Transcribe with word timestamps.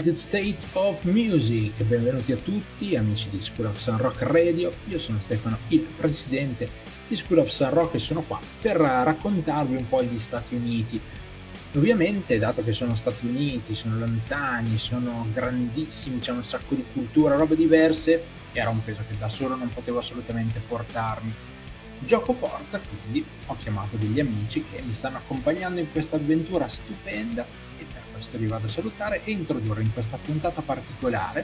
United 0.00 0.16
States 0.16 0.66
of 0.72 1.02
Music. 1.02 1.82
Benvenuti 1.82 2.32
a 2.32 2.36
tutti, 2.36 2.96
amici 2.96 3.28
di 3.28 3.42
School 3.42 3.66
of 3.66 3.76
Sun 3.76 3.98
Rock 3.98 4.22
Radio. 4.22 4.72
Io 4.86 4.98
sono 4.98 5.20
Stefano, 5.22 5.58
il 5.68 5.80
presidente 5.80 6.70
di 7.06 7.16
School 7.16 7.40
of 7.40 7.48
Sun 7.50 7.68
Rock 7.68 7.96
e 7.96 7.98
sono 7.98 8.22
qua 8.22 8.40
per 8.62 8.76
raccontarvi 8.78 9.76
un 9.76 9.86
po' 9.90 10.02
gli 10.02 10.18
Stati 10.18 10.54
Uniti. 10.54 10.98
Ovviamente, 11.74 12.38
dato 12.38 12.64
che 12.64 12.72
sono 12.72 12.96
Stati 12.96 13.26
Uniti, 13.26 13.74
sono 13.74 13.98
lontani, 13.98 14.78
sono 14.78 15.26
grandissimi, 15.34 16.18
c'è 16.18 16.32
un 16.32 16.44
sacco 16.44 16.74
di 16.74 16.84
cultura, 16.94 17.36
robe 17.36 17.54
diverse, 17.54 18.24
era 18.52 18.70
un 18.70 18.82
peso 18.82 19.02
che 19.06 19.18
da 19.18 19.28
solo 19.28 19.54
non 19.54 19.68
potevo 19.68 19.98
assolutamente 19.98 20.62
portarmi. 20.66 21.34
Gioco 21.98 22.32
forza, 22.32 22.80
quindi 22.80 23.22
ho 23.44 23.56
chiamato 23.58 23.98
degli 23.98 24.18
amici 24.18 24.64
che 24.64 24.80
mi 24.82 24.94
stanno 24.94 25.18
accompagnando 25.18 25.78
in 25.78 25.92
questa 25.92 26.16
avventura 26.16 26.66
stupenda 26.68 27.68
questo 28.20 28.36
vi 28.36 28.46
vado 28.46 28.66
a 28.66 28.68
salutare 28.68 29.22
e 29.24 29.30
introdurre 29.30 29.82
in 29.82 29.92
questa 29.94 30.18
puntata 30.18 30.60
particolare 30.60 31.42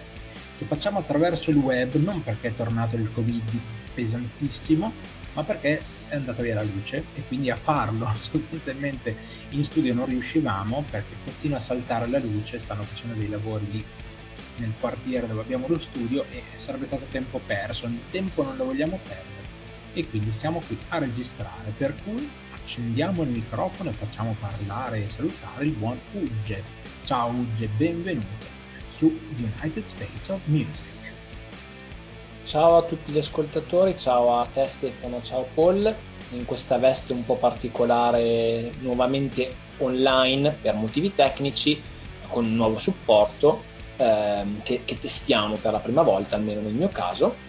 che 0.59 0.66
facciamo 0.66 0.99
attraverso 0.99 1.51
il 1.51 1.57
web 1.57 1.95
non 1.95 2.23
perché 2.23 2.49
è 2.49 2.55
tornato 2.55 2.97
il 2.97 3.11
covid 3.15 3.59
pesantissimo 3.95 4.93
ma 5.33 5.43
perché 5.43 5.80
è 6.09 6.16
andata 6.16 6.43
via 6.43 6.55
la 6.55 6.62
luce 6.62 7.02
e 7.15 7.23
quindi 7.27 7.51
a 7.51 7.57
farlo 7.57 8.12
sostanzialmente 8.21 9.16
in 9.51 9.65
studio 9.65 9.95
non 9.95 10.05
riuscivamo 10.05 10.85
perché 10.91 11.15
continua 11.25 11.57
a 11.57 11.61
saltare 11.61 12.09
la 12.09 12.19
luce, 12.19 12.59
stanno 12.59 12.83
facendo 12.83 13.19
dei 13.19 13.30
lavori 13.30 13.71
lì 13.71 13.85
nel 14.57 14.73
quartiere 14.79 15.27
dove 15.27 15.41
abbiamo 15.41 15.66
lo 15.69 15.79
studio 15.79 16.27
e 16.30 16.43
sarebbe 16.59 16.87
stato 16.87 17.07
tempo 17.11 17.41
perso, 17.45 17.87
il 17.87 17.99
tempo 18.11 18.43
non 18.43 18.57
lo 18.57 18.66
vogliamo 18.66 18.99
perdere 19.02 19.35
e 19.95 20.07
quindi 20.07 20.30
siamo 20.30 20.61
qui 20.66 20.77
a 20.88 20.99
registrare 20.99 21.73
per 21.74 21.95
cui 22.05 22.29
accendiamo 22.66 23.23
il 23.23 23.29
microfono 23.29 23.91
e 23.91 23.93
facciamo 23.93 24.34
parlare 24.41 25.05
e 25.05 25.09
salutare 25.09 25.65
il 25.65 25.71
buon 25.71 25.99
Ugge. 26.15 26.65
Ciao 27.04 27.29
Ugge, 27.29 27.68
benvenuto 27.68 28.45
su 28.96 29.16
United 29.37 29.85
States 29.85 30.29
of 30.29 30.40
Music. 30.46 30.82
Ciao 32.45 32.77
a 32.77 32.82
tutti 32.82 33.13
gli 33.13 33.18
ascoltatori, 33.18 33.96
ciao 33.96 34.40
a 34.40 34.46
te 34.46 34.66
Stefano, 34.66 35.23
ciao 35.23 35.46
Paul, 35.55 35.95
in 36.30 36.45
questa 36.45 36.77
veste 36.79 37.13
un 37.13 37.24
po' 37.24 37.37
particolare 37.37 38.73
nuovamente 38.80 39.55
online 39.79 40.51
per 40.51 40.74
motivi 40.74 41.15
tecnici 41.15 41.80
con 42.29 42.46
un 42.46 42.57
nuovo 42.57 42.79
supporto 42.79 43.62
ehm, 43.96 44.60
che, 44.62 44.83
che 44.85 44.99
testiamo 44.99 45.55
per 45.55 45.71
la 45.71 45.80
prima 45.80 46.02
volta, 46.02 46.35
almeno 46.35 46.62
nel 46.62 46.74
mio 46.74 46.88
caso 46.88 47.46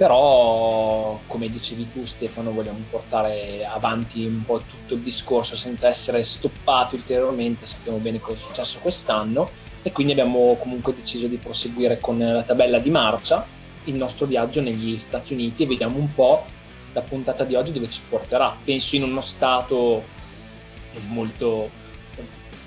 però 0.00 1.20
come 1.26 1.50
dicevi 1.50 1.92
tu 1.92 2.06
Stefano 2.06 2.52
vogliamo 2.52 2.78
portare 2.88 3.66
avanti 3.66 4.24
un 4.24 4.46
po' 4.46 4.62
tutto 4.66 4.94
il 4.94 5.00
discorso 5.00 5.56
senza 5.56 5.88
essere 5.88 6.22
stoppati 6.22 6.94
ulteriormente. 6.94 7.66
Sappiamo 7.66 7.98
bene 7.98 8.18
cosa 8.18 8.38
è 8.38 8.40
successo 8.40 8.78
quest'anno 8.78 9.50
e 9.82 9.92
quindi 9.92 10.12
abbiamo 10.12 10.56
comunque 10.58 10.94
deciso 10.94 11.26
di 11.26 11.36
proseguire 11.36 11.98
con 11.98 12.18
la 12.18 12.42
tabella 12.42 12.78
di 12.78 12.88
marcia 12.88 13.46
il 13.84 13.96
nostro 13.96 14.24
viaggio 14.24 14.62
negli 14.62 14.96
Stati 14.96 15.34
Uniti 15.34 15.64
e 15.64 15.66
vediamo 15.66 15.98
un 15.98 16.14
po' 16.14 16.46
la 16.94 17.02
puntata 17.02 17.44
di 17.44 17.54
oggi 17.54 17.72
dove 17.72 17.90
ci 17.90 18.00
porterà. 18.08 18.56
Penso 18.64 18.96
in 18.96 19.02
uno 19.02 19.20
stato 19.20 20.02
molto 21.08 21.68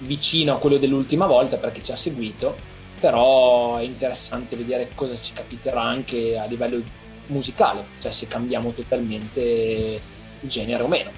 vicino 0.01 0.53
a 0.53 0.57
quello 0.59 0.77
dell'ultima 0.77 1.25
volta 1.25 1.57
per 1.57 1.71
chi 1.71 1.83
ci 1.83 1.91
ha 1.91 1.95
seguito 1.95 2.71
però 3.03 3.75
è 3.77 3.83
interessante 3.83 4.55
vedere 4.55 4.89
cosa 4.95 5.13
ci 5.15 5.33
capiterà 5.33 5.81
anche 5.81 6.37
a 6.37 6.45
livello 6.45 6.81
musicale, 7.27 7.85
cioè 7.99 8.11
se 8.11 8.27
cambiamo 8.27 8.71
totalmente 8.71 10.01
il 10.39 10.49
genere 10.49 10.83
o 10.83 10.87
meno. 10.87 11.11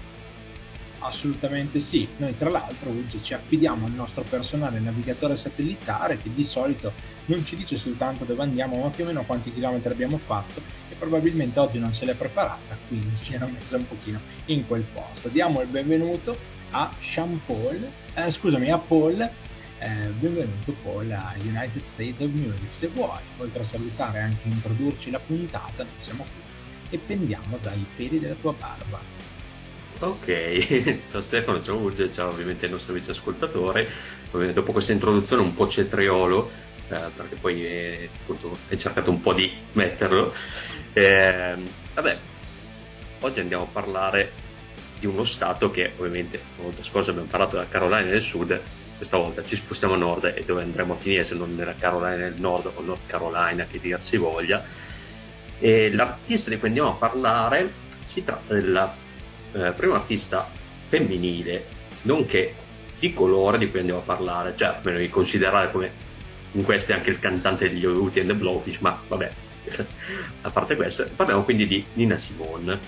Assolutamente 0.99 1.81
sì, 1.81 2.07
noi 2.17 2.35
tra 2.35 2.49
l'altro 2.49 2.89
oggi 2.89 3.19
ci 3.21 3.35
affidiamo 3.35 3.85
al 3.85 3.91
nostro 3.91 4.23
personale 4.23 4.79
navigatore 4.79 5.37
satellitare 5.37 6.17
che 6.17 6.33
di 6.33 6.43
solito 6.43 6.93
non 7.25 7.45
ci 7.45 7.55
dice 7.55 7.77
soltanto 7.77 8.23
dove 8.23 8.41
andiamo 8.41 8.81
ma 8.81 8.89
più 8.89 9.03
o 9.03 9.07
meno 9.07 9.23
quanti 9.23 9.53
chilometri 9.53 9.91
abbiamo 9.91 10.17
fatto 10.17 10.61
e 10.89 10.95
probabilmente 10.97 11.59
oggi 11.59 11.77
non 11.77 11.93
se 11.93 12.05
l'è 12.05 12.15
preparata, 12.15 12.75
quindi 12.87 13.15
si 13.21 13.35
era 13.35 13.45
messa 13.45 13.77
un 13.77 13.87
pochino 13.87 14.19
in 14.45 14.65
quel 14.65 14.83
posto. 14.83 15.27
Diamo 15.27 15.61
il 15.61 15.67
benvenuto 15.67 16.35
a 16.71 16.91
Sean 16.99 17.39
Paul, 17.45 17.87
eh, 18.15 18.31
scusami, 18.31 18.71
a 18.71 18.77
Paul 18.77 19.29
eh, 19.79 20.07
benvenuto 20.19 20.73
poi 20.83 21.11
a 21.11 21.33
United 21.43 21.81
States 21.81 22.19
of 22.19 22.29
Music. 22.31 22.67
Se 22.69 22.87
vuoi, 22.87 23.19
oltre 23.37 23.63
a 23.63 23.65
salutare 23.65 24.19
e 24.19 24.21
anche 24.21 24.47
introdurci 24.47 25.11
la 25.11 25.19
puntata, 25.19 25.83
noi 25.83 25.93
siamo 25.97 26.23
qui 26.23 26.95
e 26.95 26.97
pendiamo 26.97 27.57
dai 27.61 27.85
peli 27.95 28.19
della 28.19 28.35
tua 28.35 28.53
barba. 28.53 28.99
Ok, 29.99 31.07
ciao 31.09 31.21
Stefano, 31.21 31.61
ciao 31.61 31.77
Urge, 31.77 32.11
ciao 32.11 32.29
ovviamente 32.29 32.65
il 32.65 32.71
nostro 32.71 32.93
vice 32.93 33.11
ascoltatore. 33.11 33.89
Dopo 34.31 34.71
questa 34.71 34.91
introduzione 34.91 35.41
un 35.41 35.53
po' 35.53 35.67
cetriolo, 35.67 36.51
eh, 36.89 37.01
perché 37.15 37.35
poi 37.35 37.65
eh, 37.65 38.09
appunto, 38.21 38.57
hai 38.69 38.77
cercato 38.77 39.09
un 39.09 39.21
po' 39.21 39.33
di 39.33 39.51
metterlo. 39.73 40.33
Eh, 40.93 41.55
vabbè, 41.93 42.17
oggi 43.21 43.39
andiamo 43.39 43.63
a 43.63 43.67
parlare 43.71 44.43
di 44.99 45.05
uno 45.05 45.23
stato 45.23 45.71
che 45.71 45.91
ovviamente 45.97 46.41
la 46.57 46.63
volta 46.63 46.83
scorsa 46.83 47.11
abbiamo 47.11 47.29
parlato 47.29 47.55
della 47.55 47.67
Carolina 47.67 48.01
del 48.01 48.21
Sud, 48.21 48.61
questa 48.97 49.17
volta 49.17 49.43
ci 49.43 49.55
spostiamo 49.55 49.93
a 49.93 49.97
nord 49.97 50.33
e 50.35 50.43
dove 50.45 50.61
andremo 50.61 50.93
a 50.93 50.95
finire 50.95 51.23
se 51.23 51.35
non 51.35 51.55
nella 51.55 51.75
Carolina 51.75 52.15
del 52.15 52.35
Nord 52.37 52.71
o 52.73 52.81
North 52.81 53.05
Carolina 53.07 53.65
che 53.65 53.79
dir 53.79 54.01
si 54.01 54.17
voglia. 54.17 54.63
E 55.59 55.91
l'artista 55.91 56.49
di 56.49 56.57
cui 56.57 56.67
andiamo 56.69 56.89
a 56.89 56.93
parlare 56.93 57.71
si 58.03 58.23
tratta 58.23 58.53
della 58.53 58.93
eh, 59.53 59.71
prima 59.71 59.95
artista 59.95 60.47
femminile 60.87 61.65
nonché 62.03 62.55
di 62.99 63.13
colore 63.13 63.57
di 63.57 63.69
cui 63.69 63.79
andiamo 63.79 64.01
a 64.01 64.03
parlare 64.03 64.53
cioè 64.55 64.75
almeno 64.77 64.99
di 64.99 65.09
considerare 65.09 65.71
come 65.71 66.03
in 66.51 66.63
questo 66.63 66.91
è 66.91 66.95
anche 66.95 67.09
il 67.09 67.19
cantante 67.19 67.69
degli 67.69 67.83
Uti 67.83 68.19
and 68.19 68.29
the 68.29 68.35
Blowfish 68.35 68.79
ma 68.79 68.99
vabbè 69.07 69.31
a 70.41 70.49
parte 70.49 70.75
questo 70.75 71.07
parliamo 71.15 71.43
quindi 71.43 71.67
di 71.67 71.83
Nina 71.93 72.17
Simone 72.17 72.79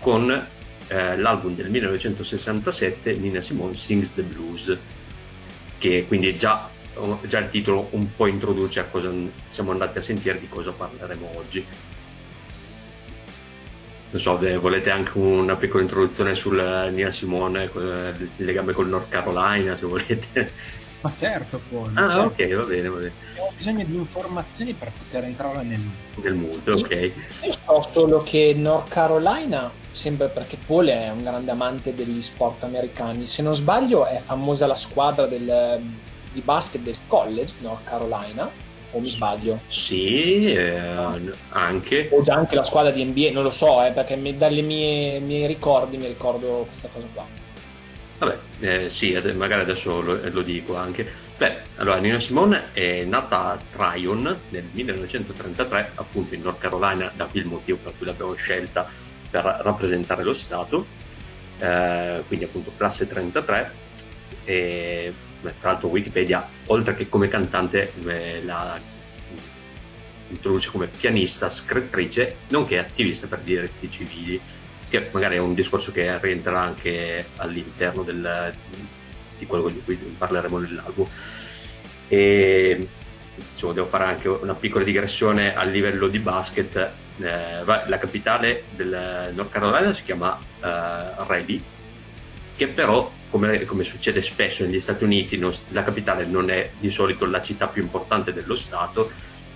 con 0.00 0.30
eh, 0.88 1.16
l'album 1.16 1.54
del 1.54 1.68
1967 1.70 3.12
Nina 3.14 3.40
Simone 3.40 3.74
Sings 3.74 4.14
the 4.14 4.22
Blues 4.22 4.76
che 5.78 6.04
quindi 6.06 6.36
già, 6.36 6.68
già 7.22 7.38
il 7.38 7.48
titolo 7.48 7.88
un 7.92 8.14
po' 8.14 8.26
introduce 8.26 8.80
a 8.80 8.84
cosa 8.84 9.10
siamo 9.48 9.70
andati 9.70 9.98
a 9.98 10.02
sentire, 10.02 10.38
di 10.38 10.48
cosa 10.48 10.72
parleremo 10.72 11.30
oggi. 11.36 11.66
Non 14.10 14.20
so, 14.22 14.38
volete 14.58 14.90
anche 14.90 15.18
una 15.18 15.56
piccola 15.56 15.82
introduzione 15.82 16.34
sul 16.34 16.90
Nia 16.92 17.12
Simone, 17.12 17.70
il 17.74 18.30
legame 18.36 18.72
col 18.72 18.88
North 18.88 19.08
Carolina, 19.10 19.76
se 19.76 19.86
volete. 19.86 20.50
Ma 21.00 21.12
certo, 21.16 21.60
può. 21.68 21.86
Ah, 21.94 22.10
certo. 22.10 22.42
ok, 22.42 22.54
va 22.54 22.64
bene, 22.64 22.88
va 22.88 22.96
bene. 22.96 23.12
Ho 23.36 23.52
bisogno 23.56 23.84
di 23.84 23.94
informazioni 23.94 24.72
per 24.72 24.90
poter 24.90 25.24
entrare 25.24 25.62
nel, 25.62 25.80
nel 26.22 26.34
mood, 26.34 26.66
ok. 26.66 26.90
Io 26.90 27.52
so 27.52 27.82
solo 27.82 28.22
che 28.22 28.54
North 28.56 28.88
Carolina 28.88 29.70
sempre 29.98 30.28
perché 30.28 30.56
Paul 30.64 30.86
è 30.86 31.10
un 31.10 31.18
grande 31.18 31.50
amante 31.50 31.92
degli 31.92 32.22
sport 32.22 32.62
americani. 32.62 33.26
Se 33.26 33.42
non 33.42 33.54
sbaglio, 33.54 34.06
è 34.06 34.18
famosa 34.18 34.66
la 34.66 34.76
squadra 34.76 35.26
del, 35.26 35.82
di 36.32 36.40
basket 36.40 36.80
del 36.80 36.96
college 37.08 37.54
North 37.60 37.84
Carolina. 37.84 38.66
O 38.92 39.00
mi 39.00 39.10
sbaglio? 39.10 39.60
Sì, 39.66 40.46
eh, 40.46 41.30
anche. 41.50 42.08
O 42.10 42.22
già 42.22 42.34
anche 42.36 42.54
la 42.54 42.62
squadra 42.62 42.90
di 42.90 43.04
NBA, 43.04 43.32
non 43.32 43.42
lo 43.42 43.50
so, 43.50 43.84
eh, 43.84 43.90
perché 43.90 44.16
mi, 44.16 44.34
dalle 44.38 44.62
mie, 44.62 45.20
miei 45.20 45.46
ricordi 45.46 45.98
mi 45.98 46.06
ricordo 46.06 46.64
questa 46.66 46.88
cosa 46.90 47.06
qua. 47.12 47.26
Vabbè, 48.18 48.38
eh, 48.60 48.88
sì, 48.88 49.10
magari 49.34 49.60
adesso 49.60 50.00
lo, 50.00 50.18
lo, 50.22 50.42
dico 50.42 50.74
anche. 50.74 51.06
Beh, 51.36 51.56
allora 51.76 51.98
Nina 51.98 52.18
Simone 52.18 52.72
è 52.72 53.04
nata 53.04 53.52
a 53.52 53.58
Tryon 53.70 54.38
nel 54.48 54.64
1933, 54.72 55.92
appunto 55.96 56.34
in 56.34 56.40
North 56.40 56.58
Carolina, 56.58 57.12
da 57.14 57.26
qui 57.26 57.40
il 57.40 57.46
motivo 57.46 57.78
per 57.82 57.92
cui 57.96 58.06
l'abbiamo 58.06 58.34
scelta 58.34 58.88
per 59.30 59.60
rappresentare 59.62 60.22
lo 60.22 60.32
Stato, 60.32 60.86
eh, 61.58 62.22
quindi 62.26 62.44
appunto 62.44 62.72
classe 62.76 63.06
33 63.06 63.86
e 64.44 65.12
tra 65.60 65.70
l'altro 65.70 65.88
Wikipedia 65.88 66.48
oltre 66.66 66.96
che 66.96 67.08
come 67.08 67.28
cantante 67.28 67.92
eh, 68.06 68.42
la 68.44 68.96
introduce 70.30 70.70
come 70.70 70.88
pianista, 70.88 71.48
scrittrice 71.48 72.36
nonché 72.48 72.78
attivista 72.78 73.26
per 73.26 73.38
diritti 73.40 73.90
civili 73.90 74.40
che 74.88 75.08
magari 75.12 75.36
è 75.36 75.38
un 75.38 75.54
discorso 75.54 75.92
che 75.92 76.18
rientra 76.18 76.60
anche 76.60 77.26
all'interno 77.36 78.02
del, 78.02 78.52
di 79.36 79.46
quello 79.46 79.68
di 79.68 79.82
cui 79.84 79.96
parleremo 79.96 80.58
nell'album. 80.58 81.06
E 82.08 82.88
insomma, 83.50 83.74
devo 83.74 83.86
fare 83.86 84.04
anche 84.04 84.28
una 84.28 84.54
piccola 84.54 84.84
digressione 84.84 85.54
a 85.54 85.62
livello 85.64 86.08
di 86.08 86.18
basket 86.18 86.90
eh, 87.20 87.64
la 87.64 87.98
capitale 87.98 88.64
del 88.74 89.32
North 89.34 89.50
Carolina 89.50 89.92
si 89.92 90.02
chiama 90.02 90.38
eh, 90.38 90.44
Raleigh, 90.60 91.62
che 92.56 92.68
però, 92.68 93.10
come, 93.30 93.64
come, 93.64 93.84
succede 93.84 94.20
spesso 94.22 94.64
negli 94.64 94.80
Stati 94.80 95.04
Uniti, 95.04 95.36
non, 95.36 95.52
la 95.68 95.82
capitale 95.82 96.24
non 96.24 96.50
è 96.50 96.70
di 96.78 96.90
solito 96.90 97.24
la 97.26 97.40
città 97.40 97.68
più 97.68 97.82
importante 97.82 98.32
dello 98.32 98.56
Stato, 98.56 99.10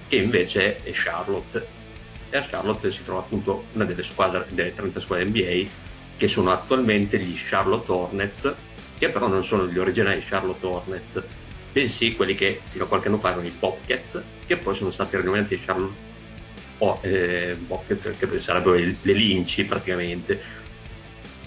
che 0.09 0.17
invece 0.17 0.83
è 0.83 0.91
Charlotte. 0.93 1.81
E 2.31 2.37
a 2.37 2.43
Charlotte 2.43 2.91
si 2.93 3.03
trova 3.03 3.21
appunto 3.21 3.65
una 3.73 3.85
delle 3.85 4.03
squadre, 4.03 4.47
delle 4.51 4.75
30 4.75 5.01
squadre 5.01 5.25
NBA, 5.27 5.71
che 6.17 6.29
sono 6.29 6.53
attualmente 6.53 7.19
gli 7.19 7.35
Charlotte 7.35 7.91
Hornets, 7.91 8.55
che 8.99 9.11
però 9.11 9.27
non 9.27 9.45
sono 9.45 9.67
gli 9.67 9.79
originali 9.79 10.21
Charlotte 10.21 10.65
Hornets, 10.65 11.23
bensì 11.73 12.15
quelli 12.15 12.35
che 12.35 12.61
fino 12.71 12.85
a 12.85 12.87
qualche 12.87 13.09
anno 13.09 13.19
fa 13.19 13.31
erano 13.31 13.47
i 13.47 13.55
Bobcats, 13.59 14.23
che 14.47 14.57
poi 14.59 14.75
sono 14.75 14.91
stati 14.91 15.17
rinominati 15.17 15.59
Charlotte 15.59 16.12
oh, 16.83 16.99
eh, 17.03 17.57
che 17.87 18.41
sarebbero 18.41 18.75
le 18.75 19.13
linci 19.13 19.65
praticamente. 19.65 20.61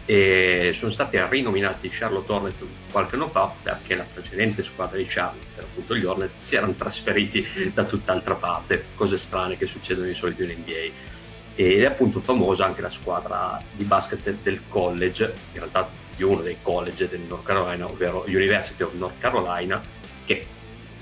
E 0.07 0.69
sono 0.73 0.91
stati 0.91 1.19
rinominati 1.29 1.89
Charlotte 1.89 2.31
Hornets 2.31 2.63
qualche 2.91 3.15
anno 3.15 3.27
fa 3.27 3.51
perché 3.63 3.95
la 3.95 4.05
precedente 4.11 4.61
squadra 4.61 4.97
di 4.97 5.05
Charlotte, 5.07 5.47
per 5.55 5.63
appunto 5.63 5.95
gli 5.95 6.05
Hornets, 6.05 6.43
si 6.43 6.55
erano 6.55 6.73
trasferiti 6.73 7.71
da 7.73 7.85
tutt'altra 7.85 8.35
parte, 8.35 8.85
cose 8.93 9.17
strane 9.17 9.57
che 9.57 9.65
succedono 9.65 10.05
di 10.05 10.13
solito 10.13 10.43
in 10.43 10.49
NBA 10.59 11.13
ed 11.55 11.81
è 11.81 11.85
appunto 11.85 12.19
famosa 12.19 12.65
anche 12.65 12.81
la 12.81 12.89
squadra 12.89 13.59
di 13.71 13.85
basket 13.85 14.35
del 14.43 14.61
college, 14.67 15.33
in 15.53 15.59
realtà 15.59 15.89
di 16.15 16.23
uno 16.23 16.41
dei 16.41 16.57
college 16.61 17.07
del 17.07 17.21
North 17.21 17.45
Carolina, 17.45 17.85
ovvero 17.85 18.25
University 18.27 18.83
of 18.83 18.93
North 18.93 19.17
Carolina, 19.19 19.81
che 20.25 20.45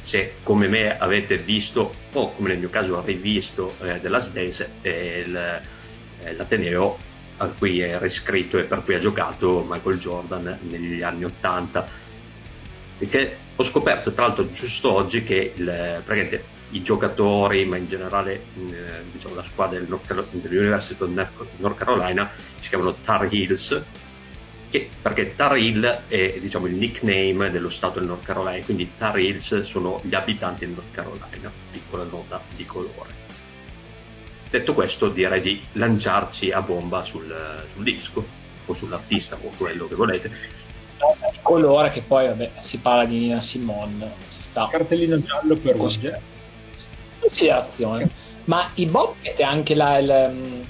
se 0.03 0.35
come 0.44 0.67
me 0.67 0.97
avete 0.97 1.38
visto 1.38 1.95
o 2.11 2.33
come 2.33 2.50
nel 2.50 2.59
mio 2.59 2.69
caso 2.69 3.01
rivisto 3.03 3.73
eh, 3.81 4.00
della 4.00 4.19
SDES 4.19 4.69
è 4.81 4.89
il, 4.89 5.61
l'Ateneo 6.35 6.97
a 7.38 7.47
cui 7.47 7.79
è 7.79 7.97
riscritto 8.00 8.59
e 8.59 8.63
per 8.63 8.83
cui 8.83 8.95
ha 8.95 9.00
giocato 9.00 9.65
Michael 9.67 9.97
Jordan 9.97 10.59
negli 10.69 11.01
anni 11.01 11.23
80 11.23 11.88
e 13.00 13.07
che 13.07 13.38
ho 13.55 13.63
scoperto 13.63 14.11
tra 14.11 14.27
l'altro 14.27 14.51
giusto 14.51 14.94
oggi 14.94 15.23
che 15.23 15.53
il, 15.55 16.03
i 16.71 16.81
giocatori 16.81 17.65
ma 17.65 17.77
in 17.77 17.88
generale 17.88 18.33
eh, 18.33 19.03
diciamo, 19.11 19.35
la 19.35 19.44
squadra 19.44 19.79
del 19.79 19.88
North, 19.88 20.13
dell'University 20.31 21.01
of 21.01 21.31
North 21.57 21.77
Carolina 21.77 22.29
si 22.59 22.69
chiamano 22.69 22.95
Tar 22.95 23.27
Heels 23.31 23.81
che, 24.74 24.90
perché 25.04 25.36
Tar 25.36 25.56
Heel 25.56 26.02
è 26.08 26.40
diciamo, 26.40 26.66
il 26.66 26.74
nickname 26.74 27.52
dello 27.52 27.70
stato 27.70 28.00
del 28.00 28.08
North 28.08 28.25
Carolina, 28.25 28.66
quindi 28.66 28.94
Tar 28.98 29.20
Heels 29.20 29.62
sono 29.62 30.02
gli 30.02 30.16
abitanti 30.16 30.66
del 30.66 30.74
North 30.74 30.92
Carolina, 30.92 31.52
piccola 31.72 32.04
nota 32.06 32.42
di 32.56 32.66
colore. 32.66 33.22
Detto 34.50 34.74
questo, 34.74 35.10
direi 35.10 35.42
di 35.42 35.62
lanciarci 35.74 36.50
a 36.50 36.62
bomba 36.64 37.04
sul, 37.04 37.31
sul 37.72 37.84
disco 37.84 38.25
o 38.66 38.74
sull'artista 38.74 39.38
o 39.40 39.52
quello 39.56 39.88
che 39.88 39.94
volete. 39.94 40.30
Di 40.30 41.38
colore 41.44 41.92
che 41.92 42.02
poi 42.02 42.25
vabbè, 42.25 42.54
si 42.62 42.80
parla 42.80 43.06
di 43.06 43.20
Nina 43.20 43.42
Simone, 43.42 44.14
ci 44.28 44.42
sta. 44.42 44.68
Cartellino 44.72 45.22
giallo 45.22 45.56
per 45.56 45.75
Roger. 45.75 46.20
Considerazione. 47.20 48.10
Ma 48.46 48.72
i 48.74 48.86
Bobcat 48.86 49.38
è 49.38 49.44
anche 49.44 49.75
la, 49.75 49.98
il, 50.00 50.66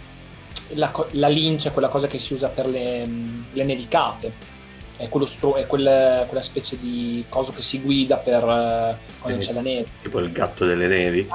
la, 0.69 0.92
la 1.12 1.27
lince, 1.27 1.71
quella 1.71 1.89
cosa 1.89 2.07
che 2.07 2.19
si 2.19 2.33
usa 2.33 2.50
per 2.50 2.68
le, 2.68 3.07
le 3.51 3.63
nevicate. 3.63 4.51
È, 4.95 5.10
stro- 5.25 5.56
è 5.56 5.65
quel, 5.65 6.25
quella 6.27 6.44
specie 6.44 6.77
di 6.77 7.25
cosa 7.27 7.51
che 7.51 7.62
si 7.62 7.81
guida 7.81 8.18
per 8.18 8.44
uh, 8.44 8.95
quando 9.19 9.39
c'è 9.39 9.54
la 9.54 9.62
neve. 9.62 9.88
Tipo 10.01 10.19
il 10.19 10.31
gatto 10.31 10.65
delle 10.65 10.88
nevi. 10.88 11.27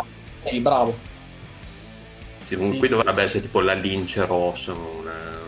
Ehi, 0.43 0.61
bravo. 0.61 0.97
Sì, 2.45 2.57
sì. 2.57 2.77
Qui 2.79 2.89
dovrebbe 2.89 3.23
essere 3.23 3.43
tipo 3.43 3.61
la 3.61 3.75
lince 3.75 4.25
rossa, 4.25 4.73
una 4.73 5.39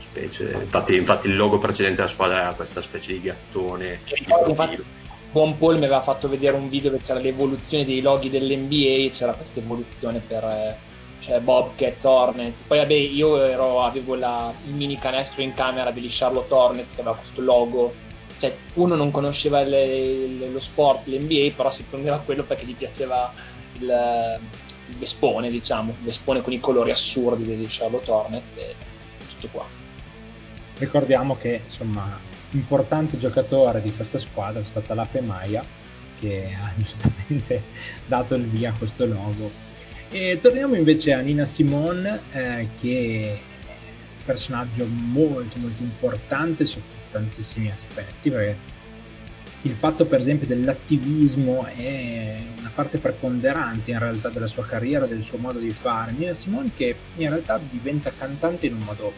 specie. 0.00 0.56
Infatti, 0.62 0.96
infatti, 0.96 1.26
il 1.26 1.36
logo 1.36 1.58
precedente 1.58 1.96
della 1.96 2.08
squadra 2.08 2.40
era 2.40 2.54
questa 2.54 2.80
specie 2.80 3.12
di 3.12 3.20
gattone. 3.20 4.00
Infatti, 4.04 4.50
infatti, 4.50 4.84
Buon 5.30 5.58
Paul 5.58 5.76
mi 5.76 5.84
aveva 5.84 6.00
fatto 6.00 6.26
vedere 6.26 6.56
un 6.56 6.70
video 6.70 6.90
dove 6.90 7.02
c'era 7.02 7.20
l'evoluzione 7.20 7.84
dei 7.84 8.00
loghi 8.00 8.30
dell'NBA 8.30 9.04
e 9.04 9.10
c'era 9.12 9.34
questa 9.34 9.60
evoluzione 9.60 10.22
per 10.26 10.42
eh, 10.44 10.76
cioè 11.20 11.40
Bobcats, 11.40 12.04
Hornets. 12.04 12.62
Poi 12.62 12.78
vabbè, 12.78 12.94
io 12.94 13.42
ero, 13.42 13.82
avevo 13.82 14.14
la, 14.14 14.52
il 14.66 14.74
mini 14.74 14.98
canestro 14.98 15.42
in 15.42 15.52
camera 15.52 15.90
degli 15.90 16.08
Charlotte 16.08 16.52
Hornets 16.52 16.94
che 16.94 17.00
aveva 17.00 17.16
questo 17.16 17.40
logo. 17.40 17.92
Cioè, 18.38 18.56
uno 18.74 18.94
non 18.94 19.10
conosceva 19.10 19.62
le, 19.62 20.26
le, 20.28 20.48
lo 20.48 20.60
sport, 20.60 21.06
l'NBA, 21.06 21.52
però 21.56 21.70
si 21.70 21.84
prendeva 21.84 22.18
quello 22.18 22.44
perché 22.44 22.64
gli 22.64 22.74
piaceva 22.74 23.32
il, 23.78 24.40
il 24.88 24.96
vespone, 24.96 25.50
diciamo, 25.50 25.90
il 25.98 26.04
vespone 26.04 26.40
con 26.40 26.52
i 26.52 26.60
colori 26.60 26.90
assurdi 26.90 27.44
degli 27.44 27.66
Charlotte 27.68 28.10
Hornets 28.10 28.56
e 28.56 28.74
tutto 29.28 29.48
qua. 29.50 29.66
Ricordiamo 30.78 31.36
che, 31.36 31.62
insomma, 31.66 32.16
importante 32.50 33.18
giocatore 33.18 33.82
di 33.82 33.92
questa 33.94 34.20
squadra 34.20 34.60
è 34.60 34.64
stata 34.64 34.94
l'Ape 34.94 35.20
Maia, 35.20 35.64
che 36.20 36.56
ha 36.60 36.72
giustamente 36.76 37.62
dato 38.06 38.36
il 38.36 38.46
via 38.46 38.70
a 38.70 38.74
questo 38.78 39.04
logo 39.04 39.66
e 40.10 40.38
torniamo 40.40 40.74
invece 40.74 41.12
a 41.12 41.20
Nina 41.20 41.44
Simone, 41.44 42.20
eh, 42.32 42.68
che 42.80 43.20
è 43.20 43.30
un 43.30 44.24
personaggio 44.24 44.86
molto 44.86 45.58
molto 45.58 45.82
importante 45.82 46.64
sotto 46.64 46.96
tantissimi 47.10 47.70
aspetti, 47.70 48.30
perché 48.30 48.76
il 49.62 49.74
fatto 49.74 50.06
per 50.06 50.20
esempio 50.20 50.46
dell'attivismo 50.46 51.66
è 51.66 52.40
una 52.58 52.70
parte 52.74 52.98
preponderante 52.98 53.90
in 53.90 53.98
realtà 53.98 54.30
della 54.30 54.46
sua 54.46 54.64
carriera, 54.64 55.06
del 55.06 55.22
suo 55.22 55.36
modo 55.36 55.58
di 55.58 55.70
fare. 55.70 56.12
Nina 56.12 56.34
Simone 56.34 56.70
che 56.74 56.94
in 57.16 57.28
realtà 57.28 57.60
diventa 57.70 58.10
cantante 58.16 58.66
in 58.66 58.74
un 58.74 58.82
modo 58.82 59.12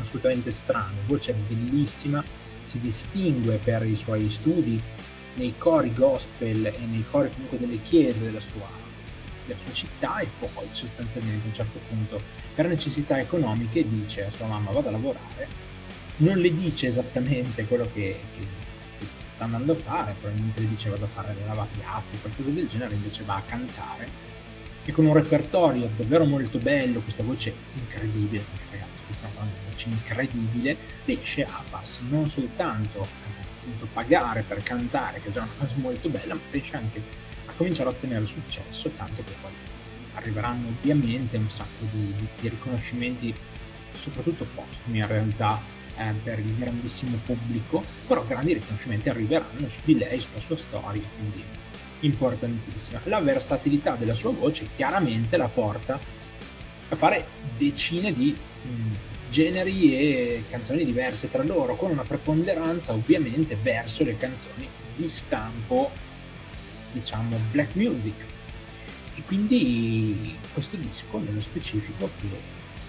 assolutamente 0.00 0.50
strano, 0.50 0.96
voce 1.06 1.32
bellissima, 1.32 2.24
si 2.66 2.80
distingue 2.80 3.60
per 3.62 3.84
i 3.84 3.94
suoi 3.94 4.28
studi 4.28 4.80
nei 5.34 5.54
cori 5.56 5.92
gospel 5.94 6.66
e 6.66 6.78
nei 6.90 7.04
cori 7.08 7.30
comunque 7.30 7.58
delle 7.58 7.80
chiese 7.82 8.24
della 8.24 8.40
sua 8.40 8.81
della 9.52 9.64
sua 9.64 9.72
città 9.72 10.18
e 10.18 10.28
poi 10.38 10.66
sostanzialmente 10.72 11.46
a 11.46 11.48
un 11.48 11.54
certo 11.54 11.78
punto 11.88 12.20
per 12.54 12.66
necessità 12.66 13.18
economiche 13.18 13.88
dice 13.88 14.26
a 14.26 14.30
sua 14.30 14.46
mamma 14.46 14.70
vado 14.70 14.88
a 14.88 14.90
lavorare, 14.92 15.48
non 16.18 16.38
le 16.38 16.54
dice 16.54 16.88
esattamente 16.88 17.64
quello 17.66 17.84
che, 17.92 18.20
che, 18.36 18.46
che 18.98 19.06
sta 19.34 19.44
andando 19.44 19.72
a 19.72 19.76
fare, 19.76 20.14
probabilmente 20.18 20.60
le 20.60 20.68
dice 20.68 20.90
vado 20.90 21.04
a 21.04 21.08
fare 21.08 21.34
le 21.34 21.46
lavapiatti 21.46 22.18
qualcosa 22.20 22.50
del 22.50 22.68
genere, 22.68 22.94
invece 22.94 23.22
va 23.24 23.36
a 23.36 23.42
cantare. 23.46 24.30
E 24.84 24.90
con 24.90 25.06
un 25.06 25.14
repertorio 25.14 25.88
davvero 25.96 26.24
molto 26.24 26.58
bello, 26.58 27.00
questa 27.00 27.22
voce 27.22 27.54
incredibile, 27.74 28.44
ragazzi 28.70 29.02
questa 29.06 29.28
è 29.28 29.30
una 29.40 29.50
voce 29.70 29.88
incredibile, 29.88 30.76
riesce 31.04 31.44
a 31.44 31.62
farsi 31.62 32.00
non 32.08 32.28
soltanto 32.28 33.06
pagare 33.92 34.42
per 34.42 34.62
cantare, 34.62 35.20
che 35.22 35.28
è 35.28 35.32
già 35.32 35.42
una 35.42 35.52
cosa 35.56 35.72
molto 35.76 36.08
bella, 36.08 36.34
ma 36.34 36.40
riesce 36.50 36.76
anche 36.76 37.00
cominciare 37.62 37.90
a 37.90 37.92
ottenere 37.92 38.26
successo, 38.26 38.90
tanto 38.90 39.22
che 39.22 39.32
poi 39.40 39.52
arriveranno 40.14 40.68
ovviamente 40.68 41.36
un 41.36 41.48
sacco 41.48 41.86
di, 41.92 42.12
di, 42.16 42.26
di 42.40 42.48
riconoscimenti, 42.48 43.34
soprattutto 43.96 44.46
postumi 44.54 44.98
in 44.98 45.06
realtà 45.06 45.60
eh, 45.96 46.12
per 46.22 46.40
il 46.40 46.56
grandissimo 46.56 47.18
pubblico, 47.24 47.82
però 48.06 48.24
grandi 48.24 48.54
riconoscimenti 48.54 49.08
arriveranno 49.08 49.68
su 49.70 49.80
di 49.84 49.96
lei, 49.96 50.18
sulla 50.18 50.40
sua 50.40 50.56
storia, 50.56 51.02
quindi 51.16 51.42
importantissima. 52.00 53.00
La 53.04 53.20
versatilità 53.20 53.94
della 53.94 54.14
sua 54.14 54.32
voce 54.32 54.68
chiaramente 54.74 55.36
la 55.36 55.48
porta 55.48 55.98
a 56.88 56.96
fare 56.96 57.26
decine 57.56 58.12
di 58.12 58.34
mh, 58.62 59.30
generi 59.30 59.96
e 59.96 60.44
canzoni 60.50 60.84
diverse 60.84 61.30
tra 61.30 61.44
loro, 61.44 61.76
con 61.76 61.90
una 61.90 62.02
preponderanza 62.02 62.92
ovviamente 62.92 63.56
verso 63.56 64.02
le 64.02 64.16
canzoni 64.16 64.68
di 64.96 65.08
stampo 65.08 66.10
diciamo 66.92 67.38
black 67.50 67.74
music 67.74 68.14
e 69.14 69.22
quindi 69.22 70.36
questo 70.52 70.76
disco 70.76 71.18
nello 71.18 71.40
specifico 71.40 72.10
che 72.20 72.28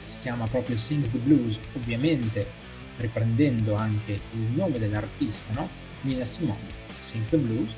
si 0.09 0.17
chiama 0.21 0.45
proprio 0.47 0.77
Sings 0.77 1.09
the 1.11 1.17
Blues 1.17 1.57
ovviamente 1.73 2.61
riprendendo 2.97 3.75
anche 3.75 4.13
il 4.13 4.39
nome 4.53 4.79
dell'artista 4.79 5.53
no? 5.53 5.69
Nina 6.01 6.25
Simone 6.25 6.81
Sings 7.01 7.29
the 7.29 7.37
Blues 7.37 7.71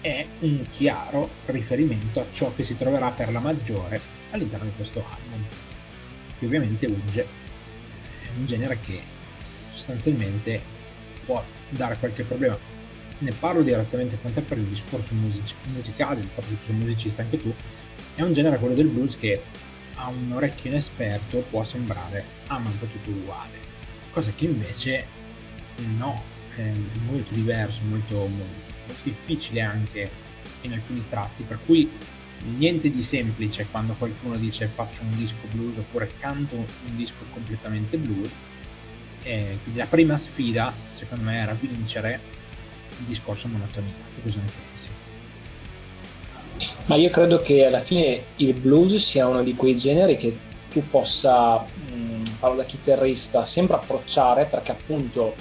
è 0.00 0.26
un 0.40 0.64
chiaro 0.70 1.28
riferimento 1.46 2.20
a 2.20 2.26
ciò 2.32 2.52
che 2.54 2.64
si 2.64 2.76
troverà 2.76 3.10
per 3.10 3.32
la 3.32 3.40
maggiore 3.40 4.00
all'interno 4.30 4.66
di 4.66 4.72
questo 4.76 5.04
album 5.04 5.44
che 6.38 6.46
ovviamente 6.46 6.86
Uge 6.86 7.26
è 8.22 8.28
un 8.36 8.46
genere 8.46 8.78
che 8.80 9.00
sostanzialmente 9.74 10.60
può 11.24 11.42
dare 11.70 11.96
qualche 11.98 12.22
problema 12.22 12.75
ne 13.18 13.32
parlo 13.32 13.62
direttamente 13.62 14.18
con 14.20 14.32
te 14.32 14.40
per 14.40 14.58
il 14.58 14.64
discorso 14.64 15.14
music- 15.14 15.54
musicale, 15.68 16.20
il 16.20 16.28
fatto 16.28 16.48
che 16.48 16.56
tu 16.56 16.66
sei 16.66 16.74
musicista 16.74 17.22
anche 17.22 17.40
tu, 17.40 17.52
è 18.14 18.22
un 18.22 18.32
genere 18.32 18.58
quello 18.58 18.74
del 18.74 18.88
blues 18.88 19.16
che 19.18 19.42
a 19.96 20.08
un 20.08 20.30
orecchio 20.32 20.70
inesperto 20.70 21.38
può 21.48 21.64
sembrare 21.64 22.24
ah 22.48 22.60
tutto 22.78 23.10
uguale, 23.10 23.58
cosa 24.12 24.32
che 24.34 24.44
invece 24.44 25.06
no, 25.96 26.22
è 26.54 26.70
molto 27.06 27.34
diverso, 27.34 27.80
molto, 27.88 28.14
molto 28.16 28.94
difficile 29.02 29.62
anche 29.62 30.10
in 30.62 30.72
alcuni 30.72 31.04
tratti, 31.08 31.42
per 31.42 31.58
cui 31.64 31.90
niente 32.56 32.90
di 32.90 33.02
semplice 33.02 33.66
quando 33.70 33.94
qualcuno 33.94 34.36
dice 34.36 34.66
faccio 34.66 35.02
un 35.02 35.16
disco 35.16 35.46
blues 35.50 35.78
oppure 35.78 36.12
canto 36.18 36.54
un 36.54 36.96
disco 36.96 37.24
completamente 37.32 37.96
blues. 37.96 38.30
E 39.22 39.58
quindi 39.62 39.80
la 39.80 39.86
prima 39.86 40.16
sfida, 40.16 40.72
secondo 40.92 41.24
me, 41.24 41.38
era 41.38 41.52
vincere 41.58 42.20
il 42.98 43.04
discorso 43.06 43.48
monotonia. 43.48 43.92
cosa 44.22 44.38
ne 44.38 44.44
pensi? 44.44 44.88
Ma 46.86 46.94
io 46.94 47.10
credo 47.10 47.40
che 47.40 47.66
alla 47.66 47.80
fine 47.80 48.22
il 48.36 48.54
blues 48.54 48.96
sia 48.96 49.26
uno 49.26 49.42
di 49.42 49.54
quei 49.54 49.76
generi 49.76 50.16
che 50.16 50.38
tu 50.70 50.86
possa, 50.88 51.58
mh, 51.58 52.36
parlo 52.38 52.56
da 52.56 52.64
chitarrista, 52.64 53.44
sempre 53.44 53.76
approcciare 53.76 54.46
perché 54.46 54.72
appunto 54.72 55.34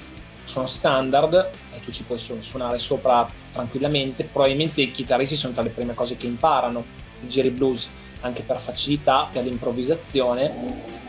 sono 0.43 0.65
standard 0.65 1.49
e 1.73 1.79
tu 1.81 1.91
ci 1.91 2.03
puoi 2.03 2.17
suonare 2.17 2.79
sopra 2.79 3.29
tranquillamente. 3.51 4.23
Probabilmente 4.23 4.81
i 4.81 4.91
chitarristi 4.91 5.35
sono 5.35 5.53
tra 5.53 5.63
le 5.63 5.69
prime 5.69 5.93
cose 5.93 6.17
che 6.17 6.25
imparano 6.25 6.83
i 7.21 7.27
giri 7.27 7.49
blues 7.49 7.89
anche 8.21 8.41
per 8.41 8.59
facilità, 8.59 9.29
per 9.31 9.43
l'improvvisazione, 9.43 10.51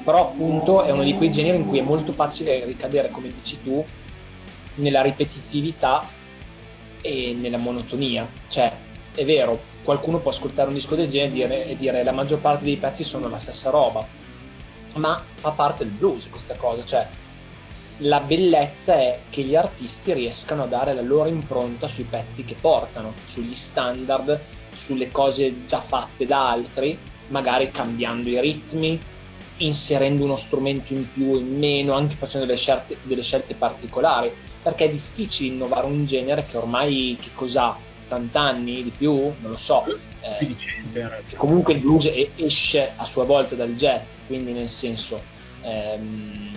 però 0.05 0.29
appunto 0.29 0.83
è 0.83 0.91
uno 0.91 1.03
di 1.03 1.15
quei 1.15 1.31
generi 1.31 1.57
in 1.57 1.67
cui 1.67 1.79
è 1.79 1.83
molto 1.83 2.13
facile 2.13 2.65
ricadere, 2.65 3.11
come 3.11 3.29
dici 3.29 3.63
tu, 3.63 3.85
nella 4.77 5.01
ripetitività 5.01 6.07
e 7.07 7.35
nella 7.35 7.59
monotonia. 7.59 8.29
Cioè, 8.49 8.73
è 9.15 9.25
vero, 9.25 9.59
qualcuno 9.83 10.19
può 10.19 10.31
ascoltare 10.31 10.69
un 10.69 10.75
disco 10.75 10.97
del 10.97 11.09
genere 11.09 11.31
e 11.31 11.33
dire, 11.33 11.67
e 11.67 11.77
dire 11.77 12.05
la 12.05 12.13
maggior 12.13 12.41
parte 12.41 12.65
dei 12.65 12.77
pezzi 12.77 13.05
sono 13.05 13.29
la 13.29 13.39
stessa 13.39 13.71
roba, 13.71 14.07
ma 14.97 15.23
fa 15.35 15.51
parte 15.53 15.85
del 15.85 15.93
blues 15.93 16.29
questa 16.29 16.57
cosa, 16.57 16.85
cioè 16.85 17.09
la 18.01 18.21
bellezza 18.21 18.95
è 18.95 19.21
che 19.31 19.43
gli 19.43 19.57
artisti 19.57 20.13
riescano 20.13 20.65
a 20.65 20.67
dare 20.67 20.93
la 20.93 21.01
loro 21.01 21.29
impronta 21.29 21.87
sui 21.87 22.05
pezzi 22.05 22.45
che 22.45 22.57
portano, 22.61 23.15
sugli 23.25 23.55
standard, 23.55 24.39
sulle 24.75 25.09
cose 25.11 25.65
già 25.65 25.81
fatte 25.81 26.27
da 26.27 26.51
altri, 26.51 26.99
magari 27.29 27.71
cambiando 27.71 28.29
i 28.29 28.41
ritmi, 28.41 29.01
inserendo 29.59 30.25
uno 30.25 30.37
strumento 30.37 30.93
in 30.93 31.11
più 31.11 31.33
o 31.33 31.39
in 31.39 31.59
meno, 31.59 31.95
anche 31.95 32.17
facendo 32.17 32.47
delle 32.47 32.59
scelte, 32.59 32.99
delle 33.03 33.23
scelte 33.23 33.55
particolari, 33.55 34.31
perché 34.67 34.87
è 34.87 34.91
difficile 34.91 35.55
innovare 35.55 35.87
un 35.87 36.05
genere 36.05 36.45
che 36.45 36.57
ormai 36.57 37.17
che 37.21 37.29
cos'ha? 37.33 37.79
80 38.07 38.41
anni 38.41 38.83
di 38.83 38.91
più, 38.91 39.13
non 39.13 39.51
lo 39.51 39.57
so. 39.57 39.85
Eh, 40.21 40.57
comunque 41.37 41.75
il 41.75 41.79
blues 41.79 42.11
esce 42.35 42.91
a 42.97 43.05
sua 43.05 43.25
volta 43.25 43.55
dal 43.55 43.77
jazz, 43.77 44.17
quindi 44.27 44.51
nel 44.51 44.69
senso 44.69 45.23
ehm, 45.63 46.51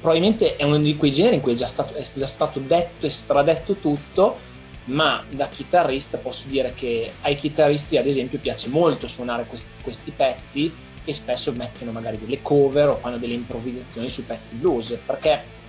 probabilmente 0.00 0.56
è 0.56 0.64
uno 0.64 0.80
di 0.80 0.94
quei 0.96 1.12
generi 1.12 1.36
in 1.36 1.40
cui 1.40 1.52
è 1.52 1.56
già 1.56 1.66
stato, 1.66 1.94
è 1.94 2.04
già 2.14 2.26
stato 2.26 2.60
detto 2.60 3.06
e 3.06 3.10
stradetto 3.10 3.76
tutto, 3.76 4.36
ma 4.84 5.24
da 5.30 5.48
chitarrista 5.48 6.18
posso 6.18 6.46
dire 6.46 6.74
che 6.74 7.10
ai 7.22 7.36
chitarristi 7.36 7.96
ad 7.96 8.06
esempio 8.06 8.38
piace 8.38 8.68
molto 8.68 9.06
suonare 9.06 9.46
questi, 9.46 9.80
questi 9.82 10.10
pezzi 10.10 10.70
e 11.06 11.12
spesso 11.14 11.52
mettono 11.52 11.90
magari 11.90 12.18
delle 12.18 12.42
cover 12.42 12.88
o 12.88 12.96
fanno 12.96 13.16
delle 13.16 13.32
improvvisazioni 13.32 14.10
su 14.10 14.26
pezzi 14.26 14.56
blues 14.56 14.98
perché 15.06 15.59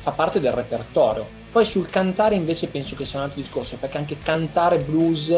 fa 0.00 0.12
parte 0.12 0.40
del 0.40 0.52
repertorio. 0.52 1.38
Poi 1.52 1.64
sul 1.64 1.88
cantare 1.90 2.34
invece 2.34 2.68
penso 2.68 2.96
che 2.96 3.04
sia 3.04 3.18
un 3.18 3.26
altro 3.26 3.40
discorso 3.40 3.76
perché 3.76 3.98
anche 3.98 4.18
cantare 4.18 4.78
blues 4.78 5.34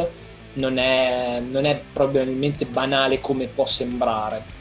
non 0.54 0.78
è, 0.78 1.40
non 1.40 1.64
è 1.64 1.80
probabilmente 1.92 2.64
banale 2.66 3.20
come 3.20 3.48
può 3.48 3.66
sembrare. 3.66 4.60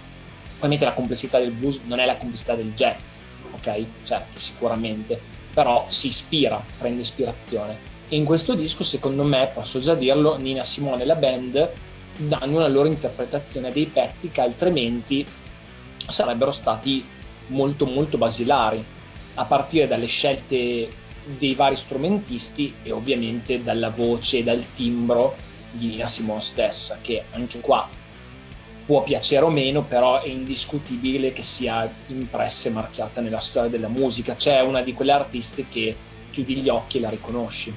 Ovviamente 0.56 0.86
la 0.86 0.94
complessità 0.94 1.38
del 1.38 1.52
blues 1.52 1.82
non 1.86 2.00
è 2.00 2.06
la 2.06 2.18
complessità 2.18 2.56
del 2.56 2.74
jazz, 2.74 3.20
ok? 3.54 3.86
Certo, 4.04 4.40
sicuramente, 4.40 5.20
però 5.54 5.86
si 5.88 6.08
ispira, 6.08 6.64
prende 6.80 7.02
ispirazione. 7.02 7.78
E 8.10 8.16
in 8.16 8.26
questo 8.26 8.56
disco, 8.56 8.84
secondo 8.84 9.24
me, 9.24 9.52
posso 9.54 9.80
già 9.80 9.96
dirlo, 9.96 10.38
Nina 10.38 10.64
Simone 10.64 11.04
e 11.04 11.06
la 11.06 11.16
band 11.16 11.72
danno 12.18 12.58
una 12.58 12.68
loro 12.68 12.88
interpretazione 12.88 13.72
dei 13.72 13.86
pezzi 13.86 14.32
che 14.32 14.42
altrimenti 14.42 15.26
sarebbero 16.08 16.52
stati 16.52 17.06
molto 17.48 17.86
molto 17.86 18.18
basilari, 18.18 18.84
a 19.36 19.46
partire 19.46 19.88
dalle 19.88 20.08
scelte 20.08 20.90
dei 21.38 21.54
vari 21.54 21.76
strumentisti 21.76 22.74
e 22.84 22.92
ovviamente 22.92 23.64
dalla 23.64 23.90
voce 23.90 24.40
e 24.40 24.44
dal 24.44 24.64
timbro 24.74 25.36
di 25.72 25.88
Nina 25.88 26.08
Simone 26.08 26.42
stessa, 26.42 26.98
che 27.02 27.24
anche 27.32 27.60
qua 27.60 27.88
può 28.86 29.04
piacere 29.04 29.46
o 29.46 29.50
meno, 29.50 29.84
però 29.84 30.22
è 30.22 30.28
indiscutibile 30.28 31.32
che 31.32 31.44
sia 31.44 31.90
impressa 32.08 32.68
e 32.68 32.72
marchiata 32.72 33.22
nella 33.22 33.40
storia 33.40 33.70
della 33.70 33.88
musica. 33.88 34.36
C'è 34.36 34.60
una 34.62 34.82
di 34.82 34.94
quelle 34.94 35.12
artiste 35.12 35.66
che 35.70 35.96
chiudi 36.32 36.58
gli 36.58 36.70
occhi 36.70 36.98
e 36.98 37.02
la 37.02 37.10
riconosci, 37.10 37.74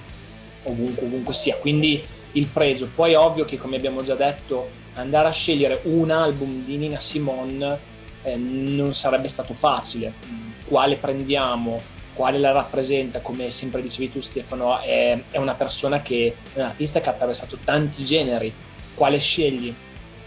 ovunque, 0.65 1.07
ovunque 1.07 1.35
sia. 1.35 1.57
Quindi 1.57 2.03
il 2.33 2.47
pregio. 2.47 2.89
Poi 2.93 3.13
è 3.13 3.19
ovvio 3.19 3.45
che, 3.45 3.57
come 3.59 3.77
abbiamo 3.77 4.03
già 4.03 4.15
detto, 4.15 4.71
andare 4.95 5.29
a 5.29 5.33
scegliere 5.33 5.81
un 5.85 6.11
album 6.11 6.65
di 6.65 6.77
Nina 6.77 6.99
Simone 6.99 7.79
eh, 8.23 8.37
non 8.37 8.95
sarebbe 8.95 9.29
stato 9.29 9.55
facile. 9.55 10.13
Quale 10.75 10.97
prendiamo? 10.97 11.79
Quale 12.15 12.37
la 12.41 12.51
rappresenta? 12.51 13.21
Come 13.21 13.49
sempre 13.49 13.81
dicevi 13.81 14.11
tu, 14.11 14.21
Stefano, 14.21 14.81
è, 14.81 15.17
è 15.31 15.37
una 15.37 15.55
persona 15.55 16.03
che 16.03 16.35
è 16.53 16.59
un 16.59 16.65
artista 16.65 17.01
che 17.01 17.09
ha 17.09 17.13
attraversato 17.13 17.59
tanti 17.63 18.03
generi. 18.03 18.53
Quale 18.97 19.21
scegli? 19.21 19.73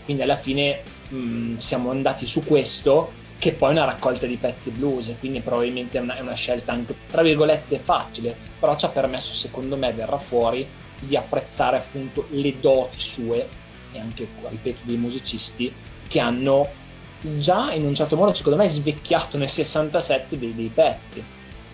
Quindi 0.06 0.24
alla 0.24 0.38
fine 0.38 0.84
mh, 1.10 1.58
siamo 1.58 1.90
andati 1.90 2.26
su 2.26 2.46
questo, 2.46 3.12
che 3.38 3.52
poi 3.52 3.68
è 3.68 3.72
una 3.74 3.84
raccolta 3.84 4.26
di 4.26 4.38
pezzi 4.38 4.70
blues, 4.72 5.14
quindi 5.20 5.42
probabilmente 5.42 5.98
è 5.98 6.02
una, 6.02 6.16
è 6.16 6.22
una 6.22 6.34
scelta 6.36 6.72
anche, 6.72 6.96
tra 7.08 7.24
virgolette, 7.24 7.78
facile, 7.78 8.34
però 8.58 8.78
ci 8.78 8.86
ha 8.86 8.90
permesso, 8.90 9.34
secondo 9.34 9.76
me, 9.76 9.92
verrà 9.92 10.18
fuori 10.18 10.66
di 11.02 11.18
apprezzare 11.18 11.76
appunto 11.76 12.26
le 12.30 12.58
doti 12.58 13.02
sue 13.02 13.50
e 13.92 14.00
anche, 14.00 14.26
ripeto, 14.48 14.84
dei 14.86 14.96
musicisti 14.96 15.74
che 16.08 16.22
hanno 16.22 16.86
già 17.22 17.72
in 17.74 17.86
un 17.86 17.96
certo 17.96 18.16
modo, 18.16 18.34
secondo 18.34 18.58
me, 18.58 18.68
svecchiato 18.68 19.38
nel 19.38 19.50
67 19.50 20.38
dei, 20.38 20.56
dei 20.56 20.72
pezzi. 20.74 21.24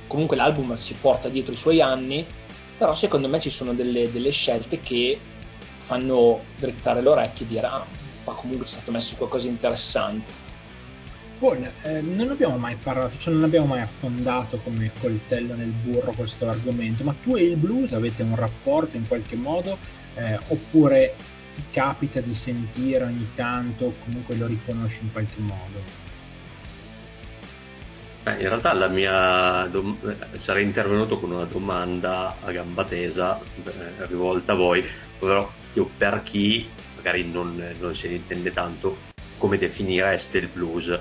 Comunque 0.08 0.36
l'album 0.36 0.74
si 0.76 0.96
porta 1.00 1.30
dietro 1.30 1.54
i 1.54 1.58
suoi 1.58 1.82
anni, 1.82 2.26
però 2.78 2.94
secondo 2.94 3.28
me 3.28 3.40
ci 3.40 3.50
sono 3.50 3.74
delle, 3.74 4.12
delle 4.12 4.32
scelte 4.32 4.80
che 4.80 5.20
fanno 5.82 6.40
drizzare 6.58 7.02
le 7.02 7.10
orecchie 7.10 7.46
e 7.46 7.50
dire 7.50 7.66
ah, 7.68 7.86
ma 8.26 8.34
comunque 8.34 8.66
è 8.66 8.70
stato 8.70 8.92
messo 8.92 9.16
qualcosa 9.16 9.46
di 9.46 9.52
interessante. 9.52 10.42
Paul, 11.40 11.70
eh, 11.82 12.02
non 12.02 12.30
abbiamo 12.30 12.58
mai 12.58 12.76
parlato, 12.76 13.18
cioè 13.18 13.34
non 13.34 13.44
abbiamo 13.44 13.66
mai 13.66 13.82
affondato 13.82 14.58
come 14.64 14.92
coltello 15.00 15.56
nel 15.56 15.72
burro 15.72 16.14
questo 16.16 16.48
argomento, 16.48 17.04
ma 17.04 17.14
tu 17.22 17.36
e 17.36 17.44
il 17.44 17.58
blues 17.58 17.92
avete 17.92 18.24
un 18.24 18.36
rapporto 18.36 18.96
in 18.96 19.08
qualche 19.08 19.36
modo 19.36 19.78
eh, 20.16 20.40
oppure 20.48 21.16
ti 21.54 21.64
capita 21.72 22.20
di 22.22 22.34
sentire 22.34 23.04
ogni 23.04 23.30
tanto 23.36 23.94
comunque 24.04 24.36
lo 24.36 24.48
riconosci 24.48 25.00
in 25.02 25.12
qualche 25.12 25.40
modo? 25.40 26.12
Beh, 28.24 28.40
in 28.40 28.48
realtà 28.48 28.72
la 28.74 28.88
mia 28.88 29.68
dom- 29.70 30.36
sarei 30.36 30.64
intervenuto 30.64 31.20
con 31.20 31.32
una 31.32 31.44
domanda 31.44 32.38
a 32.42 32.52
gamba 32.52 32.86
tesa 32.86 33.38
eh, 33.38 33.72
rivolta 34.08 34.54
a 34.54 34.56
voi, 34.56 34.86
però 35.20 35.52
io 35.74 35.90
per 35.98 36.22
chi 36.24 36.70
magari 36.96 37.30
non, 37.30 37.76
non 37.80 37.94
se 37.94 38.08
ne 38.08 38.16
intende 38.16 38.54
tanto, 38.54 38.98
come 39.38 39.58
definireste 39.58 40.38
il 40.38 40.48
blues? 40.48 40.98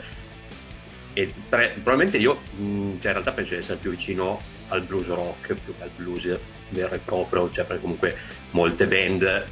E 1.12 1.32
pre- 1.48 1.74
probabilmente 1.74 2.16
io, 2.18 2.40
mh, 2.56 2.98
cioè 2.98 3.12
in 3.12 3.12
realtà 3.12 3.30
penso 3.30 3.54
di 3.54 3.60
essere 3.60 3.78
più 3.78 3.90
vicino 3.90 4.40
al 4.68 4.82
blues 4.82 5.06
rock 5.06 5.54
più 5.54 5.76
che 5.76 5.82
al 5.82 5.90
blues 5.94 6.38
vero 6.70 6.94
e 6.94 6.98
proprio, 6.98 7.48
cioè 7.50 7.64
perché 7.64 7.82
comunque 7.82 8.16
molte 8.50 8.88
band 8.88 9.44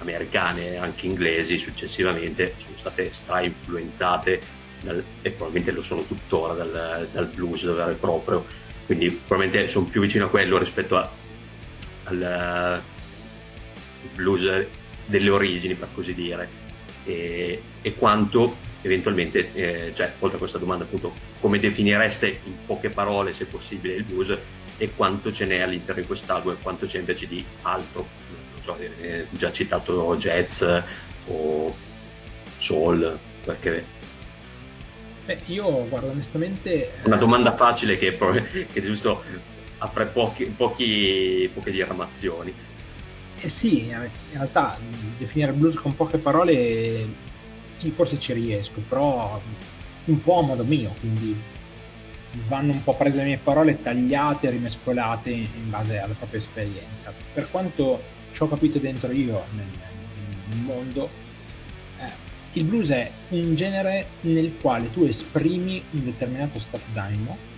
americane 0.00 0.72
e 0.72 0.76
anche 0.76 1.06
inglesi 1.06 1.58
successivamente 1.58 2.54
sono 2.56 2.76
state 2.76 3.12
stra 3.12 3.42
influenzate 3.42 4.40
dal, 4.80 5.02
e 5.22 5.30
probabilmente 5.30 5.72
lo 5.72 5.82
sono 5.82 6.02
tuttora 6.02 6.54
dal, 6.54 7.08
dal, 7.12 7.26
blues 7.26 7.64
vero 7.64 7.90
e 7.90 7.94
proprio, 7.94 8.44
quindi 8.86 9.10
probabilmente 9.10 9.68
sono 9.68 9.86
più 9.86 10.00
vicino 10.00 10.26
a 10.26 10.28
quello 10.28 10.58
rispetto 10.58 10.96
a, 10.96 11.08
al 12.04 12.82
blues 14.14 14.66
delle 15.06 15.30
origini, 15.30 15.74
per 15.74 15.88
così 15.94 16.14
dire, 16.14 16.48
e, 17.04 17.62
e 17.82 17.94
quanto 17.94 18.68
eventualmente, 18.82 19.50
eh, 19.52 19.92
cioè, 19.94 20.12
oltre 20.20 20.36
a 20.36 20.38
questa 20.40 20.58
domanda, 20.58 20.84
appunto, 20.84 21.12
come 21.40 21.58
definireste 21.58 22.40
in 22.44 22.64
poche 22.64 22.88
parole, 22.88 23.32
se 23.32 23.44
possibile, 23.46 23.94
il 23.94 24.04
blues 24.04 24.36
e 24.78 24.94
quanto 24.94 25.30
ce 25.30 25.44
n'è 25.44 25.60
all'interno 25.60 26.00
di 26.00 26.06
quest'album 26.06 26.54
e 26.54 26.62
quanto 26.62 26.86
c'è 26.86 26.98
invece 26.98 27.26
di 27.26 27.44
altro, 27.62 28.08
so, 28.70 28.78
eh, 29.00 29.26
già 29.30 29.50
citato 29.50 30.16
jazz 30.16 30.64
o 31.26 31.74
soul, 32.58 33.18
perché... 33.44 33.84
Beh, 35.24 35.40
io 35.46 35.88
guardo 35.88 36.10
onestamente... 36.10 36.92
Una 37.04 37.16
domanda 37.16 37.54
facile 37.54 37.96
che, 37.96 38.16
che 38.72 38.82
giusto 38.82 39.22
apre 39.78 40.06
pochi, 40.06 40.44
pochi, 40.46 41.50
poche 41.52 41.70
diramazioni. 41.70 42.52
Eh 43.42 43.48
sì, 43.48 43.84
in 43.84 44.10
realtà 44.32 44.78
definire 45.16 45.52
il 45.52 45.56
blues 45.56 45.76
con 45.76 45.96
poche 45.96 46.18
parole, 46.18 47.06
sì, 47.70 47.90
forse 47.90 48.18
ci 48.20 48.34
riesco, 48.34 48.80
però 48.86 49.40
un 50.04 50.22
po' 50.22 50.40
a 50.40 50.42
modo 50.42 50.64
mio, 50.64 50.94
quindi 51.00 51.40
vanno 52.46 52.72
un 52.72 52.84
po' 52.84 52.94
prese 52.94 53.18
le 53.18 53.24
mie 53.24 53.40
parole 53.42 53.80
tagliate 53.80 54.50
rimescolate 54.50 55.30
in 55.30 55.70
base 55.70 55.98
alla 55.98 56.14
propria 56.14 56.38
esperienza. 56.38 57.12
Per 57.32 57.50
quanto 57.50 58.02
ci 58.32 58.42
ho 58.42 58.48
capito 58.48 58.78
dentro 58.78 59.10
io 59.12 59.44
nel, 59.54 59.66
nel 60.48 60.58
mondo, 60.58 61.08
eh, 61.98 62.12
il 62.52 62.64
blues 62.64 62.90
è 62.90 63.10
un 63.30 63.54
genere 63.54 64.06
nel 64.22 64.54
quale 64.60 64.90
tu 64.92 65.04
esprimi 65.04 65.82
un 65.90 66.04
determinato 66.04 66.58
stato 66.58 66.84
d'animo 66.92 67.48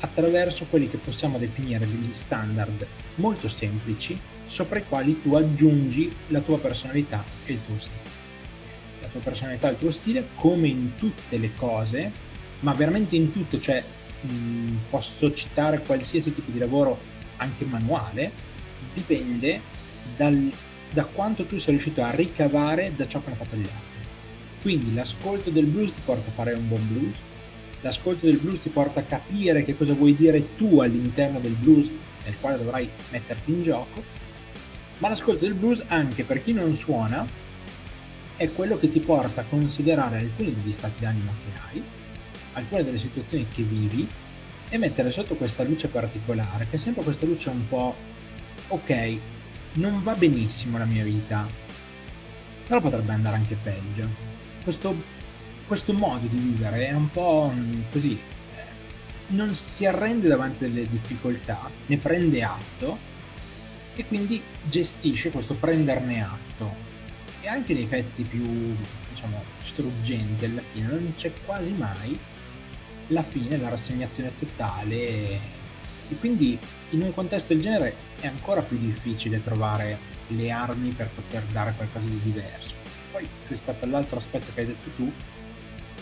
attraverso 0.00 0.66
quelli 0.68 0.88
che 0.88 0.98
possiamo 0.98 1.38
definire 1.38 1.86
degli 1.86 2.12
standard 2.12 2.86
molto 3.16 3.48
semplici 3.48 4.18
sopra 4.46 4.78
i 4.78 4.84
quali 4.86 5.20
tu 5.22 5.34
aggiungi 5.34 6.10
la 6.28 6.40
tua 6.40 6.58
personalità 6.58 7.24
e 7.44 7.52
il 7.52 7.64
tuo 7.64 7.78
stile. 7.78 8.14
La 9.00 9.08
tua 9.08 9.20
personalità 9.20 9.68
e 9.68 9.72
il 9.72 9.78
tuo 9.78 9.90
stile, 9.90 10.28
come 10.34 10.68
in 10.68 10.94
tutte 10.96 11.38
le 11.38 11.52
cose, 11.54 12.12
ma 12.60 12.72
veramente 12.72 13.16
in 13.16 13.32
tutto, 13.32 13.60
cioè 13.60 13.82
mh, 14.20 14.76
posso 14.90 15.32
citare 15.34 15.80
qualsiasi 15.80 16.34
tipo 16.34 16.50
di 16.50 16.58
lavoro, 16.58 16.98
anche 17.36 17.64
manuale, 17.64 18.30
dipende 18.94 19.60
dal, 20.16 20.50
da 20.92 21.04
quanto 21.04 21.44
tu 21.44 21.58
sei 21.58 21.72
riuscito 21.74 22.02
a 22.02 22.10
ricavare 22.10 22.92
da 22.94 23.06
ciò 23.06 23.20
che 23.20 23.26
hanno 23.26 23.36
fatto 23.36 23.56
gli 23.56 23.60
altri. 23.60 24.08
Quindi 24.62 24.94
l'ascolto 24.94 25.50
del 25.50 25.66
blues 25.66 25.94
ti 25.94 26.02
porta 26.04 26.28
a 26.28 26.32
fare 26.32 26.52
un 26.52 26.68
buon 26.68 26.86
blues, 26.88 27.16
l'ascolto 27.80 28.26
del 28.26 28.38
blues 28.38 28.62
ti 28.62 28.68
porta 28.68 29.00
a 29.00 29.04
capire 29.04 29.64
che 29.64 29.76
cosa 29.76 29.94
vuoi 29.94 30.16
dire 30.16 30.56
tu 30.56 30.80
all'interno 30.80 31.38
del 31.38 31.52
blues 31.52 31.88
nel 32.24 32.34
quale 32.40 32.58
dovrai 32.58 32.88
metterti 33.10 33.52
in 33.52 33.62
gioco, 33.62 34.02
ma 34.98 35.08
l'ascolto 35.08 35.44
del 35.44 35.54
blues 35.54 35.84
anche 35.86 36.24
per 36.24 36.42
chi 36.42 36.52
non 36.52 36.74
suona 36.74 37.26
è 38.36 38.50
quello 38.50 38.78
che 38.78 38.90
ti 38.90 39.00
porta 39.00 39.42
a 39.42 39.44
considerare 39.44 40.18
alcuni 40.18 40.54
degli 40.54 40.72
stati 40.72 41.00
d'animo 41.00 41.32
che 41.44 41.60
hai, 41.70 41.82
alcune 42.54 42.84
delle 42.84 42.98
situazioni 42.98 43.46
che 43.48 43.62
vivi 43.62 44.06
e 44.68 44.78
mettere 44.78 45.10
sotto 45.10 45.36
questa 45.36 45.62
luce 45.62 45.88
particolare, 45.88 46.66
che 46.68 46.76
è 46.76 46.78
sempre 46.78 47.04
questa 47.04 47.24
luce 47.24 47.48
un 47.50 47.68
po' 47.68 47.94
ok, 48.68 49.18
non 49.76 50.02
va 50.02 50.14
benissimo 50.14 50.78
la 50.78 50.84
mia 50.84 51.04
vita, 51.04 51.46
però 52.66 52.80
potrebbe 52.80 53.12
andare 53.12 53.36
anche 53.36 53.56
peggio. 53.60 54.08
Questo, 54.62 54.94
questo 55.66 55.92
modo 55.92 56.26
di 56.26 56.36
vivere 56.36 56.88
è 56.88 56.92
un 56.92 57.10
po' 57.10 57.52
così, 57.90 58.12
eh, 58.12 58.64
non 59.28 59.54
si 59.54 59.86
arrende 59.86 60.28
davanti 60.28 60.64
alle 60.64 60.88
difficoltà, 60.88 61.70
ne 61.86 61.96
prende 61.98 62.42
atto 62.42 62.98
e 63.94 64.06
quindi 64.06 64.42
gestisce 64.64 65.30
questo 65.30 65.54
prenderne 65.54 66.22
atto. 66.22 66.84
E 67.40 67.48
anche 67.48 67.74
nei 67.74 67.86
pezzi 67.86 68.22
più 68.22 68.74
diciamo 69.12 69.42
struggenti 69.62 70.44
alla 70.44 70.62
fine 70.62 70.88
non 70.88 71.12
c'è 71.16 71.32
quasi 71.44 71.70
mai 71.72 72.18
la 73.08 73.22
fine, 73.22 73.56
la 73.58 73.68
rassegnazione 73.68 74.32
totale. 74.38 75.54
E 76.08 76.16
quindi 76.18 76.58
in 76.90 77.02
un 77.02 77.12
contesto 77.12 77.52
del 77.52 77.62
genere 77.62 77.94
è 78.20 78.26
ancora 78.26 78.62
più 78.62 78.78
difficile 78.78 79.42
trovare 79.42 79.98
le 80.28 80.50
armi 80.50 80.90
per 80.90 81.08
poter 81.08 81.42
dare 81.52 81.74
qualcosa 81.76 82.06
di 82.06 82.20
diverso. 82.22 82.74
Poi 83.12 83.26
rispetto 83.48 83.84
all'altro 83.84 84.18
aspetto 84.18 84.46
che 84.54 84.60
hai 84.60 84.66
detto 84.66 84.90
tu, 84.96 85.02
in 85.04 85.12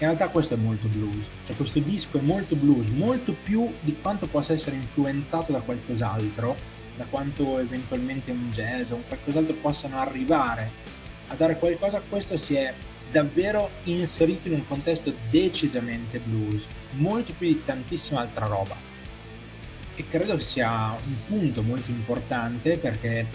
realtà 0.00 0.28
questo 0.28 0.54
è 0.54 0.56
molto 0.56 0.88
blues, 0.88 1.24
cioè 1.46 1.56
questo 1.56 1.78
disco 1.78 2.18
è 2.18 2.20
molto 2.20 2.56
blues, 2.56 2.88
molto 2.88 3.32
più 3.32 3.72
di 3.80 3.96
quanto 4.00 4.26
possa 4.26 4.52
essere 4.52 4.76
influenzato 4.76 5.52
da 5.52 5.60
qualcos'altro, 5.60 6.56
da 6.96 7.04
quanto 7.08 7.58
eventualmente 7.58 8.30
un 8.30 8.50
jazz 8.50 8.90
o 8.90 8.96
un 8.96 9.06
qualcos'altro 9.06 9.54
possano 9.54 9.98
arrivare 10.00 10.70
a 11.28 11.34
dare 11.34 11.58
qualcosa, 11.58 12.02
questo 12.06 12.36
si 12.36 12.54
è 12.54 12.74
davvero 13.10 13.70
inserito 13.84 14.48
in 14.48 14.54
un 14.54 14.66
contesto 14.66 15.12
decisamente 15.30 16.18
blues, 16.18 16.64
molto 16.92 17.32
più 17.38 17.46
di 17.46 17.62
tantissima 17.64 18.20
altra 18.20 18.46
roba. 18.46 18.93
E 19.96 20.04
credo 20.08 20.38
sia 20.38 20.96
un 21.04 21.14
punto 21.26 21.62
molto 21.62 21.90
importante 21.90 22.76
perché 22.78 23.26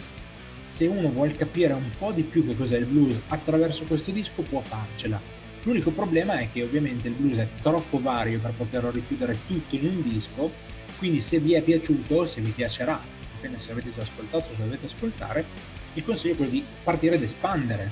se 0.60 0.86
uno 0.88 1.10
vuole 1.10 1.32
capire 1.32 1.74
un 1.74 1.90
po' 1.98 2.12
di 2.12 2.24
più 2.24 2.46
che 2.46 2.56
cos'è 2.56 2.78
il 2.78 2.86
blues 2.86 3.16
attraverso 3.30 3.86
questo 3.86 4.12
disco 4.12 4.42
può 4.42 4.60
farcela. 4.60 5.20
L'unico 5.64 5.92
problema 5.92 6.40
è 6.40 6.50
che 6.52 6.64
ovviamente 6.64 7.08
il 7.08 7.14
blues 7.14 7.38
è 7.38 7.48
troppo 7.62 8.02
vario 8.02 8.40
per 8.40 8.52
poterlo 8.52 8.92
richiudere 8.92 9.38
tutto 9.48 9.76
in 9.76 9.86
un 9.86 10.02
disco, 10.02 10.52
quindi 10.98 11.20
se 11.22 11.40
vi 11.40 11.54
è 11.54 11.62
piaciuto, 11.62 12.26
se 12.26 12.42
vi 12.42 12.52
piacerà, 12.52 13.02
dipende 13.36 13.60
se 13.60 13.70
l'avete 13.70 13.94
già 13.96 14.02
ascoltato 14.02 14.46
o 14.52 14.56
se 14.56 14.64
dovete 14.64 14.86
ascoltare, 14.86 15.46
il 15.94 16.04
consiglio 16.04 16.34
è 16.34 16.38
quello 16.38 16.52
di 16.52 16.64
partire 16.84 17.16
ed 17.16 17.24
espandere. 17.24 17.92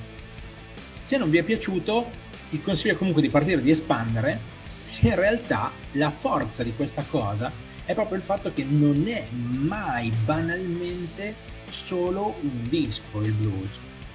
Se 1.00 1.16
non 1.16 1.30
vi 1.30 1.38
è 1.38 1.42
piaciuto, 1.42 2.10
il 2.50 2.62
consiglio 2.62 2.94
è 2.94 2.96
comunque 2.96 3.22
di 3.22 3.28
partire 3.28 3.60
ed 3.60 3.68
espandere. 3.68 4.56
In 5.00 5.14
realtà 5.14 5.70
la 5.92 6.10
forza 6.10 6.62
di 6.62 6.72
questa 6.74 7.04
cosa 7.08 7.66
è 7.88 7.94
proprio 7.94 8.18
il 8.18 8.22
fatto 8.22 8.52
che 8.52 8.64
non 8.64 9.08
è 9.08 9.26
mai 9.32 10.12
banalmente 10.26 11.34
solo 11.70 12.36
un 12.42 12.68
disco 12.68 13.22
il 13.22 13.32
blues. 13.32 13.70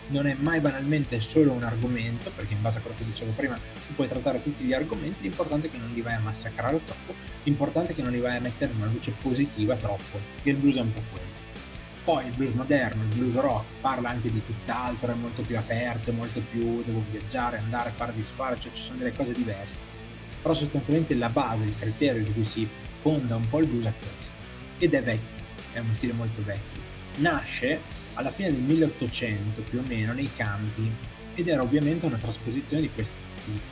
Non 0.10 0.28
è 0.28 0.36
mai 0.38 0.60
banalmente 0.60 1.20
solo 1.20 1.54
un 1.54 1.64
argomento, 1.64 2.32
perché 2.36 2.54
in 2.54 2.62
base 2.62 2.78
a 2.78 2.82
quello 2.82 2.96
che 2.96 3.04
dicevo 3.04 3.32
prima, 3.32 3.56
tu 3.56 3.96
puoi 3.96 4.08
trattare 4.08 4.44
tutti 4.44 4.64
gli 4.64 4.74
argomenti, 4.74 5.24
l'importante 5.24 5.68
è 5.68 5.72
che 5.72 5.78
non 5.78 5.90
li 5.92 6.02
vai 6.02 6.14
a 6.14 6.20
massacrare 6.20 6.82
troppo, 6.86 7.16
l'importante 7.42 7.94
è 7.94 7.96
che 7.96 8.04
non 8.04 8.12
li 8.12 8.20
vai 8.20 8.38
a 8.38 8.42
mettere 8.42 8.72
in 8.72 8.78
una 8.78 8.92
luce 8.92 9.12
positiva 9.20 9.76
troppo, 9.76 10.20
e 10.44 10.52
il 10.52 10.58
blues 10.58 10.76
è 10.76 10.82
un 10.82 10.94
po' 10.94 11.02
quello. 11.12 11.32
Poi 12.04 12.28
il 12.28 12.36
blues 12.36 12.54
moderno, 12.54 13.02
il 13.02 13.16
blues 13.16 13.34
rock 13.34 13.66
parla 13.82 14.10
anche 14.10 14.32
di 14.32 14.46
tutt'altro, 14.46 15.14
è 15.14 15.16
molto 15.16 15.42
più 15.42 15.58
aperto, 15.58 16.12
è 16.12 16.14
molto 16.14 16.44
più 16.52 16.84
devo 16.84 17.02
viaggiare, 17.10 17.58
andare, 17.58 17.90
fare, 17.90 18.14
disfare, 18.14 18.60
cioè 18.60 18.72
ci 18.72 18.84
sono 18.84 19.00
delle 19.00 19.14
cose 19.14 19.32
diverse. 19.32 19.78
Però 20.44 20.54
sostanzialmente 20.54 21.16
la 21.16 21.30
base, 21.30 21.64
il 21.64 21.76
criterio 21.80 22.22
di 22.22 22.32
cui 22.34 22.46
si 22.46 22.68
fonda 23.04 23.36
un 23.36 23.50
po' 23.50 23.60
il 23.60 23.68
blues 23.68 23.86
è 23.86 23.94
questo. 23.98 24.32
Ed 24.78 24.94
è 24.94 25.04
vecchio, 25.04 25.46
è 25.74 25.80
uno 25.80 25.94
stile 25.96 26.14
molto 26.14 26.42
vecchio. 26.42 26.82
Nasce 27.18 27.82
alla 28.14 28.32
fine 28.32 28.52
del 28.52 28.62
1800 28.62 29.62
più 29.64 29.80
o 29.80 29.84
meno 29.86 30.14
nei 30.14 30.30
campi 30.34 30.90
ed 31.36 31.48
era 31.50 31.62
ovviamente 31.62 32.06
una 32.06 32.18
trasposizione 32.18 32.82
di 32.82 32.90
questi 32.90 33.20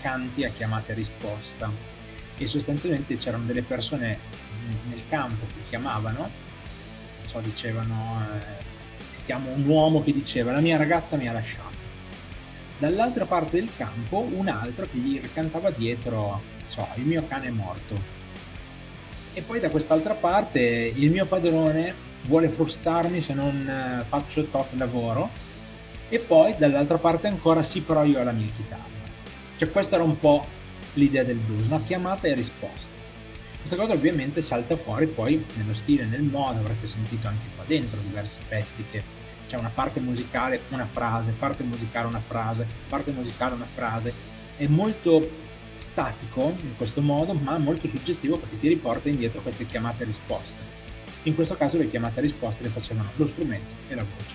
canti 0.02 0.44
a 0.44 0.50
chiamata 0.50 0.92
e 0.92 0.96
risposta 0.96 1.72
e 2.38 2.48
sostanzialmente 2.48 3.18
c'erano 3.18 3.46
delle 3.46 3.62
persone 3.62 4.20
nel 4.90 5.02
campo 5.08 5.46
che 5.46 5.70
chiamavano 5.70 6.50
so, 7.32 7.40
dicevano, 7.40 8.22
eh, 8.30 8.64
chiamo 9.26 9.52
un 9.52 9.66
uomo 9.66 10.04
che 10.04 10.12
diceva 10.12 10.52
la 10.52 10.60
mia 10.60 10.76
ragazza 10.76 11.16
mi 11.16 11.30
ha 11.30 11.32
lasciato. 11.32 11.70
Dall'altra 12.78 13.26
parte 13.26 13.60
del 13.60 13.70
campo 13.76 14.20
un 14.20 14.50
altro 14.50 14.86
che 14.92 14.98
gli 14.98 15.22
cantava 15.34 15.70
dietro, 15.70 16.42
so, 16.68 16.86
il 16.96 17.06
mio 17.06 17.26
cane 17.28 17.48
è 17.48 17.52
morto. 17.52 18.20
E 19.34 19.42
poi 19.42 19.60
da 19.60 19.70
quest'altra 19.70 20.14
parte 20.14 20.60
il 20.60 21.10
mio 21.12 21.26
padrone 21.26 21.94
vuole 22.24 22.50
frustarmi 22.50 23.22
se 23.22 23.34
non 23.34 23.68
eh, 23.68 24.04
faccio 24.04 24.44
top 24.46 24.74
lavoro. 24.78 25.30
E 26.10 26.20
poi 26.20 26.54
dall'altra 26.58 26.98
parte 26.98 27.28
ancora 27.28 27.64
sì, 27.64 27.82
però 27.82 28.04
io 28.04 28.20
ho 28.20 28.24
la 28.24 28.34
mia 28.34 28.50
chitarra. 28.54 28.90
Cioè 29.58 29.72
questa 29.72 29.96
era 29.96 30.04
un 30.04 30.20
po' 30.20 30.46
l'idea 30.96 31.24
del 31.24 31.38
blues, 31.38 31.68
una 31.68 31.82
chiamata 31.82 32.28
e 32.28 32.34
risposta. 32.34 32.90
Questa 33.60 33.78
cosa 33.78 33.94
ovviamente 33.94 34.42
salta 34.42 34.76
fuori 34.76 35.06
poi 35.08 35.46
nello 35.56 35.74
stile, 35.74 36.04
nel 36.06 36.24
modo, 36.24 36.60
avrete 36.60 36.88
sentito 36.88 37.28
anche 37.28 37.48
qua 37.56 37.64
dentro 37.66 38.00
diversi 38.02 38.40
pezzi 38.48 38.84
che 38.92 39.02
c'è 39.48 39.56
una 39.56 39.72
parte 39.74 40.00
musicale, 40.00 40.62
una 40.70 40.86
frase, 40.86 41.32
parte 41.32 41.64
musicale, 41.64 42.08
una 42.08 42.20
frase, 42.20 42.66
parte 42.90 43.12
musicale, 43.12 43.54
una 43.54 43.66
frase. 43.66 44.12
È 44.58 44.66
molto 44.68 45.30
statico 45.82 46.56
in 46.62 46.76
questo 46.78 47.02
modo, 47.02 47.34
ma 47.34 47.58
molto 47.58 47.88
suggestivo 47.88 48.38
perché 48.38 48.60
ti 48.60 48.68
riporta 48.68 49.10
indietro 49.10 49.42
queste 49.42 49.66
chiamate 49.66 50.04
risposte. 50.04 50.70
In 51.24 51.36
questo 51.36 51.56
caso 51.56 51.78
le 51.78 51.90
chiamate 51.90 52.22
risposte 52.22 52.64
le 52.64 52.70
facevano 52.70 53.10
lo 53.16 53.28
strumento 53.28 53.90
e 53.90 53.96
la 53.96 54.04
voce. 54.04 54.34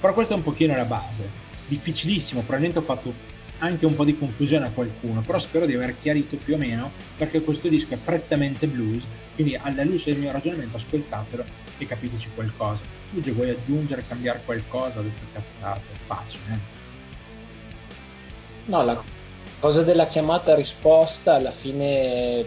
Però 0.00 0.12
questa 0.12 0.34
è 0.34 0.36
un 0.36 0.42
pochino 0.42 0.74
la 0.74 0.84
base. 0.84 1.50
Difficilissimo, 1.66 2.40
probabilmente 2.40 2.80
ho 2.80 2.82
fatto 2.82 3.12
anche 3.58 3.86
un 3.86 3.94
po' 3.94 4.04
di 4.04 4.18
confusione 4.18 4.66
a 4.66 4.70
qualcuno, 4.70 5.20
però 5.20 5.38
spero 5.38 5.66
di 5.66 5.74
aver 5.74 5.94
chiarito 6.00 6.36
più 6.36 6.54
o 6.54 6.58
meno 6.58 6.90
perché 7.16 7.40
questo 7.42 7.68
disco 7.68 7.94
è 7.94 7.96
prettamente 7.96 8.66
blues, 8.66 9.04
quindi 9.34 9.54
alla 9.54 9.84
luce 9.84 10.10
del 10.10 10.20
mio 10.20 10.32
ragionamento 10.32 10.76
ascoltatelo 10.76 11.44
e 11.78 11.86
capiteci 11.86 12.30
qualcosa. 12.34 12.80
Tu 13.12 13.20
già 13.20 13.32
vuoi 13.32 13.50
aggiungere, 13.50 14.04
cambiare 14.06 14.42
qualcosa, 14.44 14.98
ho 14.98 15.02
detto 15.02 15.22
cazzate, 15.32 15.80
facile. 16.04 16.42
Eh? 16.52 16.80
No, 18.66 18.82
la 18.82 19.20
cosa 19.62 19.84
della 19.84 20.06
chiamata 20.06 20.56
risposta 20.56 21.34
alla 21.34 21.52
fine 21.52 22.44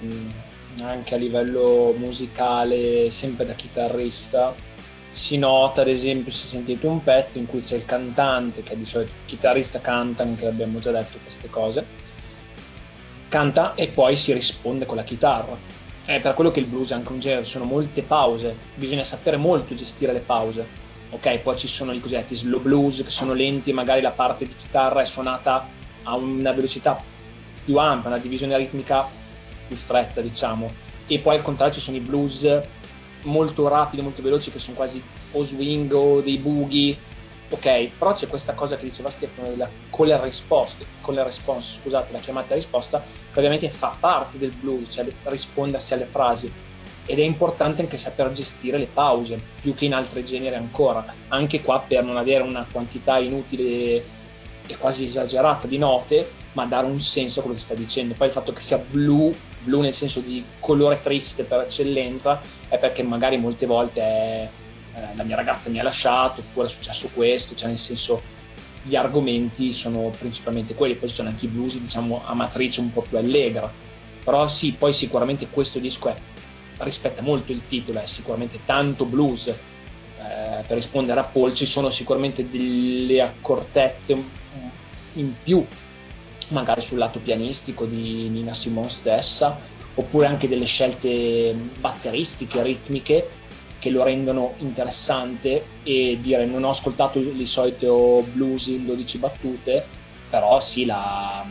anche 0.81 1.15
a 1.15 1.17
livello 1.17 1.95
musicale, 1.97 3.09
sempre 3.09 3.45
da 3.45 3.53
chitarrista, 3.53 4.53
si 5.11 5.37
nota 5.37 5.79
ad 5.79 5.87
esempio 5.87 6.33
se 6.33 6.47
sentite 6.47 6.85
un 6.87 7.01
pezzo 7.01 7.37
in 7.37 7.45
cui 7.45 7.63
c'è 7.63 7.77
il 7.77 7.85
cantante 7.85 8.63
che 8.63 8.75
di 8.75 8.85
solito 8.85 9.11
il 9.11 9.27
chitarrista 9.27 9.79
canta 9.79 10.23
anche 10.23 10.45
abbiamo 10.45 10.79
già 10.79 10.91
detto 10.91 11.17
queste 11.21 11.49
cose 11.49 11.85
canta 13.29 13.75
e 13.75 13.87
poi 13.87 14.17
si 14.17 14.33
risponde 14.33 14.85
con 14.85 14.97
la 14.97 15.03
chitarra. 15.03 15.57
È 16.03 16.19
per 16.19 16.33
quello 16.33 16.51
che 16.51 16.59
il 16.59 16.65
blues 16.65 16.91
è 16.91 16.95
anche 16.95 17.13
un 17.13 17.19
genere 17.19 17.45
sono 17.45 17.63
molte 17.63 18.03
pause 18.03 18.53
bisogna 18.75 19.05
sapere 19.05 19.37
molto 19.37 19.73
gestire 19.73 20.11
le 20.11 20.19
pause. 20.19 20.67
Ok 21.11 21.37
poi 21.37 21.57
ci 21.57 21.69
sono 21.69 21.93
i 21.93 22.01
cosiddetti 22.01 22.35
slow 22.35 22.59
blues 22.59 23.03
che 23.03 23.09
sono 23.09 23.31
lenti 23.31 23.71
magari 23.71 24.01
la 24.01 24.11
parte 24.11 24.45
di 24.45 24.53
chitarra 24.53 24.99
è 24.99 25.05
suonata 25.05 25.83
a 26.05 26.15
una 26.15 26.51
velocità 26.51 26.99
più 27.63 27.77
ampia 27.77 28.09
una 28.09 28.19
divisione 28.19 28.57
ritmica 28.57 29.07
più 29.67 29.75
stretta 29.75 30.21
diciamo 30.21 30.71
e 31.07 31.19
poi 31.19 31.35
al 31.35 31.41
contrario 31.43 31.73
ci 31.73 31.81
sono 31.81 31.97
i 31.97 31.99
blues 31.99 32.47
molto 33.25 33.67
rapidi, 33.67 34.01
molto 34.01 34.21
veloci, 34.21 34.51
che 34.51 34.59
sono 34.59 34.75
quasi 34.75 35.01
o 35.31 35.43
swing 35.43 35.91
o 35.93 36.21
dei 36.21 36.37
bughi. 36.37 36.97
Ok, 37.51 37.89
però 37.97 38.13
c'è 38.13 38.27
questa 38.27 38.53
cosa 38.53 38.75
che 38.75 38.85
diceva 38.85 39.09
Stefano 39.09 39.49
della 39.49 39.69
con 39.91 40.07
le 40.07 40.19
risposte, 40.23 40.85
con 41.01 41.13
le 41.13 41.23
response, 41.23 41.79
scusate, 41.79 42.11
la 42.11 42.19
chiamata 42.19 42.53
a 42.53 42.55
risposta, 42.55 43.03
che 43.31 43.37
ovviamente 43.37 43.69
fa 43.69 43.95
parte 43.99 44.39
del 44.39 44.51
blues, 44.59 44.91
cioè 44.91 45.05
rispondersi 45.25 45.93
alle 45.93 46.05
frasi. 46.05 46.51
Ed 47.07 47.19
è 47.19 47.21
importante 47.21 47.83
anche 47.83 47.97
saper 47.97 48.31
gestire 48.31 48.79
le 48.79 48.87
pause, 48.91 49.39
più 49.61 49.75
che 49.75 49.85
in 49.85 49.93
altri 49.93 50.25
generi 50.25 50.55
ancora. 50.55 51.05
Anche 51.27 51.61
qua 51.61 51.79
per 51.87 52.03
non 52.03 52.17
avere 52.17 52.41
una 52.41 52.65
quantità 52.69 53.19
inutile 53.19 54.03
e 54.67 54.77
quasi 54.77 55.05
esagerata 55.05 55.67
di 55.67 55.77
note, 55.77 56.31
ma 56.53 56.65
dare 56.65 56.85
un 56.85 56.99
senso 56.99 57.39
a 57.39 57.41
quello 57.43 57.57
che 57.57 57.63
sta 57.63 57.73
dicendo. 57.73 58.13
Poi 58.13 58.27
il 58.27 58.33
fatto 58.33 58.51
che 58.53 58.61
sia 58.61 58.77
blu 58.77 59.33
blu 59.65 59.81
nel 59.81 59.93
senso 59.93 60.21
di 60.21 60.43
colore 60.59 61.01
triste 61.01 61.43
per 61.43 61.61
eccellenza, 61.61 62.39
è 62.69 62.77
perché 62.77 63.03
magari 63.03 63.37
molte 63.37 63.65
volte 63.65 63.99
è, 63.99 64.49
eh, 64.95 65.15
la 65.15 65.23
mia 65.23 65.35
ragazza 65.35 65.69
mi 65.69 65.79
ha 65.79 65.83
lasciato, 65.83 66.41
oppure 66.41 66.67
è 66.67 66.69
successo 66.69 67.09
questo, 67.13 67.55
cioè 67.55 67.67
nel 67.67 67.77
senso 67.77 68.21
gli 68.83 68.95
argomenti 68.95 69.73
sono 69.73 70.11
principalmente 70.17 70.75
quelli, 70.75 70.95
poi 70.95 71.09
ci 71.09 71.15
sono 71.15 71.29
anche 71.29 71.45
i 71.45 71.49
blues 71.49 71.77
diciamo 71.79 72.21
a 72.23 72.33
matrice 72.35 72.79
un 72.79 72.93
po' 72.93 73.01
più 73.01 73.17
allegra, 73.17 73.69
però 74.23 74.47
sì, 74.47 74.73
poi 74.73 74.93
sicuramente 74.93 75.49
questo 75.49 75.79
disco 75.79 76.09
è, 76.09 76.15
rispetta 76.77 77.23
molto 77.23 77.51
il 77.51 77.65
titolo, 77.67 77.99
è 77.99 78.05
sicuramente 78.05 78.59
tanto 78.63 79.05
blues, 79.05 79.47
eh, 79.47 80.63
per 80.67 80.77
rispondere 80.77 81.19
a 81.19 81.23
Paul 81.23 81.53
ci 81.53 81.65
sono 81.65 81.89
sicuramente 81.89 82.47
delle 82.47 83.21
accortezze 83.21 84.43
in 85.15 85.33
più 85.43 85.65
magari 86.49 86.81
sul 86.81 86.97
lato 86.97 87.19
pianistico 87.19 87.85
di 87.85 88.29
Nina 88.29 88.53
Simone 88.53 88.89
stessa, 88.89 89.57
oppure 89.95 90.27
anche 90.27 90.47
delle 90.47 90.65
scelte 90.65 91.55
batteristiche, 91.79 92.61
ritmiche 92.61 93.29
che 93.79 93.89
lo 93.89 94.03
rendono 94.03 94.53
interessante 94.57 95.63
e 95.83 96.17
dire 96.21 96.45
non 96.45 96.63
ho 96.63 96.69
ascoltato 96.69 97.19
il 97.19 97.47
solito 97.47 98.25
blues 98.33 98.67
in 98.67 98.85
12 98.85 99.17
battute, 99.17 99.85
però 100.29 100.59
sì, 100.59 100.85
la, 100.85 101.45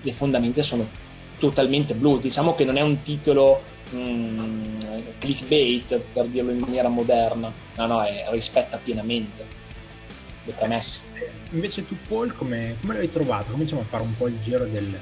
le 0.00 0.12
fondamenta 0.12 0.62
sono 0.62 0.86
totalmente 1.38 1.94
blues. 1.94 2.20
Diciamo 2.20 2.54
che 2.54 2.64
non 2.64 2.76
è 2.76 2.80
un 2.80 3.02
titolo 3.02 3.62
mm, 3.94 4.62
clickbait 5.18 5.98
per 6.12 6.26
dirlo 6.26 6.52
in 6.52 6.58
maniera 6.58 6.88
moderna, 6.88 7.52
no, 7.76 7.86
no, 7.86 8.02
è, 8.02 8.26
rispetta 8.30 8.78
pienamente 8.78 9.62
le 10.44 10.52
premesse 10.52 11.00
invece 11.54 11.86
tu 11.86 11.96
Paul 12.08 12.34
come, 12.34 12.76
come 12.80 12.94
l'hai 12.94 13.10
trovato? 13.10 13.52
Cominciamo 13.52 13.80
a 13.80 13.84
fare 13.84 14.02
un 14.02 14.16
po' 14.16 14.26
il 14.26 14.40
giro 14.42 14.64
del, 14.64 14.98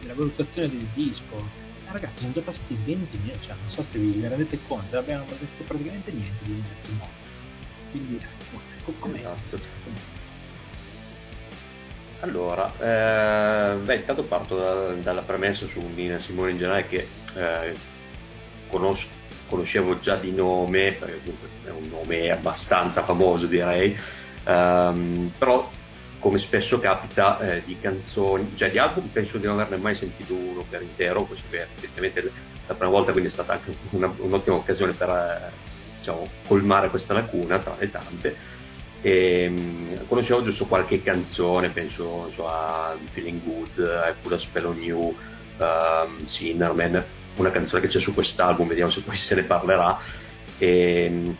della 0.00 0.14
valutazione 0.14 0.68
del 0.68 0.86
disco. 0.94 1.36
Eh, 1.36 1.92
ragazzi, 1.92 2.20
sono 2.20 2.32
già 2.32 2.40
passati 2.40 2.78
20 2.84 3.18
minuti, 3.18 3.38
cioè 3.44 3.54
non 3.60 3.70
so 3.70 3.82
se 3.82 3.98
vi 3.98 4.26
rendete 4.26 4.58
conto, 4.66 4.96
abbiamo 4.96 5.24
detto 5.24 5.62
praticamente 5.64 6.10
niente 6.12 6.44
di 6.44 6.52
Nina 6.52 6.66
Simone. 6.74 7.30
Quindi, 7.90 8.16
ecco, 8.16 8.92
com'è? 8.98 9.18
Esatto. 9.18 10.20
Allora, 12.20 12.72
eh, 12.78 13.76
beh, 13.78 13.96
intanto 13.96 14.22
parto 14.22 14.56
da, 14.56 14.92
dalla 14.94 15.22
premessa 15.22 15.66
su 15.66 15.80
Nina 15.80 16.18
Simone 16.18 16.52
in 16.52 16.56
generale 16.56 16.86
che 16.86 17.08
eh, 17.34 17.74
conosco, 18.68 19.08
conoscevo 19.48 19.98
già 19.98 20.14
di 20.14 20.30
nome, 20.30 20.92
perché 20.92 21.18
comunque 21.18 21.48
è 21.64 21.70
un 21.70 21.88
nome 21.88 22.30
abbastanza 22.30 23.02
famoso 23.02 23.46
direi, 23.46 23.98
Um, 24.44 25.32
però 25.38 25.70
come 26.22 26.38
spesso 26.38 26.78
capita 26.78 27.40
eh, 27.40 27.62
di 27.64 27.76
canzoni, 27.80 28.52
cioè 28.54 28.70
di 28.70 28.78
album 28.78 29.08
penso 29.08 29.38
di 29.38 29.46
non 29.46 29.58
averne 29.58 29.82
mai 29.82 29.96
sentito 29.96 30.34
uno 30.34 30.64
per 30.68 30.80
intero, 30.80 31.24
così 31.24 31.42
che 31.50 31.62
effettivamente 31.62 32.30
la 32.68 32.74
prima 32.74 32.92
volta 32.92 33.10
quindi 33.10 33.28
è 33.28 33.32
stata 33.32 33.54
anche 33.54 33.74
una, 33.90 34.12
un'ottima 34.18 34.54
occasione 34.54 34.92
per 34.92 35.08
eh, 35.08 35.50
diciamo, 35.98 36.28
colmare 36.46 36.90
questa 36.90 37.12
lacuna 37.12 37.58
tra 37.58 37.74
le 37.76 37.90
tante. 37.90 38.36
E, 39.00 39.46
um, 39.48 40.06
conoscevo 40.06 40.44
giusto 40.44 40.66
qualche 40.66 41.02
canzone, 41.02 41.70
penso 41.70 42.30
so, 42.30 42.48
a 42.48 42.96
Feeling 43.10 43.42
Good, 43.42 43.84
a 43.84 44.38
Spell 44.38 44.66
on 44.66 44.80
You, 44.80 45.16
um, 45.58 46.24
Sinnerman, 46.24 47.04
una 47.34 47.50
canzone 47.50 47.82
che 47.82 47.88
c'è 47.88 47.98
su 47.98 48.14
quest'album, 48.14 48.68
vediamo 48.68 48.90
se 48.90 49.00
poi 49.00 49.16
se 49.16 49.34
ne 49.34 49.42
parlerà. 49.42 49.98
E, 50.56 51.04
ehm, 51.04 51.36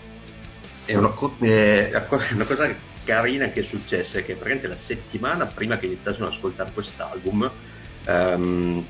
è 0.86 0.96
una, 0.96 1.14
è 1.38 2.04
una 2.32 2.44
cosa 2.44 2.66
che 2.66 2.90
carina 3.04 3.48
che 3.50 3.60
è 3.60 3.62
successa 3.62 4.18
è 4.18 4.24
che 4.24 4.34
praticamente 4.34 4.68
la 4.68 4.76
settimana 4.76 5.46
prima 5.46 5.78
che 5.78 5.86
iniziassero 5.86 6.26
ad 6.26 6.32
ascoltare 6.32 6.70
quest'album 6.72 7.50
um, 8.06 8.84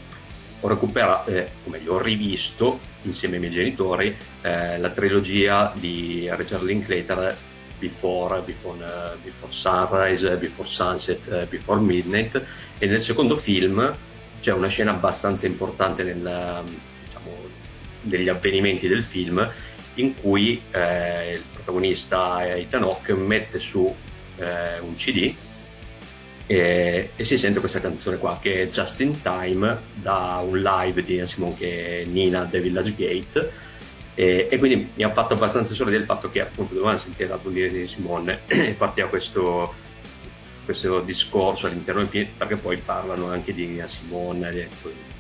ho 0.61 0.69
recuperato, 0.69 1.31
eh, 1.31 1.49
o 1.65 1.71
meglio, 1.71 1.95
ho 1.95 2.01
rivisto 2.01 2.79
insieme 3.03 3.35
ai 3.35 3.41
miei 3.41 3.53
genitori 3.53 4.17
eh, 4.43 4.79
la 4.79 4.91
trilogia 4.91 5.73
di 5.77 6.29
Richard 6.33 6.63
Linklater 6.63 7.37
Before, 7.79 8.41
Before, 8.43 8.79
uh, 8.79 9.19
Before 9.21 9.51
Sunrise, 9.51 10.37
Before 10.37 10.69
Sunset, 10.69 11.27
uh, 11.27 11.49
Before 11.49 11.81
Midnight. 11.81 12.41
E 12.79 12.87
nel 12.87 13.03
secondo 13.03 13.37
film 13.37 13.93
c'è 14.41 14.53
una 14.53 14.69
scena 14.69 14.93
abbastanza 14.93 15.47
importante 15.47 16.05
nel, 16.05 16.63
diciamo, 17.05 17.37
negli 18.03 18.29
avvenimenti 18.29 18.87
del 18.87 19.03
film 19.03 19.51
in 19.95 20.15
cui 20.15 20.61
eh, 20.71 21.33
il 21.33 21.43
protagonista 21.53 22.47
Ethan 22.57 22.83
Hawke 22.83 23.15
mette 23.15 23.59
su 23.59 23.95
eh, 24.37 24.79
un 24.81 24.95
CD 24.95 25.35
e, 26.47 27.11
e, 27.15 27.25
si 27.25 27.39
sente 27.39 27.61
questa 27.61 27.81
canzone 27.81 28.19
qua 28.19 28.39
che 28.41 28.63
è 28.63 28.67
Just 28.67 29.01
in 29.01 29.21
Time 29.23 29.79
da 29.95 30.43
un 30.45 30.61
live 30.61 31.03
di 31.03 31.25
Simone 31.27 31.55
che 31.57 32.03
è 32.03 32.05
Nina 32.05 32.45
The 32.45 32.61
Village 32.61 32.95
Gate. 32.95 33.53
E, 34.15 34.49
e, 34.51 34.59
quindi 34.59 34.91
mi 34.95 35.03
ha 35.03 35.11
fatto 35.11 35.35
abbastanza 35.35 35.73
sorridere 35.73 36.03
il 36.03 36.09
fatto 36.09 36.31
che 36.31 36.43
appunto 36.43 36.75
dovevamo 36.75 36.99
sentire 36.99 37.29
l'album 37.31 37.55
di 37.55 37.87
Simone 37.87 38.41
e 38.47 38.75
partiva 38.77 39.09
questo, 39.09 39.75
questo 40.65 41.01
discorso 41.01 41.67
all'interno 41.67 42.01
del 42.01 42.09
film 42.09 42.29
perché 42.37 42.57
poi 42.57 42.77
parlano 42.79 43.31
anche 43.31 43.53
di 43.53 43.67
Nina 43.67 43.87
Simone 43.87 44.69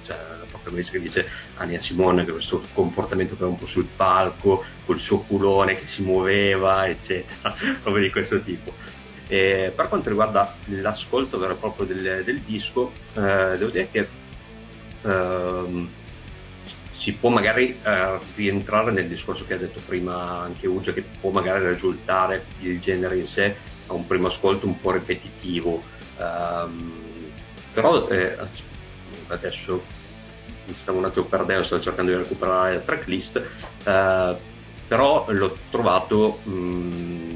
cioè 0.03 0.17
la 0.17 0.47
protagonista 0.49 0.93
che 0.93 1.01
dice 1.01 1.29
a 1.57 1.65
Nia 1.65 1.81
Simone 1.81 2.25
che 2.25 2.33
questo 2.33 2.63
comportamento 2.73 3.35
che 3.35 3.43
era 3.43 3.51
un 3.51 3.59
po' 3.59 3.67
sul 3.67 3.87
palco 3.87 4.65
col 4.85 4.99
suo 4.99 5.21
culone 5.21 5.79
che 5.79 5.87
si 5.87 6.03
muoveva 6.03 6.87
eccetera 6.89 7.55
roba 7.83 7.99
di 7.99 8.11
questo 8.11 8.41
tipo. 8.41 8.75
E 9.29 9.73
per 9.75 9.89
quanto 9.89 10.11
riguarda 10.11 10.55
l'ascolto 10.67 11.39
vero 11.39 11.55
e 11.55 11.57
proprio 11.57 11.87
del, 11.87 12.23
del 12.25 12.41
disco 12.41 12.93
eh, 13.15 13.57
devo 13.57 13.71
dire 13.71 13.89
che 13.91 14.09
ehm, 15.03 15.89
si 16.91 17.13
può 17.15 17.31
magari 17.31 17.79
eh, 17.83 18.19
rientrare 18.35 18.91
nel 18.93 19.09
discorso 19.09 19.47
che 19.47 19.55
ha 19.55 19.59
detto 19.59 19.81
prima 19.87 20.41
anche 20.41 20.67
Ugia 20.67 20.93
che 20.93 21.03
può 21.21 21.31
magari 21.31 21.67
risultare 21.67 22.45
il 22.61 22.79
genere 22.79 23.17
in 23.17 23.27
sé 23.27 23.57
a 23.93 23.97
un 23.97 24.07
primo 24.07 24.27
ascolto 24.27 24.67
un 24.67 24.81
po' 24.81 24.91
ripetitivo 24.91 25.83
um, 26.19 27.01
però 27.73 28.09
eh, 28.09 28.37
adesso 29.29 29.83
mi 30.67 30.75
stavo 30.75 30.99
un 30.99 31.07
attimo 31.07 31.25
perdendo, 31.25 31.65
stavo 31.65 31.83
cercando 31.83 32.13
di 32.13 32.19
recuperare 32.19 32.75
la 32.75 32.81
tracklist, 32.81 33.43
eh, 33.85 34.37
però 34.87 35.27
l'ho 35.29 35.57
trovato 35.71 36.41
mh, 36.45 36.53
mm, 36.53 37.31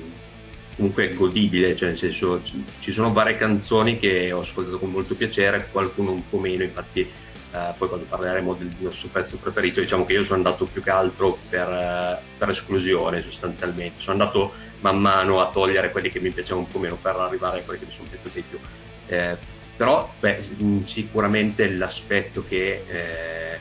comunque 0.77 1.15
godibile, 1.15 1.75
cioè 1.75 1.89
nel 1.89 1.97
senso 1.97 2.41
ci 2.81 2.93
sono 2.93 3.13
varie 3.13 3.37
canzoni 3.37 3.99
che 3.99 4.31
ho 4.31 4.41
ascoltato 4.41 4.79
con 4.79 4.91
molto 4.91 5.15
piacere, 5.15 5.69
qualcuno 5.73 6.13
un 6.13 6.29
po' 6.29 6.39
meno, 6.39 6.63
infatti 6.63 7.09
eh, 7.53 7.73
poi 7.77 7.89
quando 7.89 8.07
parleremo 8.07 8.55
del 8.55 8.75
nostro 8.79 9.09
pezzo 9.09 9.39
preferito 9.39 9.81
diciamo 9.81 10.05
che 10.05 10.15
io 10.15 10.23
sono 10.23 10.37
andato 10.37 10.67
più 10.67 10.83
che 10.83 10.91
altro 10.91 11.39
per, 11.49 11.69
eh, 11.69 12.19
per 12.37 12.51
esclusione 12.51 13.21
sostanzialmente, 13.21 14.01
sono 14.01 14.21
andato 14.21 14.53
man 14.81 14.99
mano 14.99 15.41
a 15.41 15.51
togliere 15.51 15.91
quelli 15.91 16.11
che 16.11 16.21
mi 16.21 16.31
piacevano 16.31 16.67
un 16.67 16.73
po' 16.73 16.79
meno 16.79 16.97
per 16.97 17.17
arrivare 17.17 17.61
a 17.61 17.63
quelli 17.63 17.81
che 17.81 17.87
mi 17.87 17.93
sono 17.93 18.09
piaciuti 18.09 18.35
di 18.35 18.45
più. 18.49 18.59
Eh, 19.07 19.37
però 19.77 20.13
beh, 20.19 20.43
sicuramente 20.85 21.69
l'aspetto 21.71 22.45
che 22.49 22.85
eh, 22.89 23.59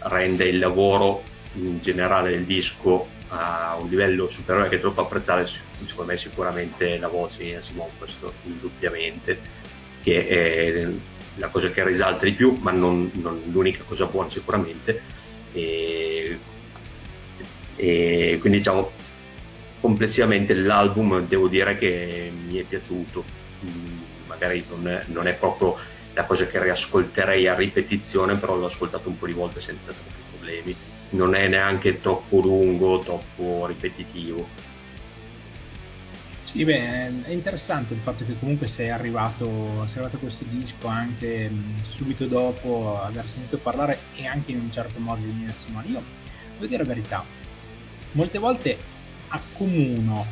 rende 0.00 0.44
il 0.44 0.58
lavoro 0.58 1.22
in 1.54 1.80
generale 1.80 2.30
del 2.30 2.44
disco 2.44 3.14
a 3.28 3.76
un 3.80 3.88
livello 3.88 4.30
superiore 4.30 4.68
che 4.68 4.78
te 4.78 4.84
lo 4.84 4.92
fa 4.92 5.02
apprezzare 5.02 5.46
secondo 5.46 6.12
me 6.12 6.16
sicuramente 6.16 6.98
la 6.98 7.08
voce 7.08 7.42
di 7.42 7.56
Simone 7.60 7.90
questo 7.98 8.34
indubbiamente 8.44 9.40
che 10.02 10.28
è 10.28 10.88
la 11.36 11.48
cosa 11.48 11.70
che 11.70 11.84
risalta 11.84 12.24
di 12.24 12.32
più 12.32 12.58
ma 12.60 12.70
non, 12.70 13.10
non 13.14 13.42
l'unica 13.50 13.82
cosa 13.86 14.06
buona 14.06 14.28
sicuramente 14.28 15.00
e, 15.52 16.38
e 17.76 18.36
quindi 18.40 18.58
diciamo 18.58 18.90
complessivamente 19.80 20.54
l'album 20.54 21.26
devo 21.26 21.48
dire 21.48 21.76
che 21.78 22.32
mi 22.46 22.58
è 22.58 22.62
piaciuto 22.62 23.24
mm, 23.64 23.96
magari 24.26 24.64
non 24.68 24.88
è, 24.88 25.04
non 25.06 25.26
è, 25.26 25.34
proprio 25.34 25.76
la 26.12 26.24
cosa 26.24 26.46
che 26.46 26.62
riascolterei 26.62 27.46
a 27.46 27.54
ripetizione, 27.54 28.36
però 28.36 28.56
l'ho 28.56 28.66
ascoltato 28.66 29.08
un 29.08 29.18
po' 29.18 29.26
di 29.26 29.32
volte 29.32 29.60
senza 29.60 29.92
troppi 29.92 30.22
problemi. 30.30 30.76
Non 31.10 31.34
è 31.34 31.48
neanche 31.48 32.00
troppo 32.00 32.40
lungo, 32.40 32.98
troppo 32.98 33.66
ripetitivo. 33.66 34.48
Sì, 36.56 36.64
beh, 36.64 37.24
è 37.24 37.32
interessante 37.32 37.92
il 37.92 38.00
fatto 38.00 38.24
che 38.24 38.38
comunque 38.38 38.66
sei 38.66 38.88
arrivato, 38.88 39.84
sei 39.88 39.98
arrivato 39.98 40.16
a 40.16 40.20
questo 40.20 40.46
disco 40.48 40.86
anche 40.86 41.52
subito 41.82 42.24
dopo 42.24 42.98
aver 42.98 43.26
sentito 43.26 43.58
parlare 43.58 43.98
e 44.14 44.24
anche 44.26 44.52
in 44.52 44.60
un 44.60 44.72
certo 44.72 44.98
modo 44.98 45.20
di 45.20 45.32
Nina 45.32 45.52
Simone. 45.52 45.88
Io 45.88 46.02
devo 46.54 46.64
dire 46.64 46.82
la 46.82 46.88
verità, 46.88 47.22
molte 48.12 48.38
volte 48.38 48.78
accomuno 49.28 50.24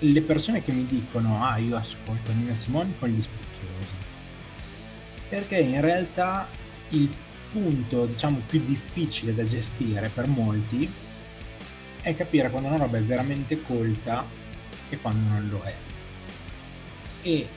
le 0.00 0.22
persone 0.22 0.60
che 0.60 0.72
mi 0.72 0.86
dicono 0.86 1.44
ah 1.44 1.56
io 1.58 1.76
ascolto 1.76 2.32
Nina 2.32 2.56
Simone 2.56 2.94
con 2.98 3.08
gli 3.08 3.22
spocchiosi 3.22 3.94
perché 5.28 5.58
in 5.58 5.80
realtà 5.80 6.48
il 6.88 7.08
punto 7.52 8.06
diciamo 8.06 8.40
più 8.44 8.60
difficile 8.64 9.32
da 9.32 9.46
gestire 9.46 10.08
per 10.08 10.26
molti 10.26 10.90
è 12.02 12.16
capire 12.16 12.50
quando 12.50 12.66
una 12.66 12.76
roba 12.76 12.98
è 12.98 13.02
veramente 13.02 13.62
colta 13.62 14.42
e 14.88 14.98
quando 14.98 15.28
non 15.28 15.48
lo 15.48 15.62
è 15.62 15.74
e 17.22 17.48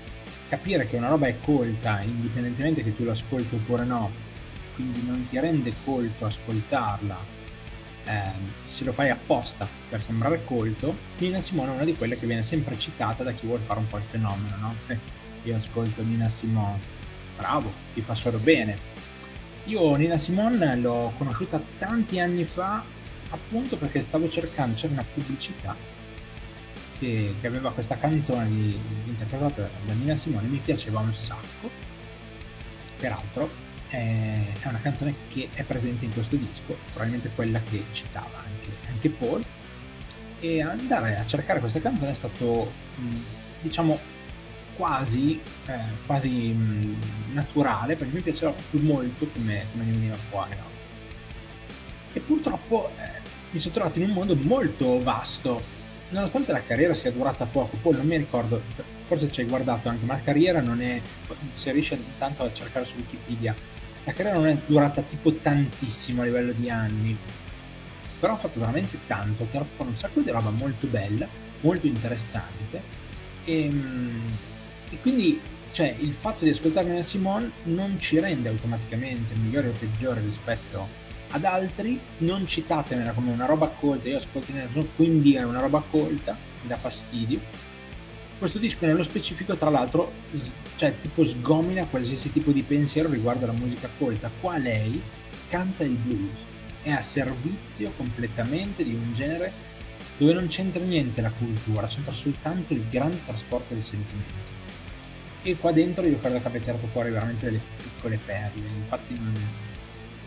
capire 0.47 0.87
che 0.87 0.95
una 0.95 1.09
roba 1.09 1.27
è 1.27 1.39
colta 1.41 2.01
indipendentemente 2.01 2.83
che 2.83 2.95
tu 2.95 3.03
l'ascolti 3.03 3.55
oppure 3.55 3.83
no 3.83 4.27
quindi 4.77 5.03
non 5.07 5.27
ti 5.27 5.39
rende 5.39 5.73
colto 5.83 6.27
ascoltarla, 6.27 7.17
eh, 8.05 8.31
se 8.61 8.83
lo 8.83 8.93
fai 8.93 9.09
apposta 9.09 9.67
per 9.89 10.03
sembrare 10.03 10.45
colto, 10.45 10.95
Nina 11.17 11.41
Simone 11.41 11.71
è 11.71 11.73
una 11.73 11.83
di 11.83 11.95
quelle 11.95 12.17
che 12.17 12.27
viene 12.27 12.43
sempre 12.43 12.77
citata 12.77 13.23
da 13.23 13.31
chi 13.31 13.47
vuole 13.47 13.63
fare 13.65 13.79
un 13.79 13.87
po' 13.87 13.97
il 13.97 14.03
fenomeno, 14.03 14.55
no? 14.57 14.75
Eh, 14.85 14.99
io 15.45 15.55
ascolto 15.55 16.03
Nina 16.03 16.29
Simone, 16.29 16.79
bravo, 17.35 17.73
ti 17.95 18.01
fa 18.01 18.13
solo 18.13 18.37
bene. 18.37 18.77
Io 19.65 19.95
Nina 19.95 20.17
Simone 20.17 20.75
l'ho 20.75 21.11
conosciuta 21.17 21.59
tanti 21.79 22.19
anni 22.19 22.43
fa 22.43 22.83
appunto 23.31 23.77
perché 23.77 23.99
stavo 24.01 24.29
cercando, 24.29 24.75
c'era 24.75 24.93
una 24.93 25.05
pubblicità 25.11 25.75
che, 26.97 27.35
che 27.39 27.47
aveva 27.47 27.71
questa 27.71 27.97
canzone 27.97 28.47
di, 28.47 28.79
interpretata 29.05 29.69
da 29.85 29.93
Nina 29.93 30.15
Simone, 30.15 30.47
mi 30.47 30.57
piaceva 30.57 30.99
un 30.99 31.13
sacco. 31.13 31.69
Peraltro 32.97 33.49
è, 33.89 34.41
è 34.61 34.67
una 34.67 34.79
canzone 34.81 35.13
che 35.29 35.49
è 35.53 35.63
presente 35.63 36.05
in 36.05 36.13
questo 36.13 36.35
disco, 36.35 36.77
probabilmente 36.91 37.31
quella 37.35 37.59
che 37.61 37.83
citava 37.91 38.43
anche, 38.43 38.89
anche 38.89 39.09
Paul. 39.09 39.43
E 40.39 40.61
andare 40.61 41.17
a 41.17 41.25
cercare 41.25 41.59
questa 41.59 41.79
canzone 41.79 42.11
è 42.11 42.13
stato, 42.13 42.71
diciamo, 43.61 43.99
quasi, 44.75 45.41
eh, 45.65 45.79
quasi 46.05 46.29
mh, 46.29 47.33
naturale, 47.33 47.95
perché 47.95 48.13
mi 48.13 48.21
piaceva 48.21 48.53
più 48.69 48.81
molto 48.83 49.27
come, 49.33 49.65
come 49.71 49.83
ne 49.83 49.91
veniva 49.91 50.15
fuori. 50.15 50.51
No? 50.55 50.75
E 52.13 52.19
purtroppo 52.19 52.91
eh, 52.99 53.19
mi 53.51 53.59
sono 53.59 53.73
trovato 53.73 53.99
in 53.99 54.09
un 54.09 54.13
mondo 54.13 54.35
molto 54.35 55.01
vasto, 55.01 55.61
nonostante 56.09 56.51
la 56.51 56.61
carriera 56.61 56.93
sia 56.93 57.11
durata 57.11 57.45
poco, 57.45 57.77
poi 57.81 57.93
non 57.93 58.05
mi 58.05 58.17
ricordo, 58.17 58.61
forse 59.01 59.31
ci 59.31 59.41
hai 59.41 59.47
guardato 59.47 59.89
anche, 59.89 60.05
ma 60.05 60.15
la 60.15 60.21
carriera 60.21 60.61
non 60.61 60.81
è, 60.81 61.01
se 61.55 61.71
riesci 61.71 61.93
intanto 61.93 62.43
a 62.43 62.53
cercare 62.53 62.85
su 62.85 62.95
Wikipedia, 62.95 63.55
la 64.03 64.11
carriera 64.13 64.37
non 64.37 64.47
è 64.47 64.57
durata 64.65 65.01
tipo 65.01 65.33
tantissimo 65.33 66.21
a 66.21 66.25
livello 66.25 66.53
di 66.53 66.69
anni, 66.69 67.17
però 68.19 68.33
ha 68.33 68.37
fatto 68.37 68.59
veramente 68.59 68.97
tanto, 69.05 69.43
ha 69.43 69.45
tirato 69.45 69.69
fuori 69.75 69.91
un 69.91 69.97
sacco 69.97 70.21
di 70.21 70.31
roba 70.31 70.49
molto 70.49 70.87
bella, 70.87 71.27
molto 71.61 71.87
interessante. 71.87 72.81
E, 73.43 73.63
ehm, 73.63 74.25
e 74.89 74.99
quindi 75.01 75.39
cioè, 75.71 75.95
il 75.99 76.13
fatto 76.13 76.43
di 76.43 76.49
ascoltare 76.49 76.87
Nina 76.87 77.03
Simone 77.03 77.51
non 77.63 77.99
ci 77.99 78.19
rende 78.19 78.49
automaticamente 78.49 79.35
migliori 79.35 79.67
o 79.67 79.71
peggiori 79.77 80.21
rispetto 80.21 81.06
ad 81.31 81.43
altri, 81.43 81.99
non 82.19 82.47
citatemela 82.47 83.11
come 83.11 83.31
una 83.31 83.45
roba 83.45 83.67
colta, 83.67 84.07
io 84.07 84.17
ascolto 84.17 84.47
Simone, 84.47 84.87
quindi 84.95 85.35
è 85.35 85.43
una 85.43 85.59
roba 85.59 85.83
colta, 85.89 86.37
mi 86.61 86.67
dà 86.67 86.77
fastidio. 86.77 87.39
Questo 88.37 88.59
disco 88.59 88.85
nello 88.85 89.03
specifico 89.03 89.55
tra 89.55 89.71
l'altro 89.71 90.11
cioè 90.75 90.93
tipo 91.01 91.25
sgomina 91.25 91.85
qualsiasi 91.85 92.31
tipo 92.31 92.51
di 92.51 92.61
pensiero 92.61 93.09
riguardo 93.09 93.45
alla 93.45 93.53
musica 93.53 93.89
colta. 93.97 94.29
Qua 94.39 94.57
lei 94.57 95.01
canta 95.49 95.83
il 95.83 95.95
blues, 95.95 96.29
è 96.83 96.91
a 96.91 97.01
servizio 97.01 97.91
completamente 97.97 98.83
di 98.83 98.93
un 98.93 99.13
genere 99.15 99.51
dove 100.17 100.33
non 100.33 100.47
c'entra 100.47 100.83
niente 100.83 101.21
la 101.21 101.31
cultura, 101.31 101.87
c'entra 101.87 102.13
soltanto 102.13 102.73
il 102.73 102.83
grande 102.89 103.19
trasporto 103.25 103.73
del 103.73 103.83
sentimento. 103.83 104.55
E 105.41 105.55
qua 105.57 105.71
dentro 105.71 106.05
io 106.05 106.19
credo 106.19 106.39
che 106.39 106.47
abbia 106.47 106.59
tirato 106.59 106.87
fuori 106.87 107.09
veramente 107.09 107.45
delle 107.45 107.61
piccole 107.81 108.19
perle, 108.23 108.67
infatti 108.77 109.19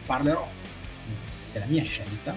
parlerò 0.06 0.48
della 1.52 1.66
mia 1.66 1.84
scelta 1.84 2.36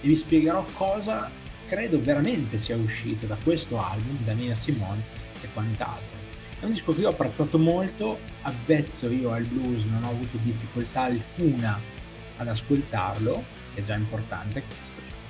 e 0.00 0.08
vi 0.08 0.16
spiegherò 0.16 0.64
cosa 0.74 1.30
credo 1.66 2.00
veramente 2.00 2.58
sia 2.58 2.76
uscito 2.76 3.26
da 3.26 3.36
questo 3.42 3.78
album, 3.78 4.18
da 4.24 4.32
Nina 4.32 4.54
Simone 4.54 5.02
e 5.40 5.48
quant'altro. 5.52 6.16
È 6.60 6.64
un 6.64 6.70
disco 6.70 6.94
che 6.94 7.00
io 7.00 7.08
ho 7.08 7.12
apprezzato 7.12 7.58
molto, 7.58 8.18
avvezzo 8.42 9.10
io 9.10 9.32
al 9.32 9.44
blues, 9.44 9.84
non 9.84 10.04
ho 10.04 10.10
avuto 10.10 10.38
difficoltà 10.38 11.02
alcuna 11.02 11.78
ad 12.36 12.48
ascoltarlo, 12.48 13.44
che 13.74 13.80
è 13.80 13.84
già 13.84 13.94
importante, 13.94 14.62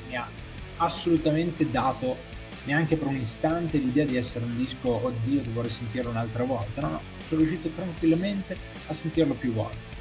mi 0.09 0.17
ha 0.17 0.29
assolutamente 0.77 1.69
dato 1.71 2.17
neanche 2.65 2.97
per 2.97 3.09
un 3.09 3.17
istante 3.17 3.79
l'idea 3.79 4.05
di 4.05 4.17
essere 4.17 4.45
un 4.45 4.57
disco, 4.57 5.05
oddio, 5.05 5.41
dovrei 5.43 5.71
sentirlo 5.71 6.11
un'altra 6.11 6.45
volta, 6.45 6.81
no, 6.81 6.89
no, 6.89 7.01
sono 7.29 7.41
riuscito 7.41 7.69
tranquillamente 7.71 8.57
a 8.87 8.95
sentirlo 8.95 9.35
più 9.35 9.53
volte. 9.53 9.96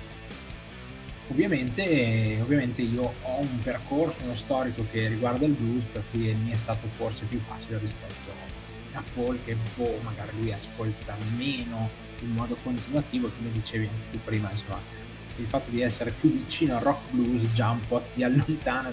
Ovviamente, 1.28 2.40
ovviamente 2.42 2.82
io 2.82 3.14
ho 3.22 3.40
un 3.40 3.60
percorso, 3.62 4.24
uno 4.24 4.36
storico 4.36 4.86
che 4.92 5.08
riguarda 5.08 5.46
il 5.46 5.54
blues, 5.54 5.84
per 5.92 6.04
cui 6.12 6.34
mi 6.34 6.52
è 6.52 6.56
stato 6.56 6.88
forse 6.88 7.26
più 7.26 7.40
facile 7.40 7.80
rispetto 7.80 8.32
a 8.94 9.04
Paul 9.14 9.38
che 9.44 9.58
boh, 9.76 10.00
magari 10.04 10.32
lui 10.40 10.54
ascolta 10.54 11.16
meno 11.36 11.90
in 12.22 12.32
modo 12.32 12.56
continuativo, 12.64 13.30
come 13.36 13.52
dicevi 13.52 13.88
anche 13.88 14.12
tu 14.12 14.20
prima, 14.24 14.50
insomma, 14.52 14.80
il 15.38 15.46
fatto 15.48 15.70
di 15.70 15.82
essere 15.82 16.12
più 16.12 16.32
vicino 16.32 16.76
al 16.76 16.82
rock 16.82 17.12
blues 17.12 17.52
già 17.54 17.72
un 17.72 17.82
po' 17.88 18.04
ti 18.14 18.24
allontana 18.24 18.92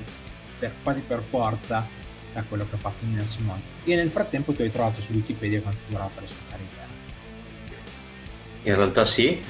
per, 0.59 0.73
quasi 0.83 1.01
per 1.07 1.23
forza 1.23 1.87
da 2.33 2.42
quello 2.42 2.66
che 2.68 2.75
ha 2.75 2.79
fatto 2.79 3.05
Nina 3.05 3.25
Simone. 3.25 3.61
E 3.85 3.95
nel 3.95 4.11
frattempo 4.11 4.53
ti 4.53 4.62
hai 4.62 4.71
trovato 4.71 5.01
su 5.01 5.12
Wikipedia 5.12 5.61
quanto 5.61 5.81
la 5.90 6.09
sua 6.14 6.37
carriera. 6.49 6.52
In 8.64 8.77
realtà 8.77 9.05
sì, 9.05 9.40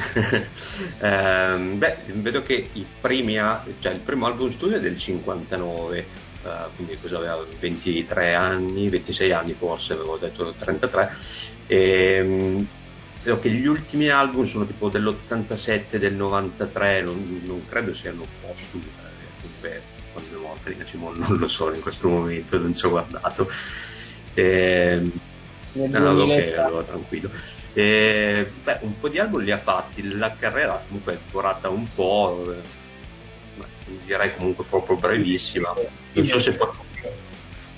eh, 1.00 1.56
beh, 1.56 1.96
vedo 2.14 2.42
che 2.42 2.68
i 2.72 2.86
primi, 2.98 3.34
cioè 3.34 3.92
il 3.92 4.00
primo 4.02 4.24
album 4.24 4.48
studio 4.48 4.78
è 4.78 4.80
del 4.80 4.96
59, 4.96 6.06
uh, 6.44 6.48
quindi 6.74 6.96
cosa 6.98 7.18
aveva 7.18 7.44
23 7.60 8.34
anni, 8.34 8.88
26 8.88 9.32
anni 9.32 9.52
forse, 9.52 9.92
avevo 9.92 10.16
detto 10.16 10.54
33. 10.56 11.14
E, 11.66 12.20
um, 12.22 12.66
vedo 13.22 13.38
che 13.38 13.50
gli 13.50 13.66
ultimi 13.66 14.08
album 14.08 14.44
sono 14.44 14.64
tipo 14.64 14.88
dell'87, 14.88 15.96
del 15.96 16.14
93, 16.14 17.02
non, 17.02 17.42
non 17.44 17.66
credo 17.68 17.92
siano 17.92 18.24
postumi, 18.40 18.84
eh, 18.84 19.40
comunque 19.42 19.82
quando 20.12 20.58
Lina 20.64 20.84
Simone 20.86 21.18
non 21.18 21.36
lo 21.36 21.48
so 21.48 21.70
in 21.70 21.80
questo 21.80 22.08
momento, 22.08 22.58
non 22.58 22.74
ci 22.74 22.86
ho 22.86 22.90
guardato. 22.90 23.50
E, 24.32 25.02
no, 25.72 26.10
ok, 26.10 26.54
allora 26.56 26.82
tranquillo. 26.82 27.60
E, 27.74 28.50
beh, 28.62 28.78
un 28.82 28.98
po' 29.00 29.08
di 29.08 29.18
album 29.18 29.42
li 29.42 29.50
ha 29.50 29.58
fatti, 29.58 30.16
la 30.16 30.34
carriera 30.38 30.82
comunque 30.86 31.14
è 31.14 31.18
durata 31.30 31.68
un 31.68 31.86
po', 31.94 32.54
direi 34.04 34.34
comunque 34.36 34.64
proprio 34.68 34.96
brevissima. 34.96 35.72
Non 36.12 36.26
so 36.26 36.38
se 36.38 36.52
può... 36.52 36.72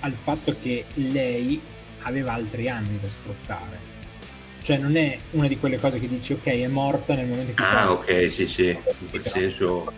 Al 0.00 0.12
fatto 0.12 0.54
che 0.60 0.84
lei 0.94 1.60
aveva 2.02 2.32
altri 2.32 2.68
anni 2.68 2.98
da 3.00 3.08
sfruttare. 3.08 3.92
Cioè 4.62 4.78
non 4.78 4.96
è 4.96 5.18
una 5.32 5.46
di 5.46 5.58
quelle 5.58 5.78
cose 5.78 6.00
che 6.00 6.08
dici 6.08 6.32
ok 6.32 6.46
è 6.46 6.66
morta 6.68 7.14
nel 7.14 7.26
momento 7.26 7.50
in 7.50 7.56
cui... 7.56 7.64
Ah 7.64 7.92
ok 7.92 8.30
sì 8.30 8.46
sì, 8.46 8.68
in 8.68 9.10
quel 9.10 9.22
senso... 9.22 9.92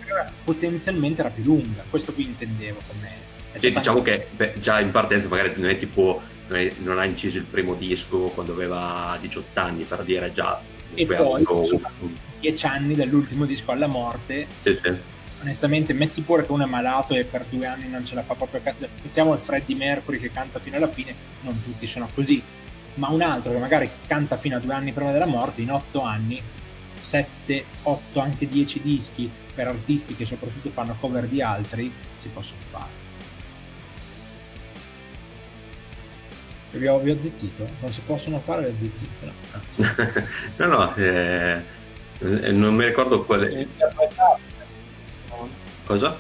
Potenzialmente 0.45 1.21
era 1.21 1.31
più 1.31 1.45
lunga, 1.45 1.85
questo 1.89 2.13
qui 2.13 2.25
intendevo 2.25 2.79
come... 2.87 3.25
Sì, 3.55 3.73
diciamo 3.73 4.03
che 4.03 4.27
beh, 4.33 4.55
già 4.57 4.81
in 4.81 4.91
partenza 4.91 5.29
magari 5.29 5.53
non 5.57 5.71
è 5.71 5.79
tipo 5.79 6.21
non, 6.49 6.99
ha 6.99 7.05
inciso 7.05 7.39
il 7.39 7.45
primo 7.45 7.75
disco 7.75 8.19
quando 8.35 8.53
aveva 8.53 9.17
18 9.21 9.61
anni 9.61 9.85
per 9.85 10.03
dire 10.05 10.31
già 10.31 10.61
e 10.95 11.07
poi 11.07 11.43
avuto... 11.43 11.81
10 12.41 12.67
anni 12.67 12.95
dall'ultimo 12.95 13.45
disco 13.45 13.73
alla 13.73 13.87
morte. 13.87 14.47
Sì, 14.61 14.79
sì. 14.83 15.15
Onestamente 15.43 15.93
metti 15.93 16.23
pure 16.23 16.47
che 16.47 16.53
uno 16.53 16.65
è 16.65 16.67
malato 16.67 17.15
e 17.15 17.25
per 17.25 17.45
due 17.51 17.67
anni 17.67 17.89
non 17.89 18.07
ce 18.07 18.15
la 18.15 18.23
fa 18.23 18.35
proprio 18.35 18.61
mettiamo 19.03 19.35
il 19.35 19.39
Freddie 19.39 19.77
Mercury 19.77 20.19
che 20.19 20.31
canta 20.31 20.59
fino 20.59 20.77
alla 20.77 20.89
fine 20.89 21.15
non 21.43 21.61
tutti 21.63 21.87
sono 21.87 22.09
così. 22.15 22.43
Ma 22.95 23.11
un 23.11 23.21
altro 23.21 23.53
che 23.53 23.59
magari 23.59 23.91
canta 24.07 24.37
fino 24.39 24.57
a 24.57 24.61
due 24.61 24.73
anni 24.73 24.93
prima 24.93 25.13
della 25.13 25.27
morte 25.27 25.61
in 25.61 25.71
otto 25.71 26.01
anni 26.01 26.41
7, 27.03 27.65
8, 27.83 28.21
anche 28.21 28.49
10 28.49 28.81
dischi 28.81 29.31
per 29.55 29.69
artisti 29.69 30.17
che 30.17 30.25
soprattutto 30.25 30.71
fanno 30.71 30.97
cover 30.99 31.27
di 31.27 31.43
altri 31.43 31.93
si 32.19 32.29
possono 32.29 32.61
fare 32.63 33.06
vi 36.73 36.87
ho, 36.87 36.99
vi 36.99 37.11
ho 37.11 37.17
zittito 37.21 37.67
non 37.81 37.93
si 37.93 38.01
possono 38.05 38.41
fare 38.41 38.63
le 38.63 38.75
zittite 38.79 39.33
no 40.57 40.67
no, 40.67 40.77
no 40.77 40.95
eh, 40.97 41.63
non 42.53 42.75
mi 42.75 42.85
ricordo 42.85 43.25
quale 43.25 43.69
Cosa? 45.87 46.19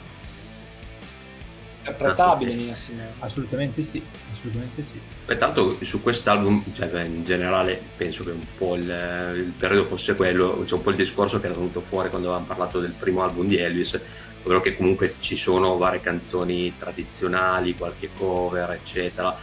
Interpretabile 1.78 2.54
Nina 2.54 2.74
Simone. 2.74 3.14
Assolutamente 3.18 3.82
sì, 3.82 4.00
assolutamente 4.32 4.82
sì. 4.84 5.00
Tanto 5.36 5.76
su 5.82 6.02
quest'album, 6.02 6.62
cioè, 6.72 7.02
in 7.02 7.24
generale, 7.24 7.80
penso 7.96 8.22
che 8.22 8.30
un 8.30 8.46
po' 8.56 8.76
il, 8.76 8.82
il, 8.82 9.52
periodo 9.56 9.86
fosse 9.86 10.14
quello, 10.14 10.62
c'è 10.64 10.74
un 10.74 10.82
po' 10.82 10.90
il 10.90 10.96
discorso 10.96 11.40
che 11.40 11.46
era 11.46 11.54
venuto 11.54 11.80
fuori 11.80 12.10
quando 12.10 12.28
avevamo 12.28 12.46
parlato 12.46 12.78
del 12.78 12.92
primo 12.92 13.22
album 13.22 13.46
di 13.46 13.56
Elvis, 13.56 14.00
ovvero 14.44 14.60
che 14.60 14.76
comunque 14.76 15.16
ci 15.18 15.36
sono 15.36 15.76
varie 15.76 16.00
canzoni 16.00 16.74
tradizionali, 16.78 17.74
qualche 17.74 18.10
cover, 18.16 18.70
eccetera. 18.70 19.36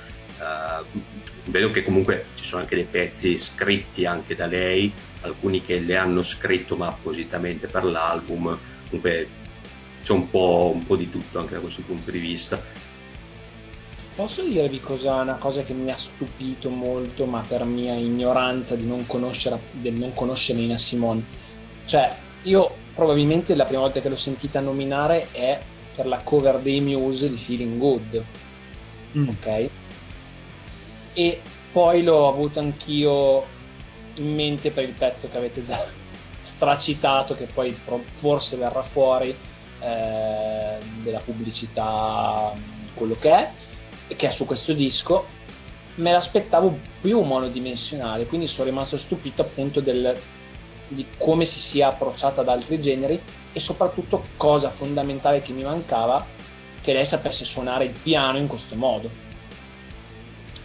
Uh, 0.44 0.84
vedo 1.46 1.72
che 1.72 1.82
comunque 1.82 2.26
ci 2.36 2.44
sono 2.44 2.62
anche 2.62 2.76
dei 2.76 2.88
pezzi 2.90 3.38
scritti 3.38 4.06
anche 4.06 4.36
da 4.36 4.46
lei, 4.46 4.92
alcuni 5.22 5.64
che 5.64 5.80
le 5.80 5.96
hanno 5.96 6.24
scritto 6.24 6.76
ma 6.76 6.88
appositamente 6.88 7.68
per 7.68 7.86
l'album, 7.86 8.58
comunque 8.86 9.28
c'è 10.04 10.12
un 10.12 10.30
po', 10.30 10.72
un 10.74 10.86
po', 10.86 10.96
di 10.96 11.10
tutto 11.10 11.40
anche 11.40 11.54
da 11.54 11.62
questo 11.62 11.82
punto 11.82 12.12
di 12.12 12.20
vista. 12.20 12.62
Posso 14.16 14.44
dirvi 14.44 14.80
cosa, 14.80 15.16
una 15.16 15.36
cosa 15.36 15.64
che 15.64 15.74
mi 15.74 15.90
ha 15.90 15.98
stupito 15.98 16.70
molto, 16.70 17.26
ma 17.26 17.42
per 17.48 17.64
mia 17.64 17.96
ignoranza 17.96 18.76
di 18.76 18.86
non 18.86 19.08
conoscere, 19.08 19.60
del 19.72 19.94
non 19.94 20.14
conoscere 20.14 20.60
Nina 20.60 20.78
Simone? 20.78 21.24
Cioè, 21.86 22.16
io 22.44 22.76
probabilmente 22.94 23.56
la 23.56 23.64
prima 23.64 23.82
volta 23.82 24.02
che 24.02 24.10
l'ho 24.10 24.16
sentita 24.16 24.60
nominare 24.60 25.30
è 25.32 25.60
per 25.96 26.06
la 26.06 26.20
cover 26.20 26.60
dei 26.60 26.82
Muse 26.82 27.30
di 27.30 27.38
Feeling 27.38 27.78
Good. 27.78 28.24
Mm. 29.18 29.28
Ok? 29.30 29.70
E 31.14 31.42
poi 31.72 32.04
l'ho 32.04 32.28
avuto 32.28 32.60
anch'io 32.60 33.46
in 34.16 34.34
mente 34.36 34.72
per 34.72 34.84
il 34.84 34.94
pezzo 34.94 35.30
che 35.30 35.38
avete 35.38 35.62
già 35.62 35.84
stracitato, 36.42 37.36
che 37.36 37.46
poi 37.46 37.76
forse 38.04 38.58
verrà 38.58 38.84
fuori 38.84 39.36
eh, 39.80 40.78
della 41.02 41.20
pubblicità, 41.20 42.54
quello 42.94 43.16
che 43.20 43.30
è, 43.30 43.52
e 44.08 44.16
che 44.16 44.28
è 44.28 44.32
su 44.32 44.46
questo 44.46 44.74
disco. 44.74 45.42
Me 45.96 46.12
l'aspettavo 46.12 46.80
più 47.02 47.22
monodimensionale, 47.22 48.26
quindi 48.26 48.48
sono 48.48 48.70
rimasto 48.70 48.98
stupito 48.98 49.44
appunto 49.44 49.80
del, 49.80 50.20
di 50.88 51.06
come 51.18 51.46
si 51.46 51.60
sia 51.60 51.90
approcciata 51.90 52.42
ad 52.42 52.50
altri 52.50 52.82
generi 52.82 53.22
e 53.52 53.60
soprattutto 53.60 54.26
cosa 54.38 54.70
fondamentale 54.70 55.42
che 55.42 55.54
mi 55.54 55.64
mancava, 55.64 56.26
che 56.82 56.94
lei 56.94 57.06
sapesse 57.06 57.46
suonare 57.46 57.86
il 57.86 57.98
piano 58.02 58.38
in 58.38 58.48
questo 58.48 58.76
modo. 58.76 59.10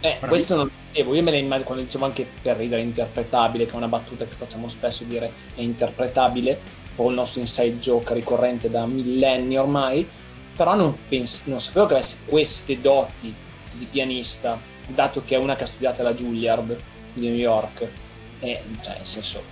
Eh, 0.01 0.17
questo 0.25 0.55
non 0.55 0.65
lo 0.65 0.71
sapevo, 0.87 1.13
io 1.13 1.23
me 1.23 1.31
ne 1.31 1.37
immagino 1.39 1.65
quando 1.65 1.83
dicevo 1.83 2.05
anche 2.05 2.25
per 2.41 2.55
ridere 2.55 2.81
interpretabile, 2.81 3.65
che 3.65 3.71
è 3.71 3.75
una 3.75 3.87
battuta 3.87 4.25
che 4.25 4.33
facciamo 4.33 4.69
spesso 4.69 5.03
dire 5.03 5.31
è 5.55 5.61
interpretabile, 5.61 6.61
o 6.95 7.09
il 7.09 7.15
nostro 7.15 7.41
inside 7.41 7.79
joke 7.79 8.13
ricorrente 8.13 8.69
da 8.69 8.85
millenni 8.85 9.57
ormai, 9.57 10.07
però 10.55 10.75
non, 10.75 10.95
pens- 11.07 11.43
non 11.45 11.59
sapevo 11.59 11.87
che 11.87 11.93
avesse 11.95 12.17
queste 12.25 12.79
doti 12.79 13.33
di 13.73 13.87
pianista, 13.91 14.57
dato 14.87 15.21
che 15.25 15.35
è 15.35 15.37
una 15.37 15.55
che 15.55 15.63
ha 15.63 15.67
studiato 15.67 16.01
alla 16.01 16.13
Juilliard 16.13 16.77
di 17.13 17.27
New 17.27 17.35
York, 17.35 17.87
e 18.39 18.61
cioè 18.81 18.95
nel 18.95 19.05
senso 19.05 19.43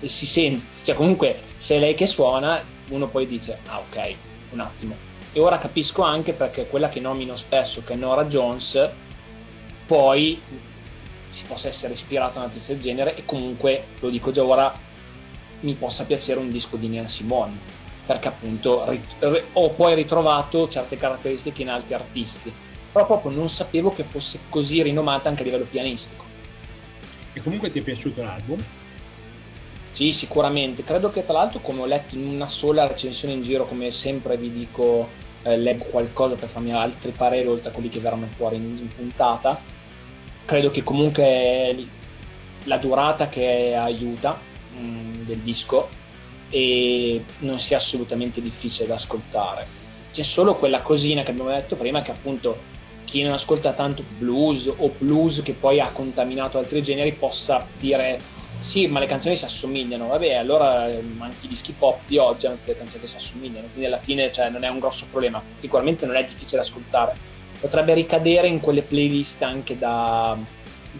si 0.00 0.26
sente, 0.26 0.64
cioè 0.82 0.94
comunque 0.94 1.40
se 1.56 1.76
è 1.76 1.78
lei 1.78 1.94
che 1.94 2.06
suona, 2.06 2.62
uno 2.90 3.08
poi 3.08 3.26
dice, 3.26 3.58
ah 3.66 3.80
ok, 3.80 4.14
un 4.50 4.60
attimo. 4.60 4.96
E 5.32 5.40
ora 5.40 5.58
capisco 5.58 6.02
anche 6.02 6.32
perché 6.32 6.68
quella 6.68 6.88
che 6.88 7.00
nomino 7.00 7.34
spesso, 7.36 7.82
che 7.82 7.94
è 7.94 7.96
Nora 7.96 8.24
Jones, 8.26 8.90
poi 9.86 10.40
si 11.28 11.44
possa 11.46 11.68
essere 11.68 11.94
ispirato 11.94 12.38
a 12.38 12.42
un'artista 12.42 12.72
del 12.72 12.82
genere 12.82 13.16
e 13.16 13.24
comunque, 13.24 13.84
lo 14.00 14.08
dico 14.08 14.30
già 14.30 14.44
ora, 14.44 14.72
mi 15.60 15.74
possa 15.74 16.04
piacere 16.04 16.38
un 16.38 16.50
disco 16.50 16.76
di 16.76 16.88
Nina 16.88 17.08
Simone, 17.08 17.58
perché 18.06 18.28
appunto 18.28 18.88
rit- 18.88 19.48
ho 19.52 19.70
poi 19.70 19.94
ritrovato 19.94 20.68
certe 20.68 20.96
caratteristiche 20.96 21.62
in 21.62 21.70
altri 21.70 21.94
artisti, 21.94 22.52
però 22.92 23.06
proprio 23.06 23.32
non 23.32 23.48
sapevo 23.48 23.90
che 23.90 24.04
fosse 24.04 24.40
così 24.48 24.82
rinomata 24.82 25.28
anche 25.28 25.42
a 25.42 25.44
livello 25.44 25.64
pianistico. 25.64 26.24
E 27.32 27.42
comunque 27.42 27.72
ti 27.72 27.80
è 27.80 27.82
piaciuto 27.82 28.22
l'album? 28.22 28.62
Sì, 29.90 30.12
sicuramente. 30.12 30.84
Credo 30.84 31.10
che 31.10 31.24
tra 31.24 31.34
l'altro, 31.34 31.60
come 31.60 31.82
ho 31.82 31.86
letto 31.86 32.14
in 32.14 32.26
una 32.26 32.48
sola 32.48 32.86
recensione 32.86 33.34
in 33.34 33.42
giro, 33.42 33.64
come 33.64 33.90
sempre 33.90 34.36
vi 34.36 34.52
dico, 34.52 35.08
eh, 35.42 35.56
leggo 35.56 35.84
qualcosa 35.84 36.36
per 36.36 36.48
farmi 36.48 36.72
altri 36.72 37.10
pareri 37.10 37.48
oltre 37.48 37.70
a 37.70 37.72
quelli 37.72 37.88
che 37.88 38.00
verranno 38.00 38.26
fuori 38.26 38.56
in, 38.56 38.62
in 38.62 38.88
puntata. 38.94 39.60
Credo 40.44 40.70
che 40.70 40.82
comunque 40.82 41.76
la 42.64 42.76
durata 42.78 43.28
che 43.28 43.74
aiuta 43.74 44.38
mh, 44.72 44.78
mm, 44.78 45.22
del 45.22 45.38
disco 45.38 45.88
e 46.50 47.24
non 47.38 47.58
sia 47.58 47.78
assolutamente 47.78 48.40
difficile 48.40 48.86
da 48.86 48.94
ascoltare. 48.94 49.66
C'è 50.10 50.22
solo 50.22 50.54
quella 50.54 50.82
cosina 50.82 51.22
che 51.22 51.30
abbiamo 51.30 51.50
detto 51.50 51.76
prima 51.76 52.02
che 52.02 52.10
appunto 52.10 52.72
chi 53.04 53.22
non 53.22 53.32
ascolta 53.32 53.72
tanto 53.72 54.04
blues 54.18 54.72
o 54.76 54.92
blues 54.96 55.42
che 55.42 55.52
poi 55.52 55.80
ha 55.80 55.88
contaminato 55.88 56.58
altri 56.58 56.82
generi 56.82 57.12
possa 57.12 57.66
dire 57.78 58.20
sì, 58.64 58.86
ma 58.86 58.98
le 58.98 59.06
canzoni 59.06 59.36
si 59.36 59.44
assomigliano, 59.44 60.06
vabbè, 60.06 60.34
allora 60.34 60.88
ehm, 60.88 61.20
anche 61.20 61.44
i 61.44 61.48
dischi 61.48 61.74
pop 61.78 62.00
di 62.06 62.16
oggi 62.16 62.46
hanno 62.46 62.56
delle 62.64 62.78
canzoni 62.78 63.00
che 63.00 63.06
si 63.08 63.16
assomigliano, 63.16 63.66
quindi 63.66 63.84
alla 63.84 63.98
fine 63.98 64.32
cioè, 64.32 64.48
non 64.48 64.64
è 64.64 64.68
un 64.68 64.78
grosso 64.78 65.06
problema, 65.10 65.42
sicuramente 65.58 66.06
non 66.06 66.16
è 66.16 66.24
difficile 66.24 66.56
da 66.56 66.60
ascoltare, 66.60 67.14
potrebbe 67.64 67.94
ricadere 67.94 68.46
in 68.46 68.60
quelle 68.60 68.82
playlist 68.82 69.40
anche 69.40 69.78
da, 69.78 70.36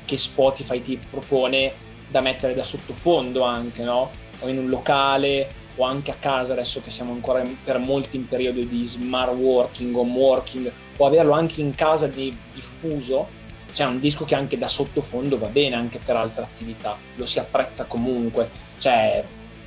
che 0.06 0.16
Spotify 0.16 0.80
ti 0.80 0.98
propone 1.10 1.74
da 2.08 2.22
mettere 2.22 2.54
da 2.54 2.64
sottofondo 2.64 3.42
anche, 3.42 3.82
no? 3.82 4.10
O 4.40 4.48
in 4.48 4.56
un 4.56 4.70
locale 4.70 5.62
o 5.76 5.84
anche 5.84 6.10
a 6.10 6.16
casa 6.18 6.54
adesso 6.54 6.80
che 6.80 6.90
siamo 6.90 7.12
ancora 7.12 7.40
in, 7.40 7.54
per 7.62 7.76
molti 7.76 8.16
in 8.16 8.26
periodo 8.26 8.62
di 8.62 8.82
smart 8.86 9.34
working, 9.34 9.94
home 9.94 10.16
working, 10.16 10.72
o 10.96 11.04
averlo 11.04 11.32
anche 11.32 11.60
in 11.60 11.74
casa 11.74 12.06
di, 12.06 12.34
diffuso 12.54 13.42
c'è 13.70 13.84
un 13.84 14.00
disco 14.00 14.24
che 14.24 14.34
anche 14.34 14.56
da 14.56 14.68
sottofondo 14.68 15.36
va 15.36 15.48
bene 15.48 15.74
anche 15.74 15.98
per 16.02 16.16
altre 16.16 16.44
attività, 16.44 16.96
lo 17.16 17.26
si 17.26 17.40
apprezza 17.40 17.84
comunque, 17.84 18.48
cioè 18.78 19.22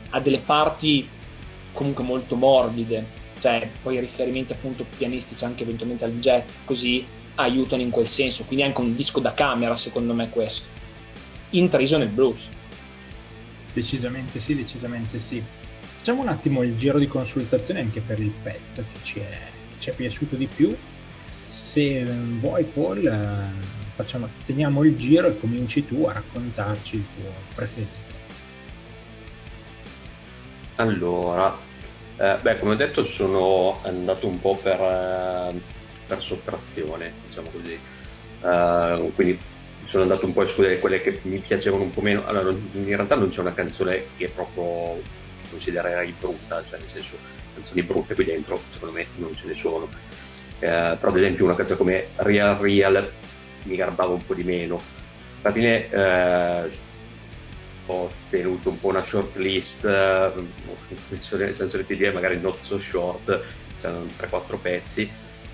ha 0.10 0.20
delle 0.20 0.40
parti 0.40 1.08
comunque 1.74 2.04
molto 2.04 2.36
morbide, 2.36 3.06
cioè 3.40 3.70
poi 3.82 4.00
riferimenti 4.00 4.54
appunto 4.54 4.86
pianistici 4.98 5.44
anche 5.46 5.64
eventualmente 5.64 6.06
al 6.06 6.20
jazz, 6.20 6.58
così 6.66 7.06
aiutano 7.36 7.82
in 7.82 7.90
quel 7.90 8.08
senso, 8.08 8.44
quindi 8.46 8.66
anche 8.66 8.82
un 8.82 8.96
disco 8.96 9.20
da 9.20 9.34
camera 9.34 9.76
secondo 9.76 10.14
me 10.14 10.30
questo, 10.30 10.68
intriso 11.52 11.98
nel 11.98 12.10
blues. 12.10 12.50
Decisamente 13.74 14.40
sì, 14.40 14.56
decisamente 14.56 15.20
sì. 15.20 15.44
Facciamo 15.98 16.22
un 16.22 16.30
attimo 16.30 16.64
il 16.64 16.78
giro 16.78 16.98
di 16.98 17.08
consultazione 17.08 17.82
anche 17.82 18.00
per 18.00 18.20
il 18.20 18.32
pezzo 18.42 18.84
che 18.92 19.00
ci 19.04 19.20
è, 19.20 19.30
che 19.30 19.80
ci 19.80 19.90
è 19.90 19.94
piaciuto 19.94 20.36
di 20.36 20.48
più. 20.48 20.76
Se 21.48 22.04
vuoi 22.40 22.64
Paul 22.64 23.52
facciamo, 23.92 24.30
teniamo 24.46 24.84
il 24.84 24.96
giro 24.96 25.28
e 25.28 25.40
cominci 25.40 25.86
tu 25.86 26.06
a 26.06 26.14
raccontarci 26.14 26.96
il 26.96 27.04
tuo 27.16 27.32
preferito. 27.54 28.06
Allora, 30.76 31.58
eh, 32.18 32.38
beh, 32.42 32.58
come 32.58 32.74
ho 32.74 32.76
detto, 32.76 33.04
sono 33.04 33.80
andato 33.84 34.28
un 34.28 34.40
po' 34.40 34.56
per, 34.56 34.80
eh, 34.80 35.62
per 36.08 36.22
sottrazione, 36.22 37.14
diciamo 37.28 37.50
così. 37.50 37.80
Uh, 38.40 39.12
quindi 39.16 39.40
sono 39.84 40.04
andato 40.04 40.26
un 40.26 40.34
po' 40.34 40.42
a 40.42 40.46
escludere 40.46 40.80
quelle 40.80 41.02
che 41.02 41.20
mi 41.24 41.40
piacevano 41.40 41.84
un 41.84 41.92
po' 41.92 42.02
meno. 42.02 42.26
Allora, 42.26 42.50
in 42.50 42.86
realtà 42.86 43.16
non 43.16 43.30
c'è 43.30 43.40
una 43.40 43.54
canzone 43.54 44.06
che 44.18 44.30
proprio 44.30 45.02
considererei 45.50 46.14
brutta, 46.20 46.64
cioè 46.68 46.80
nel 46.80 46.90
senso, 46.92 47.18
canzoni 47.54 47.82
brutte 47.84 48.16
qui 48.16 48.26
dentro, 48.26 48.62
secondo 48.72 48.96
me 48.96 49.08
non 49.16 49.36
ce 49.36 49.48
ne 49.48 49.56
sono. 49.56 49.86
Uh, 49.86 49.90
però 50.60 51.10
ad 51.10 51.18
esempio 51.18 51.46
una 51.46 51.56
canzone 51.56 51.78
come 51.78 52.08
Real 52.16 52.56
Real 52.56 53.12
mi 53.64 53.76
garbavo 53.76 54.14
un 54.14 54.26
po' 54.26 54.34
di 54.34 54.44
meno. 54.44 54.82
Alla 55.42 55.54
fine 55.54 55.90
eh, 55.90 56.70
ho 57.88 58.10
tenuto 58.30 58.70
un 58.70 58.80
po' 58.80 58.88
una 58.88 59.06
short 59.06 59.36
list, 59.38 59.86
eh, 59.86 60.32
senza 61.54 61.78
dire 61.78 62.12
magari 62.12 62.40
not 62.40 62.60
so 62.62 62.80
short, 62.80 63.42
c'erano 63.80 64.06
3-4 64.18 64.58
pezzi. 64.62 65.10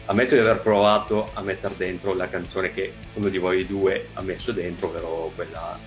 Ammetto 0.05 0.33
di 0.35 0.41
aver 0.41 0.59
provato 0.59 1.29
a 1.33 1.41
mettere 1.41 1.75
dentro 1.77 2.13
la 2.13 2.27
canzone 2.27 2.73
che 2.73 2.91
uno 3.13 3.29
di 3.29 3.37
voi 3.37 3.65
due 3.65 4.09
ha 4.13 4.21
messo 4.21 4.51
dentro, 4.51 4.87
ovvero 4.87 5.31
quella 5.33 5.79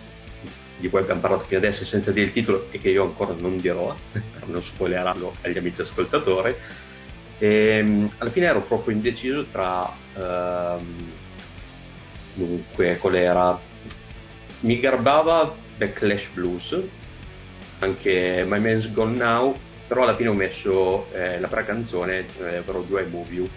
di 0.78 0.88
cui 0.88 0.98
abbiamo 0.98 1.20
parlato 1.20 1.44
fino 1.44 1.58
adesso 1.58 1.84
senza 1.84 2.12
dire 2.12 2.26
il 2.26 2.32
titolo 2.32 2.68
e 2.70 2.78
che 2.78 2.90
io 2.90 3.02
ancora 3.02 3.34
non 3.38 3.56
dirò 3.56 3.94
per 4.12 4.46
non 4.46 4.62
spoilerarlo 4.62 5.34
agli 5.42 5.58
amici 5.58 5.82
ascoltatori. 5.82 6.54
E, 7.38 7.48
ehm, 7.48 8.10
alla 8.18 8.30
fine 8.30 8.46
ero 8.46 8.62
proprio 8.62 8.94
indeciso 8.94 9.44
tra 9.50 9.92
um, 10.14 11.14
Dunque, 12.36 12.98
qual 12.98 13.14
era? 13.14 13.58
Mi 14.60 14.78
garbava 14.78 15.54
Backlash 15.76 16.28
Blues, 16.32 16.78
anche 17.80 18.44
My 18.46 18.58
Man's 18.58 18.90
Gone 18.92 19.16
Now, 19.16 19.54
però 19.86 20.02
alla 20.02 20.14
fine 20.14 20.30
ho 20.30 20.34
messo 20.34 21.06
eh, 21.12 21.38
la 21.38 21.48
pre-canzone, 21.48 22.26
eh, 22.40 22.58
ovvero 22.58 22.82
Do 22.82 22.98
I 22.98 23.06
Move 23.08 23.32
You, 23.32 23.48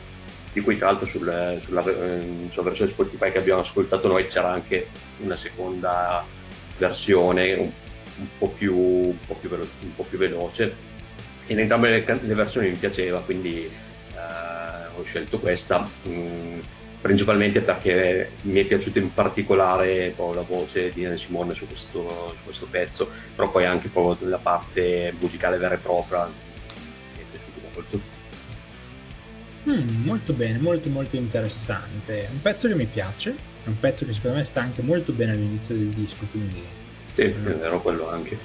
di 0.53 0.61
cui 0.61 0.77
tra 0.77 0.87
l'altro 0.87 1.07
sul, 1.07 1.59
sulla, 1.61 1.83
eh, 1.83 2.47
sulla, 2.51 2.63
versione 2.63 2.91
Spotify 2.91 3.31
che 3.31 3.37
abbiamo 3.37 3.61
ascoltato 3.61 4.07
noi 4.07 4.25
c'era 4.25 4.51
anche 4.51 4.87
una 5.19 5.35
seconda 5.35 6.25
versione 6.77 7.53
un, 7.53 7.69
un, 8.17 8.27
po, 8.37 8.49
più, 8.49 8.75
un, 8.75 9.19
po, 9.25 9.35
più, 9.35 9.49
velo- 9.49 9.67
un 9.81 9.95
po' 9.95 10.03
più, 10.03 10.17
veloce. 10.17 10.87
In 11.47 11.59
entrambe 11.59 11.89
le, 11.89 12.19
le 12.21 12.33
versioni 12.33 12.69
mi 12.69 12.77
piaceva, 12.77 13.21
quindi 13.21 13.63
eh, 13.63 14.95
ho 14.95 15.03
scelto 15.03 15.39
questa. 15.39 15.87
Mm, 16.07 16.59
principalmente 17.01 17.61
perché 17.61 18.31
mi 18.41 18.59
è 18.59 18.65
piaciuta 18.65 18.99
in 18.99 19.13
particolare 19.13 20.13
la 20.17 20.41
voce 20.41 20.89
di 20.89 21.01
Nina 21.01 21.15
Simone 21.15 21.53
su 21.53 21.65
questo, 21.65 22.33
su 22.35 22.43
questo, 22.43 22.67
pezzo, 22.69 23.09
però 23.35 23.49
poi 23.49 23.65
anche 23.65 23.87
proprio 23.87 24.27
la 24.29 24.37
parte 24.37 25.13
musicale 25.19 25.57
vera 25.57 25.75
e 25.75 25.77
propria 25.77 26.25
mi 26.25 27.21
è 27.21 27.23
piaciuta 27.31 27.67
molto. 27.73 28.01
Mm, 29.69 30.05
molto 30.05 30.33
bene, 30.33 30.57
molto 30.57 30.89
molto 30.89 31.15
interessante. 31.15 32.27
Un 32.31 32.41
pezzo 32.41 32.67
che 32.67 32.75
mi 32.75 32.85
piace, 32.85 33.33
è 33.63 33.67
un 33.67 33.79
pezzo 33.79 34.05
che 34.05 34.13
secondo 34.13 34.37
me 34.37 34.43
sta 34.43 34.61
anche 34.61 34.81
molto 34.81 35.13
bene 35.13 35.31
all'inizio 35.31 35.75
del 35.75 35.89
disco, 35.89 36.25
quindi... 36.31 36.61
Sì, 37.13 37.21
è 37.21 37.33
vero 37.33 37.81
quello 37.81 38.09
anche. 38.09 38.37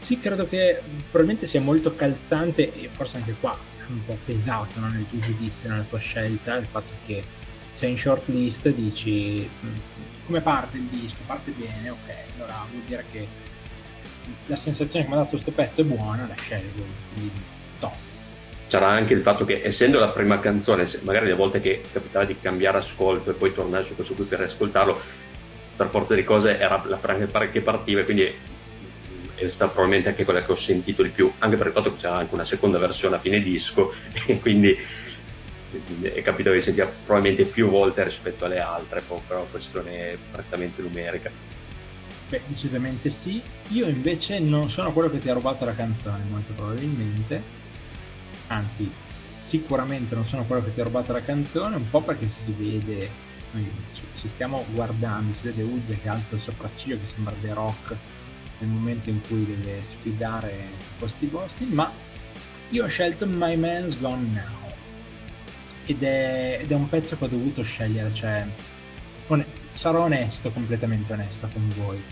Sì, 0.00 0.18
credo 0.18 0.48
che 0.48 0.80
probabilmente 1.10 1.46
sia 1.46 1.60
molto 1.60 1.94
calzante 1.94 2.72
e 2.72 2.88
forse 2.88 3.18
anche 3.18 3.34
qua 3.38 3.56
un 3.88 4.04
po' 4.04 4.18
pesato 4.24 4.80
no, 4.80 4.88
nel 4.88 5.06
tuo 5.08 5.18
giudizio, 5.18 5.70
nella 5.70 5.84
tua 5.88 5.98
scelta, 5.98 6.56
il 6.56 6.66
fatto 6.66 6.92
che 7.06 7.22
sei 7.78 7.92
in 7.92 7.98
short 7.98 8.26
list 8.26 8.68
dici 8.70 9.48
mm, 9.64 9.74
come 10.26 10.40
parte 10.40 10.78
il 10.78 10.82
disco, 10.82 11.18
parte 11.24 11.52
bene, 11.52 11.90
ok, 11.90 12.12
allora 12.34 12.66
vuol 12.68 12.82
dire 12.82 13.04
che 13.12 13.26
la 14.46 14.56
sensazione 14.56 15.04
che 15.04 15.10
mi 15.10 15.16
ha 15.16 15.18
dato 15.18 15.30
questo 15.30 15.52
pezzo 15.52 15.82
è 15.82 15.84
buona, 15.84 16.26
la 16.26 16.34
scelgo, 16.34 16.82
quindi 17.14 17.40
top. 17.78 17.94
C'era 18.66 18.88
anche 18.88 19.14
il 19.14 19.20
fatto 19.20 19.44
che 19.44 19.62
essendo 19.62 20.00
la 20.00 20.08
prima 20.08 20.40
canzone, 20.40 20.88
magari 21.02 21.26
le 21.26 21.34
volte 21.34 21.60
che 21.60 21.80
capitava 21.92 22.24
di 22.24 22.36
cambiare 22.40 22.78
ascolto 22.78 23.30
e 23.30 23.34
poi 23.34 23.54
tornare 23.54 23.84
su 23.84 23.94
questo 23.94 24.14
qui 24.14 24.24
per 24.24 24.40
riascoltarlo, 24.40 25.00
per 25.76 25.88
forza 25.88 26.16
di 26.16 26.24
cose 26.24 26.58
era 26.58 26.82
la 26.84 26.96
prima 26.96 27.46
che 27.46 27.60
partiva, 27.60 28.02
quindi 28.02 28.34
è 29.36 29.46
stata 29.46 29.70
probabilmente 29.70 30.08
anche 30.08 30.24
quella 30.24 30.42
che 30.42 30.50
ho 30.50 30.56
sentito 30.56 31.04
di 31.04 31.10
più, 31.10 31.32
anche 31.38 31.56
per 31.56 31.68
il 31.68 31.72
fatto 31.72 31.92
che 31.92 32.00
c'era 32.00 32.16
anche 32.16 32.34
una 32.34 32.44
seconda 32.44 32.76
versione 32.78 33.14
a 33.14 33.20
fine 33.20 33.40
disco, 33.40 33.94
e 34.26 34.40
quindi 34.40 34.76
è 36.00 36.22
capitato 36.22 36.54
di 36.54 36.62
sentire 36.62 36.92
probabilmente 37.04 37.44
più 37.44 37.68
volte 37.68 38.04
rispetto 38.04 38.44
alle 38.44 38.60
altre, 38.60 39.02
per 39.02 39.36
una 39.36 39.46
questione 39.50 40.16
prettamente 40.30 40.80
numerica. 40.82 41.30
Beh, 42.28 42.42
decisamente 42.46 43.10
sì. 43.10 43.40
Io 43.70 43.86
invece 43.86 44.38
non 44.38 44.70
sono 44.70 44.92
quello 44.92 45.10
che 45.10 45.18
ti 45.18 45.28
ha 45.28 45.34
rubato 45.34 45.64
la 45.64 45.74
canzone, 45.74 46.24
molto 46.28 46.52
probabilmente. 46.52 47.42
Anzi, 48.48 48.90
sicuramente 49.40 50.14
non 50.14 50.26
sono 50.26 50.44
quello 50.44 50.64
che 50.64 50.74
ti 50.74 50.80
ha 50.80 50.84
rubato 50.84 51.12
la 51.12 51.22
canzone, 51.22 51.76
un 51.76 51.88
po' 51.88 52.02
perché 52.02 52.28
si 52.30 52.54
vede, 52.56 53.10
noi 53.52 53.70
ci 54.18 54.28
stiamo 54.28 54.64
guardando, 54.72 55.34
si 55.34 55.42
vede 55.42 55.62
Uge 55.62 55.98
che 56.00 56.08
alza 56.08 56.34
il 56.34 56.40
sopracciglio, 56.40 56.98
che 56.98 57.06
sembra 57.06 57.34
The 57.40 57.52
Rock 57.52 57.96
nel 58.60 58.70
momento 58.70 59.08
in 59.08 59.20
cui 59.26 59.46
deve 59.46 59.82
sfidare 59.82 60.68
questi 60.98 61.26
posti, 61.26 61.64
ma 61.66 61.90
io 62.70 62.84
ho 62.84 62.88
scelto 62.88 63.26
My 63.26 63.56
Man's 63.56 63.98
Gone 63.98 64.32
Now 64.32 64.57
ed 65.92 66.02
è, 66.02 66.58
ed 66.60 66.70
è 66.70 66.74
un 66.74 66.88
pezzo 66.88 67.16
che 67.16 67.24
ho 67.24 67.28
dovuto 67.28 67.62
scegliere, 67.62 68.12
cioè 68.12 68.46
on- 69.28 69.44
sarò 69.72 70.04
onesto, 70.04 70.50
completamente 70.50 71.12
onesto 71.12 71.48
con 71.52 71.68
voi. 71.76 72.02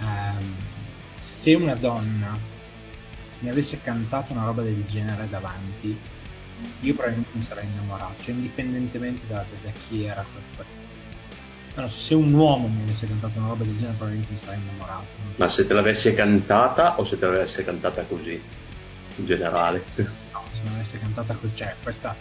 Um, 0.00 0.54
se 1.20 1.54
una 1.54 1.74
donna 1.74 2.36
mi 3.40 3.48
avesse 3.48 3.80
cantato 3.80 4.32
una 4.32 4.44
roba 4.44 4.62
del 4.62 4.84
genere 4.86 5.28
davanti, 5.28 5.98
io 6.80 6.94
probabilmente 6.94 7.32
mi 7.34 7.42
sarei 7.42 7.66
innamorato, 7.66 8.22
cioè 8.22 8.34
indipendentemente 8.34 9.26
da, 9.26 9.44
da, 9.62 9.70
chi 9.70 10.04
era 10.04 10.24
quel, 10.32 10.66
allora, 11.74 11.90
se 11.90 12.14
un 12.14 12.34
uomo 12.34 12.68
mi 12.68 12.82
avesse 12.82 13.06
cantato 13.06 13.38
una 13.38 13.48
roba 13.48 13.64
del 13.64 13.74
genere 13.74 13.94
probabilmente 13.94 14.32
mi 14.34 14.38
sarei 14.38 14.60
innamorato. 14.60 15.06
Ma 15.36 15.48
se 15.48 15.66
te 15.66 15.72
l'avesse 15.72 16.14
cantata 16.14 17.00
o 17.00 17.04
se 17.04 17.18
te 17.18 17.24
l'avesse 17.24 17.64
cantata 17.64 18.02
così, 18.02 18.40
in 19.16 19.26
generale? 19.26 19.82
No, 19.96 20.44
se 20.52 20.60
me 20.62 20.70
l'avesse 20.70 20.98
cantata 20.98 21.34
così, 21.34 21.52
cioè 21.56 21.74
questa... 21.82 22.14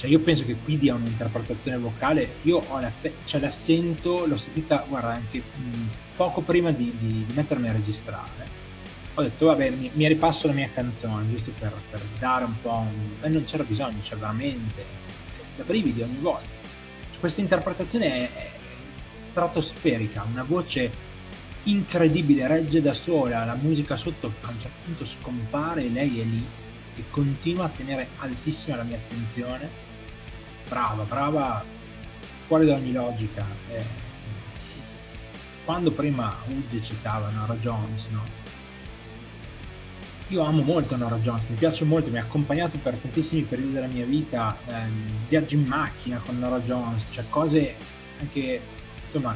Cioè 0.00 0.08
io 0.08 0.20
penso 0.20 0.46
che 0.46 0.56
qui 0.56 0.78
dia 0.78 0.94
un'interpretazione 0.94 1.76
vocale, 1.76 2.36
io 2.44 2.62
la, 2.70 2.90
cioè 3.26 3.38
la 3.38 3.50
sento, 3.50 4.24
l'ho 4.24 4.38
sentita, 4.38 4.82
guarda, 4.88 5.10
anche 5.10 5.40
mh, 5.40 5.88
poco 6.16 6.40
prima 6.40 6.70
di, 6.70 6.90
di, 6.98 7.26
di, 7.26 7.34
mettermi 7.34 7.68
a 7.68 7.72
registrare. 7.72 8.48
Ho 9.12 9.20
detto, 9.20 9.44
vabbè, 9.44 9.68
mi, 9.72 9.90
mi 9.92 10.08
ripasso 10.08 10.46
la 10.46 10.54
mia 10.54 10.70
canzone, 10.72 11.28
giusto 11.28 11.52
per, 11.58 11.74
per 11.90 12.00
dare 12.18 12.44
un 12.44 12.54
po' 12.62 12.78
un... 12.78 13.10
E 13.20 13.28
non 13.28 13.44
c'era 13.44 13.62
bisogno, 13.62 13.98
c'è 14.02 14.16
veramente 14.16 14.82
da 15.54 15.64
brividi 15.64 16.00
ogni 16.00 16.16
volta. 16.18 16.48
Cioè, 17.10 17.20
questa 17.20 17.42
interpretazione 17.42 18.06
è, 18.06 18.32
è 18.32 18.50
stratosferica, 19.24 20.26
una 20.32 20.44
voce 20.44 20.90
incredibile, 21.64 22.46
regge 22.46 22.80
da 22.80 22.94
sola, 22.94 23.44
la 23.44 23.54
musica 23.54 23.96
sotto 23.96 24.32
a 24.40 24.48
un 24.48 24.60
certo 24.62 24.78
punto 24.82 25.04
scompare 25.04 25.84
e 25.84 25.90
lei 25.90 26.20
è 26.20 26.24
lì 26.24 26.42
e 26.96 27.04
continua 27.10 27.66
a 27.66 27.68
tenere 27.68 28.08
altissima 28.16 28.76
la 28.76 28.84
mia 28.84 28.96
attenzione. 28.96 29.79
Brava, 30.70 31.02
brava, 31.02 31.64
fuori 32.46 32.64
da 32.64 32.74
ogni 32.74 32.92
logica. 32.92 33.44
Eh, 33.70 33.84
quando 35.64 35.90
prima 35.90 36.36
Wood 36.46 36.80
citava 36.80 37.28
Nora 37.30 37.54
Jones, 37.54 38.06
no? 38.10 38.22
Io 40.28 40.44
amo 40.44 40.62
molto 40.62 40.96
Nora 40.96 41.16
Jones, 41.16 41.42
mi 41.48 41.56
piace 41.56 41.84
molto, 41.84 42.08
mi 42.08 42.18
ha 42.18 42.22
accompagnato 42.22 42.78
per 42.78 42.94
tantissimi 42.94 43.42
periodi 43.42 43.72
della 43.72 43.88
mia 43.88 44.04
vita, 44.04 44.56
ehm, 44.68 45.26
viaggi 45.28 45.56
in 45.56 45.64
macchina 45.66 46.20
con 46.24 46.38
Nora 46.38 46.60
Jones, 46.60 47.04
cioè 47.10 47.24
cose 47.28 47.74
anche 48.20 48.60
insomma, 49.06 49.34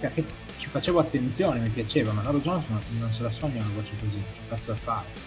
perché 0.00 0.24
ci 0.58 0.66
facevo 0.66 0.98
attenzione, 0.98 1.60
mi 1.60 1.68
piaceva, 1.68 2.10
ma 2.10 2.22
Nora 2.22 2.38
Jones 2.38 2.64
non, 2.66 2.80
non 2.98 3.12
se 3.12 3.22
la 3.22 3.30
sogna 3.30 3.62
una 3.62 3.74
voce 3.76 3.92
così, 3.96 4.20
che 4.32 4.40
cazzo 4.48 4.72
da 4.72 4.76
fare. 4.76 5.25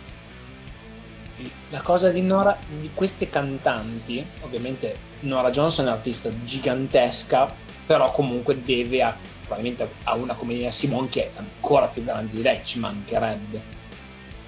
La 1.70 1.82
cosa 1.82 2.10
di 2.10 2.22
Nora, 2.22 2.58
di 2.80 2.92
queste 2.94 3.30
cantanti, 3.30 4.26
ovviamente 4.42 4.96
Nora 5.22 5.50
Jones 5.52 5.80
è 5.80 5.82
un'artista 5.82 6.30
gigantesca, 6.44 7.54
però 7.86 8.12
comunque 8.12 8.62
deve 8.64 9.02
a, 9.02 9.16
probabilmente 9.42 9.90
a 10.04 10.16
una 10.16 10.34
come 10.34 10.54
Nina 10.54 10.72
Simone 10.72 11.10
che 11.10 11.26
è 11.26 11.32
ancora 11.38 11.88
più 11.88 12.04
grande 12.04 12.36
di 12.36 12.42
lei, 12.42 12.64
ci 12.64 12.80
mancherebbe. 12.80 13.78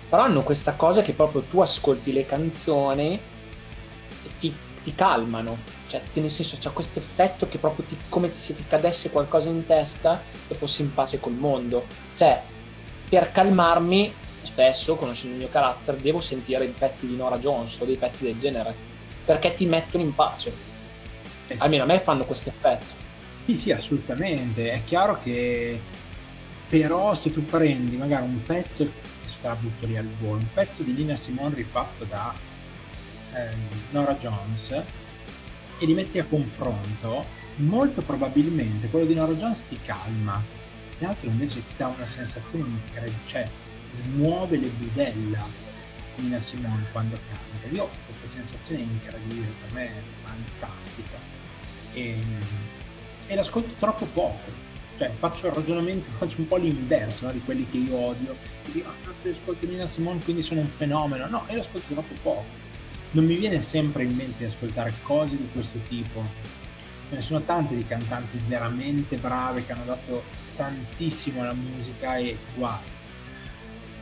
Però 0.09 0.23
hanno 0.23 0.43
questa 0.43 0.73
cosa 0.73 1.01
che 1.01 1.13
proprio 1.13 1.41
tu 1.41 1.61
ascolti 1.61 2.11
le 2.11 2.25
canzoni 2.25 3.13
e 4.23 4.29
ti, 4.39 4.53
ti 4.83 4.93
calmano, 4.93 5.57
cioè, 5.91 6.01
nel 6.13 6.29
senso, 6.29 6.55
c'è 6.57 6.71
questo 6.71 6.99
effetto 6.99 7.49
che 7.49 7.57
proprio 7.57 7.85
ti, 7.85 7.97
come 8.07 8.31
se 8.31 8.53
ti 8.53 8.63
cadesse 8.65 9.11
qualcosa 9.11 9.49
in 9.49 9.65
testa 9.65 10.21
e 10.47 10.55
fossi 10.55 10.83
in 10.83 10.93
pace 10.93 11.19
col 11.19 11.33
mondo. 11.33 11.85
Cioè, 12.15 12.41
per 13.09 13.33
calmarmi, 13.33 14.13
spesso, 14.43 14.95
conoscendo 14.95 15.35
il 15.35 15.41
mio 15.41 15.49
carattere, 15.49 16.01
devo 16.01 16.19
sentire 16.19 16.65
i 16.65 16.73
pezzi 16.77 17.07
di 17.07 17.15
Nora 17.15 17.37
Jones 17.37 17.79
o 17.79 17.85
dei 17.85 17.97
pezzi 17.97 18.23
del 18.23 18.37
genere, 18.37 18.73
perché 19.25 19.53
ti 19.53 19.65
mettono 19.65 20.03
in 20.03 20.13
pace. 20.13 20.53
Eh 21.47 21.55
Almeno 21.59 21.83
a 21.83 21.85
me 21.85 21.99
fanno 21.99 22.25
questo 22.25 22.49
effetto. 22.49 22.85
Sì, 23.45 23.57
sì, 23.57 23.71
assolutamente. 23.71 24.71
È 24.71 24.81
chiaro 24.85 25.19
che 25.21 25.79
però 26.71 27.13
se 27.15 27.33
tu 27.33 27.43
prendi 27.43 27.97
magari 27.97 28.23
un 28.23 28.41
pezzo, 28.43 28.89
sta 29.25 29.53
butto 29.55 29.85
lì 29.85 29.97
al 29.97 30.07
volo, 30.19 30.37
un 30.37 30.53
pezzo 30.53 30.83
di 30.83 30.95
Lina 30.95 31.17
Simone 31.17 31.55
rifatto 31.55 32.05
da 32.05 32.33
eh, 33.33 33.49
Nora 33.89 34.13
Jones, 34.13 34.71
e 34.71 35.85
li 35.85 35.93
metti 35.93 36.17
a 36.19 36.23
confronto, 36.23 37.25
molto 37.57 38.01
probabilmente 38.01 38.87
quello 38.87 39.05
di 39.05 39.15
Nora 39.15 39.33
Jones 39.33 39.63
ti 39.67 39.79
calma, 39.83 40.41
l'altro 40.99 41.27
invece 41.27 41.55
ti 41.55 41.73
dà 41.75 41.87
una 41.87 42.07
sensazione 42.07 42.69
incredibile, 42.69 43.19
cioè 43.25 43.45
smuove 43.91 44.57
le 44.57 44.67
budella 44.67 45.45
Nina 46.15 46.39
Simone 46.39 46.85
quando 46.91 47.17
canta. 47.27 47.75
Io 47.75 47.83
ho 47.83 47.89
questa 48.05 48.37
sensazione 48.37 48.81
incredibile, 48.81 49.47
per 49.61 49.73
me 49.73 49.85
è 49.87 50.01
fantastica. 50.23 51.17
E, 51.93 52.17
e 53.27 53.35
l'ascolto 53.35 53.73
troppo 53.79 54.05
poco. 54.05 54.69
Cioè, 54.97 55.11
faccio 55.13 55.47
il 55.47 55.53
ragionamento, 55.53 56.09
faccio 56.17 56.39
un 56.39 56.47
po' 56.47 56.57
l'inverso 56.57 57.25
no? 57.25 57.31
di 57.31 57.41
quelli 57.41 57.67
che 57.69 57.77
io 57.77 57.95
odio. 57.95 58.35
E 58.65 58.71
dico, 58.71 58.89
ah, 58.89 59.13
io 59.23 59.31
ascolto 59.31 59.65
Nina 59.65 59.87
Simone, 59.87 60.23
quindi 60.23 60.41
sono 60.41 60.61
un 60.61 60.69
fenomeno. 60.69 61.27
No, 61.27 61.45
io 61.49 61.57
l'ascolto 61.57 61.93
troppo 61.93 62.13
poco 62.21 62.69
non 63.11 63.25
mi 63.25 63.35
viene 63.35 63.61
sempre 63.61 64.03
in 64.03 64.15
mente 64.15 64.37
di 64.37 64.45
ascoltare 64.45 64.93
cose 65.01 65.35
di 65.35 65.49
questo 65.51 65.79
tipo. 65.87 66.23
Ce 67.09 67.15
ne 67.15 67.21
sono 67.21 67.41
tante 67.41 67.75
di 67.75 67.85
cantanti 67.85 68.39
veramente 68.47 69.17
brave 69.17 69.65
che 69.65 69.73
hanno 69.73 69.83
dato 69.83 70.23
tantissimo 70.55 71.41
alla 71.41 71.53
musica 71.53 72.15
e 72.17 72.37
guai. 72.55 72.99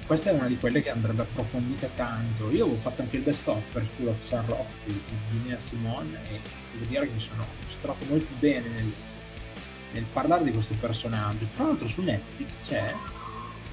Questa 0.09 0.31
è 0.31 0.33
una 0.33 0.47
di 0.47 0.57
quelle 0.57 0.81
che 0.81 0.89
andrebbe 0.89 1.21
approfondita 1.21 1.87
tanto. 1.95 2.49
Io 2.49 2.63
avevo 2.63 2.79
fatto 2.79 3.03
anche 3.03 3.17
il 3.17 3.21
best 3.21 3.47
of 3.47 3.63
per 3.71 3.85
School 3.93 4.07
of 4.07 4.17
Sun 4.25 4.43
Rock 4.47 4.65
di, 4.85 4.99
Nina 5.43 5.59
Simone 5.59 6.17
e 6.27 6.39
devo 6.71 6.85
dire 6.87 7.05
che 7.05 7.13
mi 7.13 7.21
sono 7.21 7.45
trovato 7.79 8.07
molto 8.07 8.33
bene 8.39 8.69
nel, 8.69 8.91
nel, 9.93 10.05
parlare 10.11 10.45
di 10.45 10.51
questo 10.51 10.73
personaggio. 10.79 11.45
Tra 11.55 11.65
l'altro 11.65 11.87
su 11.87 12.01
Netflix 12.01 12.53
c'è 12.65 12.91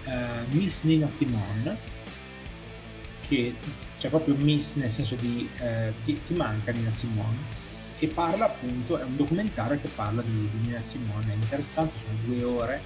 uh, 0.05 0.55
Miss 0.55 0.83
Nina 0.83 1.09
Simone 1.17 1.79
che 3.27 3.55
c'è 3.99 4.11
proprio 4.11 4.35
miss 4.35 4.75
nel 4.75 4.91
senso 4.91 5.15
di 5.15 5.49
eh, 5.57 5.95
ti, 6.05 6.21
ti, 6.27 6.35
manca 6.35 6.71
Nina 6.71 6.93
Simone 6.93 7.39
e 7.99 8.09
parla 8.09 8.45
appunto, 8.45 8.99
è 8.99 9.05
un 9.05 9.17
documentario 9.17 9.81
che 9.81 9.89
parla 9.89 10.21
di, 10.21 10.51
di 10.53 10.67
Nina 10.67 10.85
Simone, 10.85 11.33
è 11.33 11.35
interessante, 11.35 11.95
sono 12.05 12.19
due 12.27 12.45
ore, 12.45 12.83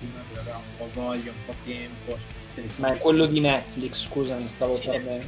dove 0.00 0.40
avrà 0.40 0.56
un 0.56 0.76
po' 0.78 0.88
voglia, 0.94 1.30
un 1.30 1.44
po' 1.44 1.54
tempo. 1.62 2.45
Ma 2.76 2.94
è 2.94 2.98
quello 2.98 3.26
di 3.26 3.40
Netflix, 3.40 4.04
scusami, 4.04 4.46
stavo 4.46 4.74
sì, 4.74 4.86
perdendo. 4.86 5.26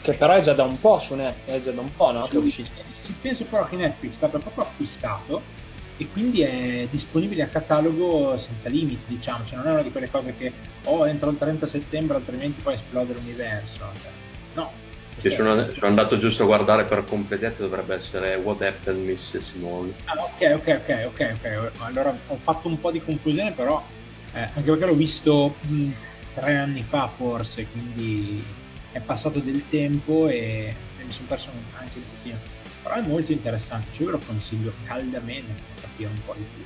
Che 0.00 0.12
però 0.14 0.34
è 0.34 0.40
già 0.40 0.52
da 0.52 0.64
un 0.64 0.78
po' 0.78 0.98
su 0.98 1.14
Netflix, 1.14 1.56
è 1.56 1.60
già 1.60 1.72
da 1.72 1.80
un 1.80 1.94
po', 1.94 2.12
no? 2.12 2.24
Sì, 2.24 2.30
che 2.30 2.36
è 2.36 2.40
uscito. 2.40 2.70
Sì, 3.00 3.14
penso 3.20 3.44
però 3.44 3.66
che 3.66 3.76
Netflix 3.76 4.20
l'abbia 4.20 4.38
proprio 4.38 4.64
acquistato 4.64 5.42
e 5.96 6.08
quindi 6.12 6.42
è 6.42 6.86
disponibile 6.90 7.42
a 7.42 7.46
catalogo 7.46 8.36
senza 8.36 8.68
limiti, 8.68 9.04
diciamo, 9.06 9.44
cioè 9.44 9.56
non 9.56 9.66
è 9.66 9.70
una 9.72 9.82
di 9.82 9.90
quelle 9.90 10.08
cose 10.08 10.34
che 10.36 10.52
oh 10.84 11.06
entro 11.06 11.30
il 11.30 11.38
30 11.38 11.66
settembre 11.66 12.16
altrimenti 12.16 12.60
poi 12.60 12.74
esplode 12.74 13.14
l'universo. 13.14 13.78
Cioè 13.78 14.10
No. 14.54 14.70
Che 15.20 15.30
sono, 15.30 15.52
sono, 15.72 15.86
andato 15.86 16.16
giusto 16.16 16.44
a 16.44 16.46
guardare 16.46 16.84
per 16.84 17.02
completezza, 17.04 17.62
dovrebbe 17.62 17.96
essere 17.96 18.36
What 18.36 18.62
Happened 18.62 19.04
Miss 19.04 19.36
Simone. 19.38 19.92
Ah, 20.04 20.14
ok, 20.22 20.54
ok, 20.58 20.80
ok, 20.80 21.06
ok, 21.06 21.34
ok. 21.34 21.70
Allora 21.80 22.16
ho 22.28 22.36
fatto 22.36 22.68
un 22.68 22.80
po' 22.80 22.92
di 22.92 23.02
confusione, 23.02 23.50
però 23.50 23.84
eh, 24.32 24.40
anche 24.40 24.62
perché 24.62 24.86
l'ho 24.86 24.94
visto 24.94 25.56
mh, 25.66 25.90
tre 26.38 26.56
anni 26.56 26.82
fa 26.82 27.06
forse, 27.06 27.66
quindi 27.66 28.42
è 28.92 29.00
passato 29.00 29.40
del 29.40 29.68
tempo 29.68 30.28
e, 30.28 30.74
e 30.98 31.04
mi 31.04 31.10
sono 31.10 31.26
perso 31.28 31.50
anche 31.78 31.98
un 31.98 32.04
pochino. 32.16 32.38
Però 32.82 32.94
è 32.94 33.06
molto 33.06 33.32
interessante, 33.32 33.88
cioè 33.92 34.00
io 34.00 34.06
ve 34.06 34.12
lo 34.12 34.24
consiglio 34.24 34.72
caldamente 34.86 35.52
per 35.74 35.82
capire 35.82 36.08
un 36.08 36.24
po' 36.24 36.34
di 36.36 36.46
più. 36.54 36.62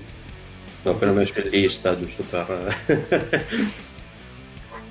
L'ho 0.83 0.91
appena 0.93 1.13
messo 1.13 1.39
in 1.41 1.49
lista, 1.49 1.99
giusto 1.99 2.23
per... 2.23 2.77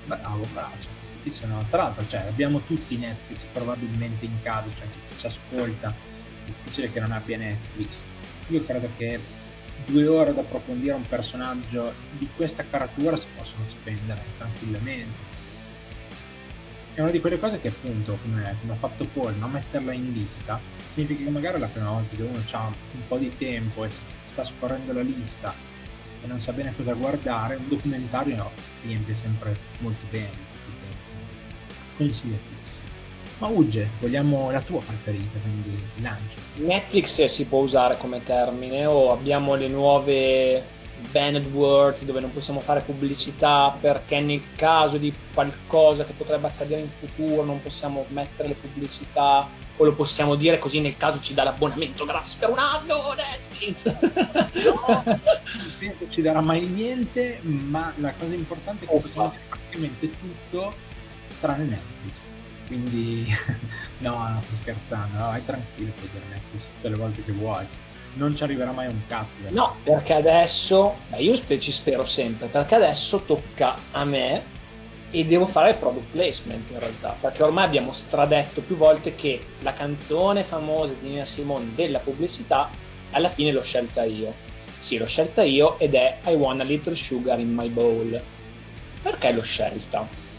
bravo, 0.06 0.46
bravo. 0.54 0.74
Cioè, 0.80 0.90
questi 1.22 1.40
sono, 1.40 1.66
tra 1.70 1.84
l'altro, 1.84 2.08
cioè, 2.08 2.22
abbiamo 2.22 2.62
tutti 2.62 2.98
Netflix 2.98 3.44
probabilmente 3.52 4.26
in 4.26 4.42
casa, 4.42 4.68
cioè 4.78 4.88
chi 4.88 5.18
ci 5.20 5.26
ascolta, 5.28 5.90
è 5.90 5.94
difficile 6.46 6.92
che 6.92 7.00
non 7.00 7.12
abbia 7.12 7.38
Netflix. 7.38 8.02
Io 8.48 8.64
credo 8.66 8.90
che 8.98 9.20
due 9.86 10.08
ore 10.08 10.32
ad 10.32 10.38
approfondire 10.38 10.94
un 10.94 11.08
personaggio 11.08 11.94
di 12.18 12.28
questa 12.36 12.64
caratura 12.70 13.18
si 13.18 13.28
possono 13.36 13.64
spendere 13.70 14.22
tranquillamente. 14.38 15.30
È 16.94 17.02
una 17.02 17.12
di 17.12 17.22
quelle 17.22 17.40
cose 17.40 17.62
che 17.62 17.70
appunto, 17.70 18.18
come, 18.22 18.56
come 18.60 18.74
ha 18.74 18.76
fatto 18.76 19.06
Paul, 19.06 19.36
non 19.38 19.52
metterla 19.52 19.94
in 19.94 20.12
lista 20.12 20.60
significa 20.92 21.24
che 21.24 21.30
magari 21.30 21.60
la 21.60 21.68
prima 21.68 21.90
volta 21.90 22.16
che 22.16 22.22
uno 22.22 22.44
ha 22.52 22.66
un 22.66 23.08
po' 23.08 23.18
di 23.18 23.36
tempo 23.38 23.86
e 23.86 23.90
sta 24.28 24.44
scorrendo 24.44 24.92
la 24.92 25.02
lista 25.02 25.54
e 26.22 26.28
non 26.28 26.40
sa 26.40 26.52
bene 26.52 26.74
cosa 26.76 26.94
guardare, 26.94 27.56
un 27.56 27.68
documentario 27.68 28.36
no, 28.36 28.52
riempie 28.84 29.16
sempre 29.16 29.58
molto 29.80 30.06
bene. 30.10 30.50
Consigliatissimo. 31.98 32.61
Ma 33.42 33.48
Ugge, 33.48 33.90
vogliamo 34.00 34.52
la 34.52 34.62
tua 34.62 34.80
preferita, 34.82 35.40
quindi 35.40 35.84
lancio. 35.96 36.38
Netflix 36.58 37.26
si 37.26 37.46
può 37.46 37.62
usare 37.62 37.98
come 37.98 38.22
termine 38.22 38.86
o 38.86 39.12
abbiamo 39.12 39.56
le 39.56 39.68
nuove 39.68 40.64
banned 41.10 41.52
words 41.52 42.06
dove 42.06 42.20
non 42.20 42.32
possiamo 42.32 42.60
fare 42.60 42.82
pubblicità 42.82 43.76
perché 43.82 44.20
nel 44.20 44.44
caso 44.56 44.98
di 44.98 45.12
qualcosa 45.34 46.06
che 46.06 46.14
potrebbe 46.14 46.46
accadere 46.46 46.82
in 46.82 46.90
futuro 46.92 47.44
non 47.44 47.60
possiamo 47.64 48.06
mettere 48.10 48.50
le 48.50 48.54
pubblicità 48.54 49.50
o 49.78 49.84
lo 49.84 49.94
possiamo 49.94 50.36
dire 50.36 50.60
così 50.60 50.80
nel 50.80 50.96
caso 50.96 51.20
ci 51.20 51.34
dà 51.34 51.42
l'abbonamento 51.42 52.06
gratis 52.06 52.36
per 52.36 52.52
un 52.52 52.60
anno 52.60 53.16
Netflix! 53.16 53.86
No, 54.66 55.04
non 55.04 55.22
penso 55.80 56.06
ci 56.10 56.22
darà 56.22 56.42
mai 56.42 56.64
niente 56.68 57.40
ma 57.42 57.92
la 57.96 58.14
cosa 58.14 58.36
importante 58.36 58.86
è 58.86 58.88
che 58.88 59.00
possiamo 59.00 59.30
dire 59.30 59.42
praticamente 59.50 60.12
tutto 60.12 60.74
tranne 61.40 61.64
Netflix 61.64 62.30
quindi 62.72 63.28
no, 64.00 64.30
non 64.30 64.42
sto 64.42 64.56
scherzando, 64.56 65.18
no, 65.18 65.26
vai 65.26 65.44
tranquillo, 65.44 65.92
puoi 65.92 66.10
Netflix 66.30 66.64
tutte 66.76 66.90
le 66.90 66.96
volte 66.96 67.24
che 67.26 67.34
vuoi. 67.34 67.66
Non 68.14 68.34
ci 68.36 68.44
arriverà 68.44 68.72
mai 68.72 68.88
un 68.88 69.02
cazzo. 69.08 69.40
No, 69.50 69.76
perché 69.84 70.14
adesso, 70.14 70.96
beh, 71.10 71.18
io 71.18 71.36
ci 71.60 71.72
spero 71.72 72.06
sempre, 72.06 72.48
perché 72.48 72.76
adesso 72.76 73.20
tocca 73.24 73.76
a 73.92 74.06
me 74.06 74.60
e 75.12 75.26
devo 75.26 75.46
fare 75.46 75.72
il 75.72 75.76
product 75.76 76.12
placement 76.12 76.70
in 76.70 76.80
realtà, 76.80 77.16
perché 77.20 77.44
ormai 77.44 77.66
abbiamo 77.66 77.92
stradetto 77.92 78.62
più 78.62 78.78
volte 78.78 79.16
che 79.16 79.46
la 79.60 79.74
canzone 79.74 80.44
famosa 80.44 80.94
di 81.00 81.10
Nina 81.10 81.26
Simone 81.26 81.72
della 81.76 82.00
pubblicità 82.00 82.70
alla 83.12 83.30
fine 83.30 83.52
l'ho 83.52 83.64
scelta 83.64 84.04
io. 84.04 84.34
Sì, 84.80 84.98
l'ho 84.98 85.06
scelta 85.06 85.44
io 85.44 85.78
ed 85.78 85.94
è 85.94 86.20
I 86.26 86.34
want 86.36 86.62
a 86.62 86.64
little 86.64 86.96
sugar 86.96 87.40
in 87.40 87.54
my 87.54 87.70
bowl. 87.70 88.22
Perché 89.02 89.32
l'ho 89.32 89.42
scelta? 89.42 90.31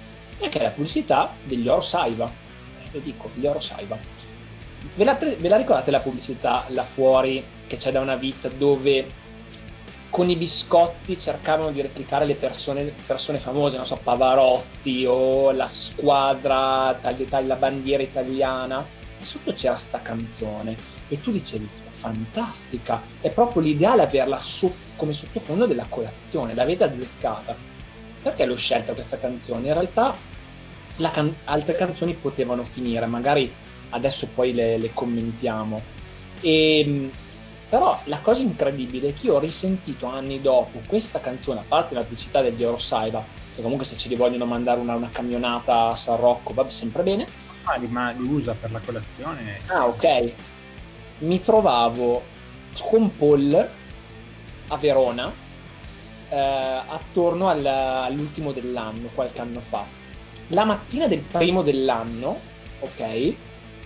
Perché 0.43 0.59
è 0.59 0.63
la 0.63 0.71
pubblicità 0.71 1.33
degli 1.45 1.69
Oro 1.69 1.81
Saiba. 1.81 2.29
Lo 2.91 2.99
dico, 2.99 3.31
gli 3.35 3.47
Oro 3.47 3.61
Saiba. 3.61 3.97
Ve 4.97 5.05
la, 5.05 5.15
ve 5.15 5.49
la 5.49 5.57
ricordate 5.57 5.93
la 5.93 6.01
pubblicità 6.01 6.65
là 6.71 6.83
fuori 6.83 7.45
che 7.69 7.77
c'è 7.77 7.93
da 7.93 8.01
una 8.01 8.17
vita 8.17 8.49
dove 8.49 9.07
con 10.11 10.29
i 10.29 10.35
biscotti 10.35 11.17
cercavano 11.17 11.71
di 11.71 11.81
replicare 11.81 12.25
le 12.25 12.35
persone, 12.35 12.93
persone 13.07 13.39
famose, 13.39 13.77
non 13.77 13.87
so, 13.87 14.01
Pavarotti 14.03 15.07
o 15.07 15.53
la 15.53 15.69
squadra, 15.69 16.99
la 17.01 17.55
bandiera 17.55 18.03
italiana. 18.03 18.85
E 19.21 19.25
sotto 19.25 19.53
c'era 19.53 19.77
sta 19.77 20.01
canzone 20.01 20.75
e 21.07 21.21
tu 21.21 21.31
dicevi, 21.31 21.69
fantastica, 21.89 23.01
è 23.21 23.31
proprio 23.31 23.63
l'ideale 23.63 24.03
averla 24.03 24.41
so- 24.41 24.75
come 24.97 25.13
sottofondo 25.13 25.67
della 25.67 25.87
colazione, 25.89 26.53
l'avete 26.53 26.83
azzeccata. 26.83 27.55
Perché 28.21 28.45
l'ho 28.45 28.57
scelta 28.57 28.93
questa 28.93 29.21
canzone? 29.21 29.69
In 29.69 29.73
realtà 29.73 30.31
can- 31.11 31.35
altre 31.45 31.75
canzoni 31.75 32.15
potevano 32.15 32.63
finire, 32.65 33.07
magari 33.07 33.53
adesso 33.91 34.29
poi 34.29 34.53
le, 34.53 34.79
le 34.79 34.91
commentiamo. 34.93 35.81
E, 36.41 36.81
ehm, 36.81 37.11
però 37.69 37.99
la 38.05 38.21
cosa 38.21 38.43
incredibile 38.43 39.09
è 39.09 39.15
che 39.15 39.29
io 39.29 39.37
ho 39.37 39.39
risentito 39.39 40.07
anni 40.07 40.43
dopo 40.43 40.83
questa 40.87 41.21
canzone, 41.21 41.61
a 41.61 41.65
parte 41.67 41.95
la 41.95 42.03
pubblicità 42.03 42.43
degli 42.43 42.63
Eurosaiba, 42.63 43.25
che 43.55 43.63
comunque 43.63 43.87
se 43.87 43.97
ci 43.97 44.09
li 44.09 44.15
vogliono 44.15 44.45
mandare 44.45 44.79
una, 44.81 44.95
una 44.95 45.09
camionata 45.11 45.89
a 45.89 45.97
San 45.97 46.19
Rocco 46.19 46.53
va 46.53 46.69
sempre 46.69 47.03
bene. 47.03 47.27
Ah, 47.65 47.79
ma 47.89 48.11
li 48.11 48.27
usa 48.27 48.55
per 48.59 48.73
la 48.73 48.81
colazione. 48.85 49.59
Ah, 49.69 49.87
ok. 49.87 50.33
Mi 51.19 51.41
trovavo 51.41 52.23
con 52.83 53.17
Paul 53.17 53.69
a 54.69 54.77
Verona 54.77 55.33
eh, 56.29 56.37
attorno 56.37 57.49
al, 57.49 57.65
all'ultimo 57.65 58.53
dell'anno, 58.53 59.09
qualche 59.15 59.41
anno 59.41 59.61
fa. 59.61 60.01
La 60.53 60.65
mattina 60.65 61.07
del 61.07 61.21
primo 61.21 61.63
dell'anno, 61.63 62.39
ok, 62.81 63.35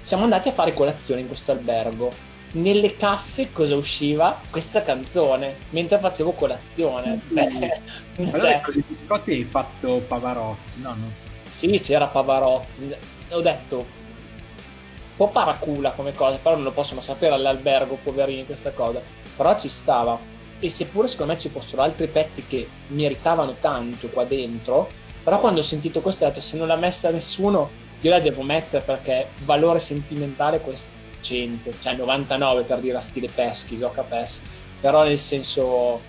siamo 0.00 0.24
andati 0.24 0.48
a 0.48 0.52
fare 0.52 0.74
colazione 0.74 1.22
in 1.22 1.26
questo 1.26 1.52
albergo 1.52 2.34
nelle 2.52 2.96
casse 2.96 3.52
cosa 3.52 3.76
usciva? 3.76 4.40
Questa 4.50 4.82
canzone 4.82 5.56
mentre 5.70 5.98
facevo 5.98 6.32
colazione. 6.32 7.20
Mm. 7.28 7.34
Beh, 7.34 7.80
allora 8.16 8.38
cioè... 8.38 8.60
con 8.62 8.74
i 8.74 8.84
biscotti 8.86 9.32
hai 9.32 9.44
fatto 9.44 10.02
Pavarotti, 10.06 10.80
no? 10.80 10.94
no? 10.94 11.10
Sì, 11.48 11.78
c'era 11.80 12.06
Pavarotti. 12.06 12.94
Ho 13.30 13.40
detto 13.40 13.76
un 13.76 15.16
po' 15.16 15.28
paracula 15.28 15.92
come 15.92 16.12
cosa, 16.12 16.38
però 16.38 16.54
non 16.54 16.64
lo 16.64 16.72
possono 16.72 17.00
sapere 17.00 17.34
all'albergo, 17.34 17.98
poverini, 18.02 18.44
questa 18.44 18.72
cosa. 18.72 19.00
Però 19.36 19.58
ci 19.58 19.68
stava. 19.68 20.18
E 20.58 20.70
seppure 20.70 21.08
secondo 21.08 21.32
me 21.32 21.38
ci 21.38 21.50
fossero 21.50 21.82
altri 21.82 22.06
pezzi 22.06 22.46
che 22.46 22.66
meritavano 22.88 23.56
tanto 23.60 24.08
qua 24.08 24.24
dentro, 24.24 24.88
però 25.26 25.40
quando 25.40 25.58
ho 25.58 25.64
sentito 25.64 26.00
questo 26.02 26.24
ho 26.24 26.28
detto 26.28 26.40
se 26.40 26.56
non 26.56 26.68
l'ha 26.68 26.76
messa 26.76 27.10
nessuno, 27.10 27.68
io 28.00 28.10
la 28.10 28.20
devo 28.20 28.42
mettere 28.42 28.84
perché 28.84 29.30
valore 29.42 29.80
sentimentale 29.80 30.60
questo 30.60 30.88
100, 31.18 31.80
cioè 31.80 31.96
99 31.96 32.62
per 32.62 32.78
dire 32.78 32.96
a 32.96 33.00
stile 33.00 33.28
peschi, 33.34 33.76
gioca 33.76 34.02
PES, 34.02 34.42
però 34.80 35.02
nel 35.02 35.18
senso... 35.18 36.00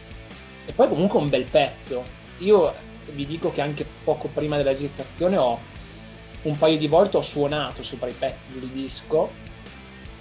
E 0.67 0.71
poi 0.71 0.87
comunque 0.87 1.17
un 1.17 1.29
bel 1.29 1.45
pezzo. 1.45 2.03
Io 2.37 2.71
vi 3.11 3.25
dico 3.25 3.51
che 3.51 3.61
anche 3.61 3.87
poco 4.03 4.27
prima 4.31 4.55
della 4.55 4.69
registrazione 4.69 5.35
ho 5.35 5.57
un 6.43 6.55
paio 6.55 6.77
di 6.77 6.87
volte 6.87 7.17
ho 7.17 7.23
suonato 7.23 7.81
sopra 7.81 8.09
i 8.09 8.13
pezzi 8.13 8.51
del 8.53 8.69
disco 8.69 9.31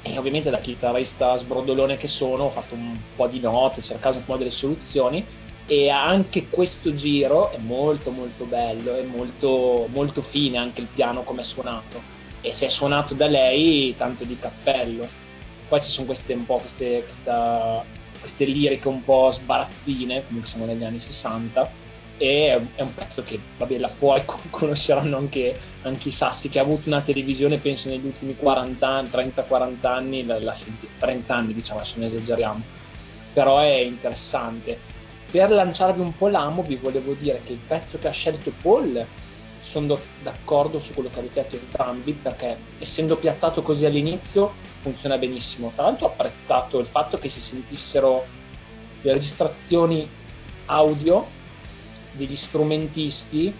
e 0.01 0.17
ovviamente 0.17 0.49
da 0.49 0.57
chitarrista 0.57 1.37
sbrodolone 1.37 1.99
che 1.99 2.09
sono 2.09 2.45
ho 2.45 2.51
fatto 2.51 2.75
un 2.75 2.97
po' 3.15 3.27
di 3.27 3.41
note, 3.41 3.83
cercato 3.83 4.17
un 4.17 4.25
po' 4.25 4.39
delle 4.39 4.49
soluzioni 4.49 5.45
e 5.67 5.91
anche 5.91 6.47
questo 6.49 6.95
giro 6.95 7.51
è 7.51 7.59
molto 7.59 8.13
molto 8.13 8.45
bello, 8.45 8.95
è 8.95 9.03
molto, 9.03 9.89
molto 9.91 10.23
fine 10.23 10.59
anche 10.59 10.81
il 10.81 10.87
piano 10.93 11.23
come 11.23 11.41
è 11.41 11.45
suonato. 11.45 12.01
E 12.41 12.53
se 12.53 12.67
è 12.67 12.69
suonato 12.69 13.15
da 13.15 13.27
lei 13.27 13.95
tanto 13.97 14.25
di 14.25 14.39
cappello. 14.39 15.07
Poi 15.69 15.83
ci 15.83 15.91
sono 15.91 16.07
queste 16.07 16.35
un 16.35 16.47
po' 16.47 16.59
queste, 16.59 17.03
questa, 17.03 17.85
queste 18.21 18.45
liriche 18.45 18.87
un 18.87 19.03
po' 19.03 19.31
sbarazzine 19.33 20.25
comunque 20.25 20.49
siamo 20.49 20.65
negli 20.65 20.85
anni 20.85 21.01
60 21.01 21.85
e 22.19 22.69
è 22.77 22.83
un 22.83 22.95
pezzo 22.95 23.25
che 23.25 23.39
vabbè 23.59 23.79
là 23.79 23.89
fuori 23.89 24.23
conosceranno 24.51 25.17
anche, 25.17 25.59
anche, 25.83 26.09
i 26.09 26.13
sassi 26.13 26.49
che 26.49 26.61
ha 26.61 26.63
avuto 26.63 26.89
una 26.89 27.01
televisione 27.01 27.59
penso 27.59 27.89
negli 27.89 28.07
ultimi 28.07 28.37
40 28.37 28.89
anni 28.89 29.09
30-40 29.09 29.87
anni 29.87 30.25
la, 30.25 30.41
la 30.41 30.55
senti, 30.55 30.89
30 30.99 31.35
anni 31.35 31.53
diciamo 31.53 31.81
adesso 31.81 31.99
ne 31.99 32.07
esageriamo. 32.07 32.63
Però 33.33 33.59
è 33.59 33.75
interessante 33.75 34.95
per 35.37 35.51
lanciarvi 35.51 36.01
un 36.01 36.17
po' 36.17 36.29
l'amo 36.29 36.63
vi 36.63 36.77
volevo 36.77 37.13
dire 37.13 37.43
che 37.45 37.53
il 37.53 37.59
pezzo 37.59 37.99
che 37.99 38.09
ha 38.09 38.11
scelto 38.11 38.51
Paul 38.63 39.07
sono 39.61 39.99
d'accordo 40.23 40.79
su 40.79 40.95
quello 40.95 41.11
che 41.11 41.19
avete 41.19 41.43
detto 41.43 41.57
entrambi 41.57 42.15
perché 42.15 42.57
essendo 42.79 43.19
piazzato 43.19 43.61
così 43.61 43.85
all'inizio 43.85 44.55
funziona 44.79 45.19
benissimo. 45.19 45.73
Tra 45.75 45.85
l'altro 45.85 46.07
ho 46.07 46.09
apprezzato 46.09 46.79
il 46.79 46.87
fatto 46.87 47.19
che 47.19 47.29
si 47.29 47.41
sentissero 47.41 48.25
le 49.03 49.13
registrazioni 49.13 50.09
audio 50.67 51.27
degli 52.13 52.35
strumentisti 52.35 53.55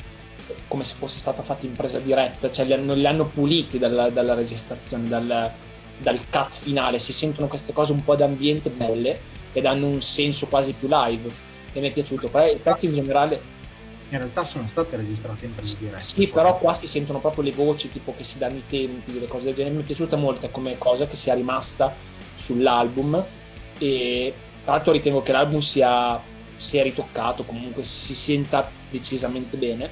come 0.69 0.83
se 0.83 0.95
fosse 0.95 1.19
stata 1.19 1.43
fatta 1.43 1.67
in 1.67 1.75
presa 1.75 1.99
diretta, 1.99 2.51
cioè 2.51 2.65
li 2.65 2.73
hanno, 2.73 2.95
li 2.95 3.07
hanno 3.07 3.27
puliti 3.27 3.79
dalla, 3.79 4.09
dalla 4.09 4.33
registrazione, 4.33 5.09
dal, 5.09 5.53
dal 5.99 6.21
cut 6.31 6.55
finale, 6.55 6.99
si 6.99 7.13
sentono 7.13 7.49
queste 7.49 7.75
cose 7.75 7.93
un 7.93 8.03
po' 8.03 8.15
d'ambiente 8.15 8.71
belle 8.71 9.21
ed 9.53 9.67
hanno 9.67 9.89
un 9.89 10.01
senso 10.01 10.47
quasi 10.47 10.73
più 10.73 10.89
live 10.91 11.46
e 11.79 11.81
mi 11.81 11.89
è 11.89 11.93
piaciuto. 11.93 12.27
Il 12.27 12.61
pezzo 12.63 12.87
in 12.87 12.95
generale 12.95 13.55
in 14.09 14.19
realtà 14.19 14.45
sono 14.45 14.69
state 14.69 14.97
registrate 14.97 15.47
in 15.47 15.53
diretta. 15.79 16.01
Sì, 16.01 16.29
però 16.29 16.59
qua 16.59 16.73
si 16.73 16.87
sentono 16.87 17.19
proprio 17.19 17.45
le 17.45 17.53
voci, 17.53 17.91
tipo 17.91 18.15
che 18.17 18.25
si 18.25 18.39
danno 18.39 18.59
i 18.59 18.65
tempi, 18.67 19.13
delle 19.13 19.27
cose 19.27 19.47
del 19.47 19.55
genere. 19.55 19.75
Mi 19.75 19.83
è 19.83 19.87
piaciuta 19.87 20.17
molto 20.17 20.49
come 20.51 20.79
cosa 20.79 21.07
che 21.07 21.17
sia 21.17 21.35
rimasta 21.35 21.95
sull'album 22.35 23.25
e 23.79 24.35
tra 24.65 24.75
l'altro 24.75 24.93
ritengo 24.93 25.23
che 25.23 25.33
l'album 25.33 25.61
sia, 25.61 26.21
sia 26.57 26.83
ritoccato, 26.83 27.45
comunque 27.45 27.85
si 27.85 28.15
senta 28.15 28.71
decisamente 28.91 29.57
bene, 29.57 29.91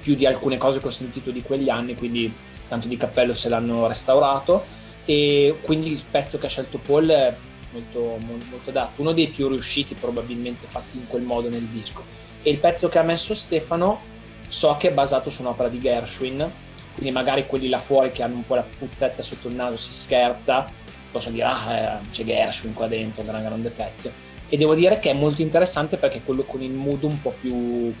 più 0.00 0.14
di 0.14 0.26
alcune 0.26 0.56
cose 0.56 0.80
che 0.80 0.86
ho 0.86 0.90
sentito 0.90 1.30
di 1.30 1.42
quegli 1.42 1.68
anni, 1.68 1.94
quindi 1.94 2.32
tanto 2.68 2.88
di 2.88 2.96
cappello 2.96 3.34
se 3.34 3.48
l'hanno 3.48 3.86
restaurato 3.86 4.64
e 5.04 5.58
quindi 5.62 5.90
il 5.90 6.02
pezzo 6.10 6.38
che 6.38 6.46
ha 6.46 6.48
scelto 6.48 6.78
Paul 6.78 7.08
è 7.08 7.36
molto, 7.72 8.18
molto, 8.50 8.70
adatto, 8.70 9.00
uno 9.00 9.12
dei 9.12 9.28
più 9.28 9.48
riusciti 9.48 9.94
probabilmente 9.94 10.66
fatti 10.66 10.98
in 10.98 11.06
quel 11.06 11.22
modo 11.22 11.48
nel 11.48 11.64
disco 11.64 12.04
e 12.42 12.50
il 12.50 12.58
pezzo 12.58 12.88
che 12.88 12.98
ha 12.98 13.02
messo 13.02 13.34
Stefano 13.34 14.10
so 14.48 14.76
che 14.78 14.88
è 14.88 14.92
basato 14.92 15.30
su 15.30 15.42
un'opera 15.42 15.68
di 15.68 15.78
Gershwin, 15.78 16.50
quindi 16.94 17.12
magari 17.12 17.46
quelli 17.46 17.68
là 17.68 17.78
fuori 17.78 18.10
che 18.10 18.22
hanno 18.22 18.36
un 18.36 18.46
po' 18.46 18.56
la 18.56 18.64
puzzetta 18.78 19.22
sotto 19.22 19.48
il 19.48 19.54
naso 19.54 19.76
si 19.76 19.92
scherza, 19.92 20.66
possono 21.10 21.34
dire 21.34 21.46
ah 21.46 21.74
eh, 21.74 21.98
c'è 22.10 22.24
Gershwin 22.24 22.74
qua 22.74 22.86
dentro, 22.86 23.22
gran 23.22 23.42
grande 23.42 23.70
pezzo. 23.70 24.10
E 24.48 24.56
devo 24.58 24.74
dire 24.74 24.98
che 24.98 25.10
è 25.10 25.14
molto 25.14 25.40
interessante 25.40 25.96
perché 25.96 26.18
è 26.18 26.24
quello 26.24 26.42
con 26.42 26.60
il 26.60 26.72
mood 26.72 27.02
un 27.04 27.22
po' 27.22 27.34
più 27.40 27.94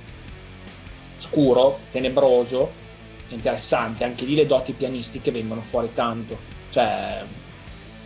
scuro, 1.16 1.78
tenebroso, 1.90 2.70
interessante. 3.28 4.04
Anche 4.04 4.26
lì 4.26 4.34
le 4.34 4.46
doti 4.46 4.72
pianistiche 4.72 5.30
vengono 5.30 5.62
fuori 5.62 5.90
tanto. 5.94 6.36
Cioè, 6.70 7.24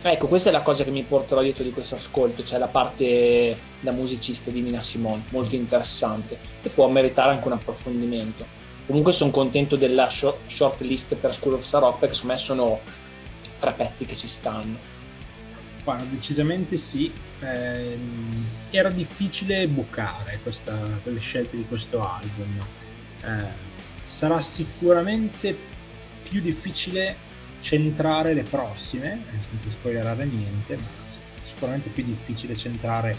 ecco, 0.01 0.27
questa 0.27 0.49
è 0.49 0.51
la 0.51 0.61
cosa 0.61 0.83
che 0.83 0.91
mi 0.91 1.03
porterò 1.03 1.41
dietro 1.41 1.63
di 1.63 1.71
questo 1.71 1.95
ascolto, 1.95 2.43
cioè 2.43 2.59
la 2.59 2.67
parte 2.67 3.57
da 3.79 3.91
musicista 3.91 4.51
di 4.51 4.61
Nina 4.61 4.81
Simone, 4.81 5.23
molto 5.29 5.55
interessante 5.55 6.37
e 6.61 6.69
può 6.69 6.87
meritare 6.87 7.31
anche 7.31 7.47
un 7.47 7.53
approfondimento. 7.53 8.45
Comunque 8.85 9.11
sono 9.11 9.31
contento 9.31 9.75
della 9.75 10.07
short 10.07 10.81
list 10.81 11.15
per 11.15 11.33
School 11.33 11.55
of 11.55 11.63
Sarok 11.63 11.99
perché 11.99 12.15
secondo 12.15 12.35
me 12.35 12.39
sono 12.39 12.79
tre 13.59 13.73
pezzi 13.73 14.05
che 14.05 14.15
ci 14.15 14.27
stanno. 14.27 14.77
Guarda, 15.83 16.05
decisamente 16.05 16.77
sì. 16.77 17.11
Eh, 17.39 17.97
era 18.69 18.89
difficile 18.89 19.67
bucare 19.67 20.39
questa, 20.41 20.73
le 21.03 21.19
scelte 21.19 21.57
di 21.57 21.65
questo 21.67 22.01
album. 22.01 22.59
Eh, 23.23 23.45
sarà 24.05 24.41
sicuramente 24.41 25.55
più 26.23 26.41
difficile 26.41 27.26
centrare 27.61 28.33
le 28.33 28.43
prossime, 28.43 29.21
senza 29.41 29.69
spoilerare 29.69 30.25
niente, 30.25 30.75
ma 30.75 30.85
sicuramente 31.45 31.89
più 31.89 32.03
difficile 32.03 32.55
centrare 32.55 33.15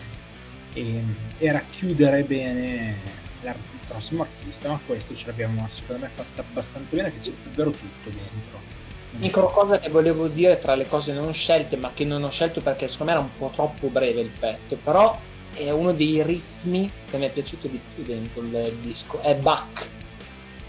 e, 0.72 1.02
e 1.38 1.52
racchiudere 1.52 2.22
bene 2.22 2.96
il 3.42 3.54
prossimo 3.86 4.22
artista, 4.22 4.68
ma 4.68 4.80
questo 4.84 5.14
ce 5.14 5.26
l'abbiamo 5.26 5.68
secondo 5.72 6.04
me 6.04 6.10
fatto 6.10 6.40
abbastanza 6.40 6.94
bene 6.94 7.12
che 7.12 7.20
c'è 7.20 7.32
davvero 7.44 7.70
tutto 7.70 8.10
dentro. 8.10 8.76
L'unica 9.12 9.40
cosa 9.40 9.78
che 9.78 9.88
volevo 9.88 10.28
dire 10.28 10.58
tra 10.58 10.74
le 10.74 10.86
cose 10.86 11.12
non 11.12 11.32
scelte, 11.32 11.76
ma 11.76 11.92
che 11.94 12.04
non 12.04 12.22
ho 12.22 12.30
scelto 12.30 12.60
perché 12.60 12.88
secondo 12.88 13.12
me 13.12 13.18
era 13.18 13.26
un 13.26 13.36
po' 13.38 13.50
troppo 13.54 13.88
breve 13.88 14.20
il 14.20 14.30
pezzo, 14.38 14.76
però 14.76 15.18
è 15.54 15.70
uno 15.70 15.92
dei 15.92 16.22
ritmi 16.22 16.90
che 17.10 17.16
mi 17.16 17.26
è 17.26 17.30
piaciuto 17.30 17.68
di 17.68 17.80
più 17.94 18.04
dentro 18.04 18.42
il 18.42 18.76
disco, 18.80 19.20
è 19.20 19.34
Bach 19.34 19.88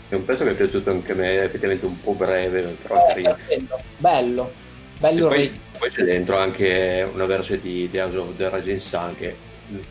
è 0.09 0.15
un 0.15 0.25
pezzo 0.25 0.43
che 0.43 0.51
è 0.51 0.55
piaciuto 0.55 0.89
anche 0.89 1.11
a 1.11 1.15
me, 1.15 1.43
effettivamente 1.43 1.85
un 1.85 2.01
po' 2.01 2.13
breve, 2.13 2.61
però 2.81 2.97
eh, 2.97 3.07
carino. 3.07 3.37
Bello, 3.97 4.51
bello. 4.99 5.27
Poi, 5.27 5.51
poi, 5.77 5.89
c'è 5.89 6.03
dentro 6.03 6.37
anche 6.37 7.07
una 7.13 7.25
versione 7.25 7.61
di 7.61 7.87
The 7.91 8.01
House 8.01 8.17
of 8.17 8.35
the 8.35 8.49
Rising 8.49 8.79
Sun 8.79 9.15
che 9.15 9.35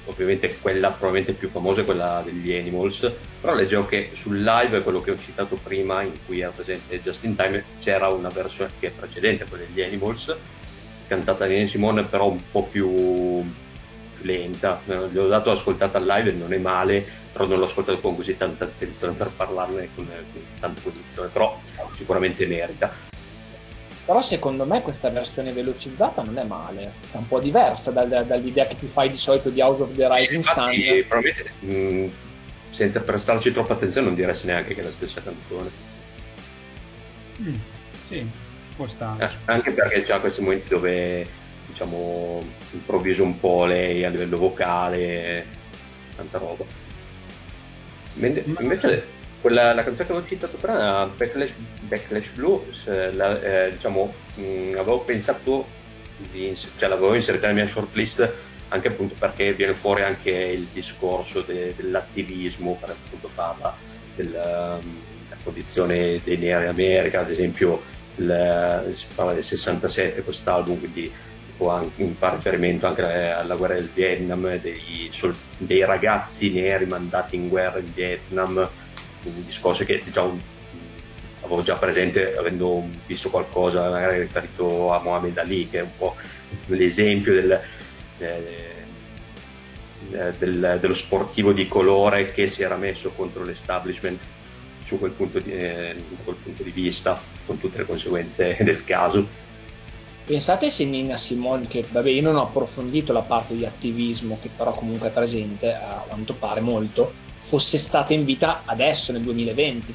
ovviamente 0.07 0.57
quella 0.61 0.89
probabilmente 0.91 1.35
più 1.35 1.49
famosa 1.49 1.83
è 1.83 1.85
quella 1.85 2.21
degli 2.25 2.53
Animals, 2.53 3.13
però 3.41 3.55
leggevo 3.55 3.87
che 3.87 4.11
sul 4.15 4.39
live, 4.39 4.83
quello 4.83 5.01
che 5.01 5.13
ho 5.13 5.17
citato 5.17 5.57
prima, 5.63 6.03
in 6.03 6.19
cui 6.27 6.41
era 6.41 6.51
presente 6.51 7.01
Just 7.01 7.23
in 7.23 7.37
Time, 7.37 7.65
c'era 7.81 8.09
una 8.09 8.29
versione 8.29 8.71
che 8.81 8.89
è 8.89 8.91
precedente 8.91 9.45
quella 9.49 9.65
degli 9.65 9.83
Animals, 9.83 10.37
cantata 11.07 11.47
da 11.47 11.67
Simone, 11.67 12.05
però 12.05 12.29
un 12.29 12.41
po' 12.51 12.65
più 12.65 13.45
lenta. 14.23 14.81
Gli 14.85 15.19
ho 15.19 15.29
dato 15.29 15.51
ascoltata 15.51 15.99
al 15.99 16.07
live 16.07 16.31
e 16.31 16.33
non 16.33 16.53
è 16.53 16.59
male, 16.59 17.05
però 17.33 17.47
non 17.47 17.59
l'ho 17.59 17.65
ascoltato 17.65 18.01
con 18.01 18.17
così 18.17 18.37
tanta 18.37 18.65
attenzione 18.65 19.13
per 19.15 19.31
parlarne 19.35 19.89
con, 19.95 20.07
con 20.07 20.43
tanta 20.61 20.81
cognizione, 20.81 21.29
però 21.33 21.59
sicuramente 21.95 22.47
merita. 22.47 22.93
Però 24.05 24.23
secondo 24.23 24.65
me 24.65 24.81
questa 24.81 25.11
versione 25.11 25.53
velocizzata 25.53 26.23
non 26.23 26.39
è 26.39 26.43
male, 26.43 26.95
è 27.13 27.17
un 27.17 27.29
po' 27.29 27.41
diversa 27.41 27.91
dal, 27.91 28.09
dall'idea 28.27 28.67
che 28.67 28.79
ti 28.79 28.87
fai 28.87 29.11
di 29.11 29.19
solito 29.19 29.51
di 29.51 29.61
House 29.61 29.83
of 29.83 29.95
the 29.95 30.09
Rising 30.11 30.43
Sun. 30.43 31.05
Probabilmente 31.07 31.53
mh, 31.61 31.75
mm, 31.75 32.09
senza 32.71 33.03
prestarci 33.03 33.53
troppa 33.53 33.75
attenzione 33.75 34.07
non 34.07 34.17
diresti 34.17 34.47
neanche 34.47 34.73
che 34.73 34.81
è 34.81 34.85
la 34.85 34.91
stessa 34.91 35.21
canzone. 35.21 35.71
Mm, 37.43 37.55
sì, 38.09 38.27
può 38.75 38.87
stare. 38.87 39.27
Eh, 39.27 39.31
anche 39.45 39.73
perché 39.73 40.05
già 40.05 40.21
questi 40.21 40.41
momenti 40.41 40.69
dove 40.71 41.29
diciamo 41.69 42.43
improvviso 42.73 43.23
un 43.23 43.39
po' 43.39 43.65
lei 43.65 44.05
a 44.05 44.09
livello 44.09 44.39
vocale, 44.39 45.47
tanta 46.17 46.39
roba. 46.39 46.65
Invece 48.15 49.17
quella, 49.41 49.73
la 49.73 49.85
canzone 49.85 50.07
che 50.07 50.13
avevo 50.13 50.27
citato 50.27 50.57
prima, 50.57 51.07
Backlash, 51.07 51.55
Backlash 51.83 52.29
Blues, 52.31 53.13
la, 53.15 53.41
eh, 53.41 53.71
diciamo, 53.73 54.13
mh, 54.35 54.43
mm, 54.43 54.73
avevo 54.75 55.01
pensato 55.01 55.67
di, 56.33 56.53
cioè 56.77 56.89
l'avevo 56.89 57.15
inserita 57.15 57.47
nella 57.47 57.61
mia 57.61 57.71
shortlist 57.71 58.47
anche 58.69 58.89
appunto 58.89 59.15
perché 59.19 59.55
viene 59.55 59.75
fuori 59.75 60.03
anche 60.03 60.31
il 60.31 60.67
discorso 60.73 61.41
de, 61.41 61.75
dell'attivismo, 61.75 62.77
per 62.79 62.91
appunto 62.91 63.31
parla 63.35 63.75
della, 64.15 64.79
della 64.81 65.41
condizione 65.43 66.21
dei 66.23 66.37
neri 66.37 66.65
in 66.65 66.69
America, 66.69 67.21
ad 67.21 67.31
esempio 67.31 67.83
il, 68.17 68.91
si 68.93 69.07
parla 69.15 69.33
del 69.33 69.45
67 69.45 70.23
quest'album, 70.23 70.79
quindi 70.79 71.11
anche, 71.67 72.15
fa 72.17 72.35
riferimento 72.35 72.87
anche 72.87 73.03
alla 73.03 73.57
guerra 73.57 73.75
del 73.75 73.91
Vietnam, 73.93 74.59
dei, 74.59 75.11
dei, 75.59 75.85
ragazzi 75.85 76.51
neri 76.51 76.87
mandati 76.87 77.37
in 77.37 77.49
guerra 77.49 77.81
in 77.81 77.93
Vietnam, 77.93 78.57
un 78.57 79.45
discorso 79.45 79.85
che 79.85 80.01
diciamo, 80.05 80.39
avevo 81.43 81.63
già 81.63 81.75
presente 81.77 82.37
avendo 82.37 82.87
visto 83.07 83.31
qualcosa 83.31 83.91
magari 83.91 84.21
riferito 84.21 84.93
a 84.93 85.01
Mohamed 85.01 85.37
Ali, 85.39 85.69
che 85.69 85.79
è 85.81 85.83
un 85.83 85.97
po' 85.97 86.15
l'esempio 86.67 87.33
del, 87.33 87.61
eh, 88.19 88.73
del, 90.39 90.79
dello 90.81 90.95
sportivo 90.95 91.53
di 91.53 91.67
colore 91.67 92.31
che 92.31 92.47
si 92.47 92.63
era 92.63 92.77
messo 92.77 93.11
contro 93.11 93.43
l'establishment 93.45 94.21
su 94.85 94.99
quel 94.99 95.11
punto 95.11 95.39
di, 95.41 95.51
eh, 95.51 95.97
quel 96.25 96.37
punto 96.37 96.63
di 96.63 96.71
vista, 96.71 97.21
con 97.45 97.59
tutte 97.59 97.79
le 97.79 97.85
conseguenze 97.85 98.57
del 98.63 98.85
caso 98.85 99.48
Pensate 100.29 100.69
se 100.69 100.85
Nina 100.85 101.17
Simone, 101.17 101.67
che 101.69 101.83
vabbè 101.91 102.11
io 102.11 102.21
non 102.21 102.37
ho 102.37 102.43
approfondito 102.43 103.15
la 103.15 103.23
parte 103.23 103.57
di 103.57 103.65
attivismo 103.65 104.39
che 104.43 104.51
però 104.55 104.75
comunque 104.75 105.09
è 105.09 105.11
presente, 105.11 105.73
a 105.73 106.05
quanto 106.07 106.35
pare 106.35 106.61
molto, 106.61 107.15
fosse 107.35 107.79
stata 107.79 108.13
in 108.13 108.27
vita 108.27 108.61
adesso 108.67 109.11
nel 109.13 109.23
2020. 109.23 109.95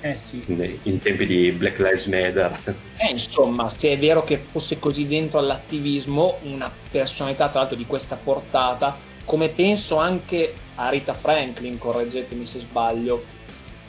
Eh 0.00 0.16
sì. 0.16 0.42
In 0.84 0.98
tempi 1.00 1.26
di 1.26 1.52
Black 1.52 1.78
Lives 1.80 2.06
Matter. 2.06 2.58
Eh, 2.96 3.10
insomma, 3.10 3.68
se 3.68 3.90
è 3.90 3.98
vero 3.98 4.24
che 4.24 4.38
fosse 4.38 4.78
così 4.78 5.06
dentro 5.06 5.38
all'attivismo, 5.38 6.38
una 6.44 6.72
personalità 6.90 7.50
tra 7.50 7.60
l'altro 7.60 7.76
di 7.76 7.84
questa 7.84 8.16
portata, 8.16 8.96
come 9.26 9.50
penso 9.50 9.96
anche 9.96 10.54
a 10.76 10.88
Rita 10.88 11.12
Franklin, 11.12 11.76
correggetemi 11.76 12.46
se 12.46 12.60
sbaglio, 12.60 13.22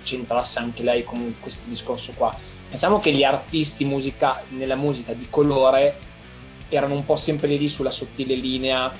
centrasse 0.03 0.59
anche 0.59 0.84
lei 0.84 1.05
con 1.05 1.36
questo 1.39 1.70
discorso 1.70 2.11
qua 2.18 2.36
Pensiamo 2.70 2.99
che 2.99 3.13
gli 3.13 3.24
artisti 3.24 3.86
musica, 3.86 4.43
nella 4.49 4.76
musica 4.76 5.13
di 5.13 5.28
colore 5.30 5.97
erano 6.70 6.95
un 6.95 7.05
po' 7.05 7.15
sempre 7.15 7.47
lì 7.47 7.70
sulla 7.70 7.91
sottile 7.91 8.36
linea 8.36 8.91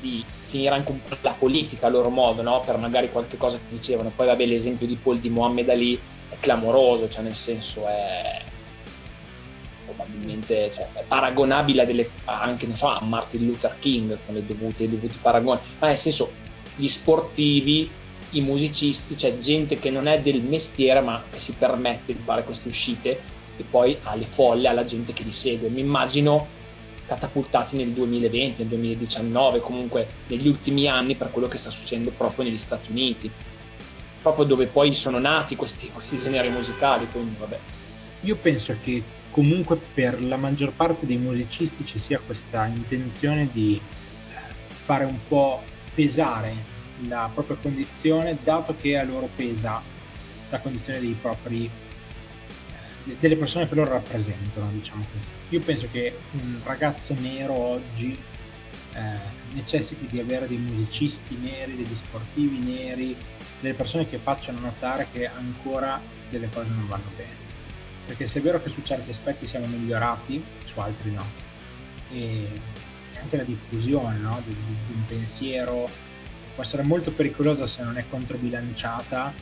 di 0.00 0.22
finire 0.28 0.74
anche 0.74 0.90
un 0.90 1.02
po' 1.02 1.16
la 1.22 1.32
politica 1.32 1.86
a 1.86 1.90
loro 1.90 2.10
modo, 2.10 2.42
no? 2.42 2.60
per 2.60 2.76
magari 2.76 3.10
qualche 3.10 3.38
cosa 3.38 3.56
che 3.56 3.74
dicevano. 3.74 4.12
Poi 4.14 4.26
vabbè 4.26 4.44
l'esempio 4.44 4.86
di 4.86 4.96
Paul 4.96 5.18
di 5.18 5.30
Mohammed 5.30 5.68
Ali 5.70 5.98
è 6.28 6.36
clamoroso, 6.38 7.08
cioè 7.08 7.22
nel 7.22 7.34
senso 7.34 7.86
è 7.86 8.42
probabilmente 9.86 10.70
cioè, 10.72 10.86
è 10.92 11.04
paragonabile 11.06 11.86
delle, 11.86 12.10
anche 12.24 12.72
so, 12.74 12.88
a 12.88 13.02
Martin 13.02 13.46
Luther 13.46 13.76
King 13.78 14.18
con 14.26 14.36
i 14.36 14.44
dovuti 14.44 15.18
paragoni, 15.20 15.60
ma 15.78 15.86
nel 15.86 15.96
senso 15.96 16.30
gli 16.76 16.88
sportivi 16.88 17.90
i 18.34 18.40
musicisti, 18.40 19.16
cioè 19.16 19.38
gente 19.38 19.76
che 19.76 19.90
non 19.90 20.06
è 20.06 20.20
del 20.20 20.42
mestiere 20.42 21.00
ma 21.00 21.22
che 21.30 21.38
si 21.38 21.52
permette 21.52 22.12
di 22.12 22.20
fare 22.24 22.44
queste 22.44 22.68
uscite 22.68 23.20
e 23.56 23.64
poi 23.68 23.96
alle 24.02 24.24
folle, 24.26 24.68
alla 24.68 24.84
gente 24.84 25.12
che 25.12 25.22
li 25.22 25.32
segue. 25.32 25.68
Mi 25.68 25.80
immagino 25.80 26.62
catapultati 27.06 27.76
nel 27.76 27.90
2020, 27.90 28.60
nel 28.60 28.68
2019, 28.68 29.60
comunque 29.60 30.08
negli 30.28 30.48
ultimi 30.48 30.88
anni 30.88 31.14
per 31.14 31.30
quello 31.30 31.48
che 31.48 31.58
sta 31.58 31.70
succedendo 31.70 32.10
proprio 32.10 32.44
negli 32.44 32.56
Stati 32.56 32.90
Uniti, 32.90 33.30
proprio 34.22 34.44
dove 34.44 34.66
poi 34.66 34.92
sono 34.94 35.18
nati 35.18 35.54
questi, 35.54 35.90
questi 35.90 36.18
generi 36.18 36.48
musicali. 36.48 37.06
Quindi, 37.10 37.36
vabbè. 37.38 37.58
Io 38.22 38.36
penso 38.36 38.74
che 38.82 39.02
comunque 39.30 39.76
per 39.76 40.22
la 40.22 40.36
maggior 40.36 40.72
parte 40.72 41.06
dei 41.06 41.18
musicisti 41.18 41.84
ci 41.84 41.98
sia 41.98 42.20
questa 42.24 42.64
intenzione 42.66 43.50
di 43.52 43.78
eh, 43.78 44.54
fare 44.66 45.04
un 45.04 45.18
po' 45.28 45.62
pesare 45.94 46.72
la 47.08 47.30
propria 47.32 47.56
condizione, 47.56 48.38
dato 48.42 48.76
che 48.80 48.98
a 48.98 49.04
loro 49.04 49.28
pesa 49.34 49.80
la 50.50 50.58
condizione 50.58 51.00
dei 51.00 51.16
propri 51.20 51.64
eh, 51.66 53.16
delle 53.18 53.36
persone 53.36 53.68
che 53.68 53.74
loro 53.74 53.92
rappresentano, 53.92 54.70
diciamo 54.72 55.04
così. 55.10 55.26
Io 55.50 55.60
penso 55.60 55.88
che 55.90 56.16
un 56.32 56.60
ragazzo 56.64 57.14
nero 57.20 57.52
oggi 57.52 58.18
eh, 58.94 59.00
necessiti 59.52 60.06
di 60.06 60.20
avere 60.20 60.46
dei 60.46 60.56
musicisti 60.56 61.36
neri, 61.36 61.76
degli 61.76 61.94
sportivi 61.94 62.58
neri, 62.58 63.16
delle 63.60 63.74
persone 63.74 64.08
che 64.08 64.18
facciano 64.18 64.60
notare 64.60 65.08
che 65.12 65.26
ancora 65.26 66.00
delle 66.30 66.48
cose 66.48 66.68
non 66.68 66.86
vanno 66.86 67.10
bene. 67.16 67.42
Perché 68.06 68.26
se 68.26 68.38
è 68.38 68.42
vero 68.42 68.62
che 68.62 68.68
su 68.68 68.82
certi 68.82 69.10
aspetti 69.10 69.46
siamo 69.46 69.66
migliorati, 69.66 70.42
su 70.66 70.78
altri 70.78 71.12
no. 71.12 71.24
E 72.10 72.48
anche 73.20 73.36
la 73.36 73.42
diffusione 73.42 74.18
no? 74.18 74.40
di, 74.44 74.54
di 74.54 74.92
un 74.92 75.06
pensiero 75.06 75.88
può 76.54 76.62
essere 76.62 76.82
molto 76.82 77.10
pericolosa 77.10 77.66
se 77.66 77.82
non 77.82 77.98
è 77.98 78.04
controbilanciata 78.08 79.32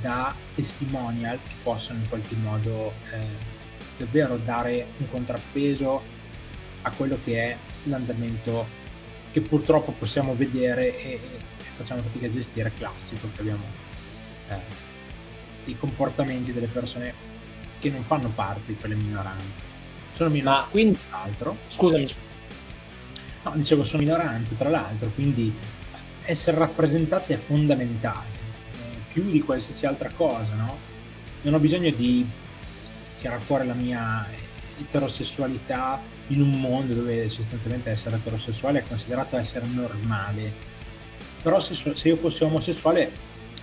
da 0.00 0.34
testimonial 0.54 1.38
che 1.42 1.54
possono 1.62 1.98
in 1.98 2.08
qualche 2.08 2.34
modo 2.36 2.92
eh, 3.12 3.56
davvero 3.96 4.36
dare 4.36 4.86
un 4.98 5.10
contrappeso 5.10 6.02
a 6.82 6.92
quello 6.94 7.18
che 7.24 7.50
è 7.50 7.56
l'andamento 7.84 8.66
che 9.32 9.40
purtroppo 9.40 9.92
possiamo 9.92 10.34
vedere 10.34 10.96
e, 11.02 11.12
e 11.12 11.20
facciamo 11.72 12.00
fatica 12.02 12.26
a 12.26 12.30
gestire 12.30 12.72
classico 12.76 13.28
che 13.34 13.40
abbiamo 13.40 13.64
eh, 14.48 14.86
i 15.64 15.76
comportamenti 15.76 16.52
delle 16.52 16.66
persone 16.66 17.12
che 17.80 17.90
non 17.90 18.02
fanno 18.04 18.28
parte 18.28 18.66
di 18.66 18.76
quelle 18.76 18.94
minoranze. 18.94 19.66
Sono 20.14 20.30
minoranze 20.30 20.64
ma 20.64 20.70
quindi 20.70 20.98
tra 21.08 21.18
l'altro. 21.18 21.56
scusami 21.68 22.06
no 23.44 23.52
dicevo 23.54 23.84
sono 23.84 24.02
minoranze 24.02 24.56
tra 24.56 24.68
l'altro 24.68 25.10
quindi 25.14 25.54
essere 26.30 26.58
rappresentate 26.58 27.34
è 27.34 27.36
fondamentale 27.36 28.36
più 29.12 29.30
di 29.30 29.40
qualsiasi 29.40 29.86
altra 29.86 30.10
cosa 30.14 30.54
no 30.54 30.78
non 31.42 31.54
ho 31.54 31.58
bisogno 31.58 31.90
di 31.90 32.26
tirare 33.20 33.40
fuori 33.40 33.66
la 33.66 33.74
mia 33.74 34.26
eterosessualità 34.80 36.00
in 36.28 36.40
un 36.40 36.60
mondo 36.60 36.94
dove 36.94 37.28
sostanzialmente 37.28 37.90
essere 37.90 38.16
eterosessuale 38.16 38.80
è 38.80 38.82
considerato 38.86 39.36
essere 39.36 39.66
normale. 39.66 40.52
Però 41.42 41.60
se, 41.60 41.74
se 41.74 42.08
io 42.08 42.16
fossi 42.16 42.44
omosessuale 42.44 43.10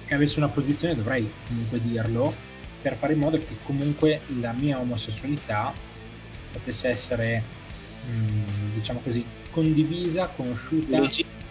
e 0.08 0.16
avessi 0.16 0.38
una 0.38 0.48
posizione 0.48 0.96
dovrei 0.96 1.30
comunque 1.48 1.82
dirlo 1.82 2.34
per 2.82 2.96
fare 2.96 3.14
in 3.14 3.20
modo 3.20 3.38
che 3.38 3.58
comunque 3.64 4.22
la 4.40 4.52
mia 4.52 4.80
omosessualità 4.80 5.74
potesse 6.52 6.88
essere, 6.88 7.44
mh, 8.08 8.16
mm, 8.16 8.74
diciamo 8.76 9.00
così, 9.04 9.26
condivisa, 9.52 10.28
conosciuta. 10.28 10.98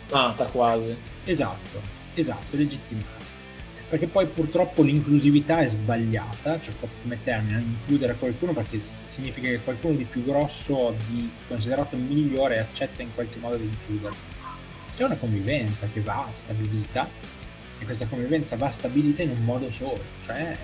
Legittimata 0.06 0.44
quasi. 0.46 0.96
Esatto, 1.24 1.80
esatto, 2.14 2.56
legittimata 2.56 3.24
perché 3.94 4.08
poi 4.08 4.26
purtroppo 4.26 4.82
l'inclusività 4.82 5.60
è 5.60 5.68
sbagliata, 5.68 6.60
cioè 6.60 6.74
come 7.02 7.22
termine, 7.22 7.60
includere 7.60 8.16
qualcuno 8.16 8.52
perché 8.52 8.80
significa 9.08 9.48
che 9.48 9.60
qualcuno 9.62 9.94
di 9.94 10.04
più 10.04 10.24
grosso, 10.24 10.96
di 11.06 11.30
considerato 11.46 11.96
migliore, 11.96 12.58
accetta 12.58 13.02
in 13.02 13.14
qualche 13.14 13.38
modo 13.38 13.56
di 13.56 13.64
includerlo. 13.64 14.16
C'è 14.96 15.04
una 15.04 15.14
convivenza 15.14 15.86
che 15.92 16.00
va 16.00 16.28
stabilita 16.34 17.08
e 17.78 17.84
questa 17.84 18.06
convivenza 18.06 18.56
va 18.56 18.70
stabilita 18.70 19.22
in 19.22 19.30
un 19.30 19.44
modo 19.44 19.70
solo, 19.70 20.02
cioè 20.24 20.56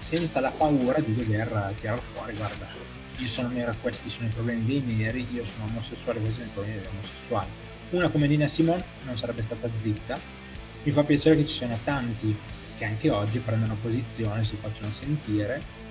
senza 0.00 0.40
la 0.40 0.50
paura 0.50 0.98
di 1.00 1.14
dover 1.14 1.74
tirare 1.80 2.00
fuori, 2.00 2.34
guarda, 2.34 2.66
io 3.16 3.28
sono 3.28 3.48
nero, 3.48 3.74
questi 3.80 4.10
sono 4.10 4.26
i 4.26 4.30
problemi 4.30 4.64
dei 4.66 4.94
neri, 4.94 5.26
io 5.32 5.44
sono 5.46 5.70
omosessuale, 5.70 6.20
questi 6.20 6.40
sono 6.40 6.50
i 6.50 6.52
problemi 6.52 6.78
degli 6.80 6.88
omosessuali. 6.92 7.63
Una 7.90 8.08
come 8.08 8.26
Nina 8.26 8.46
Simone 8.46 8.84
non 9.04 9.16
sarebbe 9.16 9.42
stata 9.42 9.68
zitta, 9.80 10.18
mi 10.82 10.92
fa 10.92 11.02
piacere 11.04 11.36
che 11.36 11.46
ci 11.46 11.56
siano 11.56 11.78
tanti 11.84 12.36
che 12.76 12.84
anche 12.84 13.10
oggi 13.10 13.38
prendono 13.38 13.76
posizione, 13.80 14.44
si 14.44 14.56
facciano 14.60 14.92
sentire. 14.92 15.82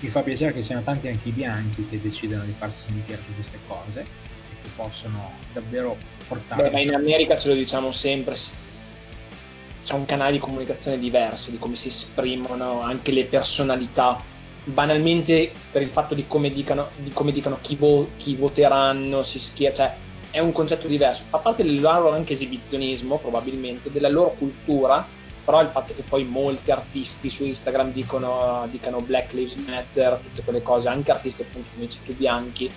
Mi 0.00 0.08
fa 0.08 0.22
piacere 0.22 0.52
che 0.52 0.62
siano 0.62 0.82
tanti 0.82 1.06
anche 1.06 1.28
i 1.28 1.32
bianchi 1.32 1.86
che 1.88 2.00
decidono 2.00 2.42
di 2.44 2.52
farsi 2.52 2.86
sentire 2.86 3.20
su 3.24 3.34
queste 3.34 3.58
cose 3.68 4.00
e 4.00 4.62
che 4.62 4.68
possono 4.74 5.32
davvero 5.52 5.96
portare... 6.26 6.62
Beh, 6.64 6.70
ma 6.70 6.80
in 6.80 6.94
America 6.94 7.36
ce 7.36 7.50
lo 7.50 7.54
diciamo 7.54 7.92
sempre, 7.92 8.34
c'è 8.34 9.94
un 9.94 10.04
canale 10.04 10.32
di 10.32 10.38
comunicazione 10.38 10.98
diverso 10.98 11.50
di 11.50 11.58
come 11.58 11.76
si 11.76 11.88
esprimono 11.88 12.80
anche 12.80 13.12
le 13.12 13.26
personalità. 13.26 14.20
Banalmente 14.64 15.52
per 15.70 15.82
il 15.82 15.88
fatto 15.88 16.14
di 16.14 16.26
come 16.26 16.50
dicano, 16.50 16.90
di 16.96 17.10
come 17.10 17.30
dicano 17.30 17.58
chi, 17.60 17.76
vo- 17.76 18.10
chi 18.16 18.34
voteranno, 18.34 19.22
si 19.22 19.38
schia, 19.38 19.72
cioè 19.72 19.94
è 20.32 20.40
un 20.40 20.50
concetto 20.50 20.88
diverso. 20.88 21.22
Fa 21.28 21.38
parte 21.38 21.62
del 21.62 21.80
loro 21.80 22.10
anche 22.10 22.32
esibizionismo, 22.32 23.18
probabilmente, 23.18 23.92
della 23.92 24.08
loro 24.08 24.30
cultura 24.30 25.06
però 25.44 25.60
il 25.60 25.68
fatto 25.68 25.92
che 25.94 26.02
poi 26.02 26.24
molti 26.24 26.70
artisti 26.70 27.28
su 27.28 27.44
Instagram 27.44 27.92
dicono, 27.92 28.66
dicano 28.70 29.00
Black 29.00 29.32
Lives 29.32 29.56
Matter, 29.56 30.20
tutte 30.22 30.42
quelle 30.42 30.62
cose, 30.62 30.88
anche 30.88 31.10
artisti 31.10 31.42
appunto 31.42 31.68
come 31.72 31.86
dici 31.86 31.98
tu 32.04 32.14
bianchi, 32.14 32.70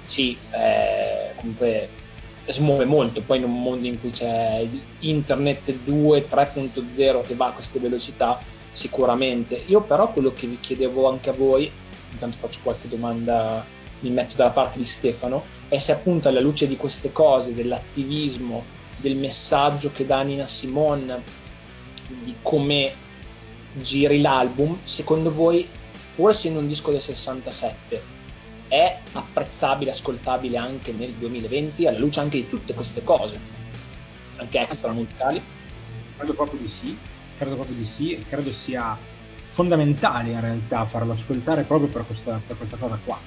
sì, 0.00 0.36
eh, 0.50 1.32
comunque 1.36 1.88
smuove 2.46 2.86
molto, 2.86 3.20
poi 3.20 3.38
in 3.38 3.44
un 3.44 3.62
mondo 3.62 3.86
in 3.86 4.00
cui 4.00 4.10
c'è 4.10 4.66
internet 5.00 5.72
2, 5.84 6.26
3.0 6.26 7.20
che 7.20 7.34
va 7.34 7.46
a 7.46 7.52
queste 7.52 7.78
velocità, 7.78 8.38
sicuramente. 8.70 9.62
Io 9.66 9.82
però 9.82 10.10
quello 10.10 10.32
che 10.32 10.46
vi 10.46 10.58
chiedevo 10.58 11.08
anche 11.08 11.30
a 11.30 11.34
voi, 11.34 11.70
intanto 12.10 12.36
faccio 12.40 12.60
qualche 12.62 12.88
domanda, 12.88 13.64
mi 14.00 14.10
metto 14.10 14.34
dalla 14.34 14.50
parte 14.50 14.78
di 14.78 14.84
Stefano, 14.84 15.44
è 15.68 15.78
se 15.78 15.92
appunto 15.92 16.28
alla 16.28 16.40
luce 16.40 16.66
di 16.66 16.76
queste 16.76 17.12
cose, 17.12 17.54
dell'attivismo, 17.54 18.64
del 18.96 19.16
messaggio 19.16 19.92
che 19.92 20.06
dà 20.06 20.22
Nina 20.22 20.46
Simone, 20.46 21.22
di 22.22 22.36
come 22.42 22.92
giri 23.74 24.20
l'album, 24.20 24.78
secondo 24.82 25.32
voi, 25.32 25.68
pur 26.14 26.30
essendo 26.30 26.58
un 26.58 26.66
disco 26.66 26.90
del 26.90 27.00
67, 27.00 28.02
è 28.68 28.98
apprezzabile, 29.12 29.90
ascoltabile 29.90 30.56
anche 30.56 30.92
nel 30.92 31.12
2020, 31.12 31.86
alla 31.86 31.98
luce 31.98 32.20
anche 32.20 32.38
di 32.38 32.48
tutte 32.48 32.74
queste 32.74 33.04
cose, 33.04 33.38
anche 34.36 34.58
extra 34.60 34.92
musicali? 34.92 35.40
Credo 36.16 36.32
proprio 36.34 36.60
di 36.60 36.68
sì, 36.68 36.96
credo 37.36 37.54
proprio 37.54 37.76
di 37.76 37.86
sì 37.86 38.14
e 38.14 38.24
credo 38.26 38.52
sia 38.52 38.96
fondamentale 39.44 40.30
in 40.30 40.40
realtà 40.40 40.84
farlo 40.86 41.12
ascoltare 41.12 41.62
proprio 41.62 41.88
per 41.88 42.06
questa, 42.06 42.40
per 42.44 42.56
questa 42.56 42.76
cosa 42.76 42.98
qua. 43.04 43.18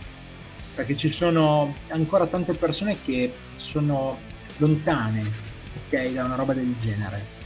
Perché 0.76 0.96
ci 0.98 1.12
sono 1.12 1.76
ancora 1.90 2.26
tante 2.28 2.54
persone 2.54 2.98
che 3.04 3.32
sono 3.58 4.18
lontane 4.58 5.24
ok, 5.88 6.12
da 6.14 6.26
una 6.26 6.36
roba 6.36 6.54
del 6.54 6.74
genere 6.80 7.40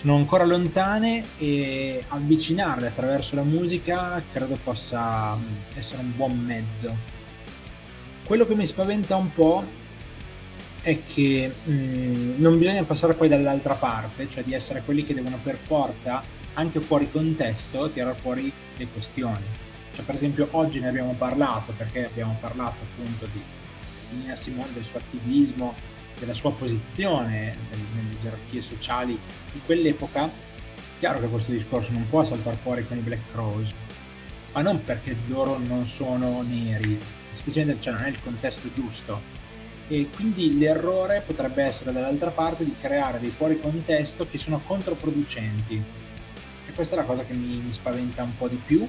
sono 0.00 0.14
ancora 0.14 0.44
lontane 0.44 1.24
e 1.38 2.02
avvicinarle 2.06 2.86
attraverso 2.86 3.34
la 3.34 3.42
musica 3.42 4.22
credo 4.32 4.56
possa 4.62 5.34
mm, 5.34 5.42
essere 5.74 6.02
un 6.02 6.14
buon 6.14 6.38
mezzo. 6.38 6.94
Quello 8.24 8.46
che 8.46 8.54
mi 8.54 8.64
spaventa 8.64 9.16
un 9.16 9.32
po' 9.32 9.64
è 10.82 10.98
che 11.04 11.52
mh, 11.64 11.72
mm, 11.72 12.34
non 12.36 12.58
bisogna 12.58 12.84
passare 12.84 13.14
poi 13.14 13.28
dall'altra 13.28 13.74
parte, 13.74 14.28
cioè 14.30 14.44
di 14.44 14.54
essere 14.54 14.82
quelli 14.84 15.04
che 15.04 15.14
devono 15.14 15.38
per 15.42 15.56
forza, 15.56 16.22
anche 16.54 16.78
fuori 16.78 17.10
contesto, 17.10 17.90
tirare 17.90 18.14
fuori 18.14 18.52
le 18.76 18.86
questioni. 18.92 19.66
Cioè, 19.98 20.06
per 20.06 20.14
esempio, 20.14 20.46
oggi 20.52 20.78
ne 20.78 20.86
abbiamo 20.86 21.12
parlato 21.14 21.72
perché 21.76 22.06
abbiamo 22.06 22.36
parlato 22.38 22.76
appunto 22.84 23.26
di 23.32 23.42
Nina 24.16 24.36
Simone, 24.36 24.72
del 24.72 24.84
suo 24.84 25.00
attivismo, 25.00 25.74
della 26.20 26.34
sua 26.34 26.52
posizione 26.52 27.56
nelle 27.92 28.16
gerarchie 28.22 28.62
sociali 28.62 29.18
di 29.52 29.60
quell'epoca, 29.66 30.30
chiaro 31.00 31.18
che 31.18 31.26
questo 31.26 31.50
discorso 31.50 31.90
non 31.90 32.08
può 32.08 32.24
saltare 32.24 32.56
fuori 32.56 32.86
con 32.86 32.96
i 32.96 33.00
Black 33.00 33.32
Crows, 33.32 33.74
ma 34.52 34.60
non 34.60 34.84
perché 34.84 35.16
loro 35.26 35.58
non 35.58 35.84
sono 35.84 36.42
neri, 36.42 36.96
semplicemente 37.32 37.82
cioè 37.82 37.94
non 37.94 38.04
è 38.04 38.08
il 38.08 38.22
contesto 38.22 38.72
giusto. 38.72 39.20
E 39.88 40.10
quindi 40.14 40.58
l'errore 40.58 41.24
potrebbe 41.26 41.64
essere 41.64 41.90
dall'altra 41.90 42.30
parte 42.30 42.64
di 42.64 42.76
creare 42.80 43.18
dei 43.18 43.30
fuori 43.30 43.58
contesto 43.58 44.28
che 44.30 44.38
sono 44.38 44.60
controproducenti. 44.64 45.82
E 46.68 46.72
questa 46.72 46.94
è 46.94 46.98
la 46.98 47.04
cosa 47.04 47.24
che 47.24 47.32
mi, 47.32 47.56
mi 47.56 47.72
spaventa 47.72 48.22
un 48.22 48.36
po' 48.36 48.46
di 48.46 48.60
più 48.64 48.88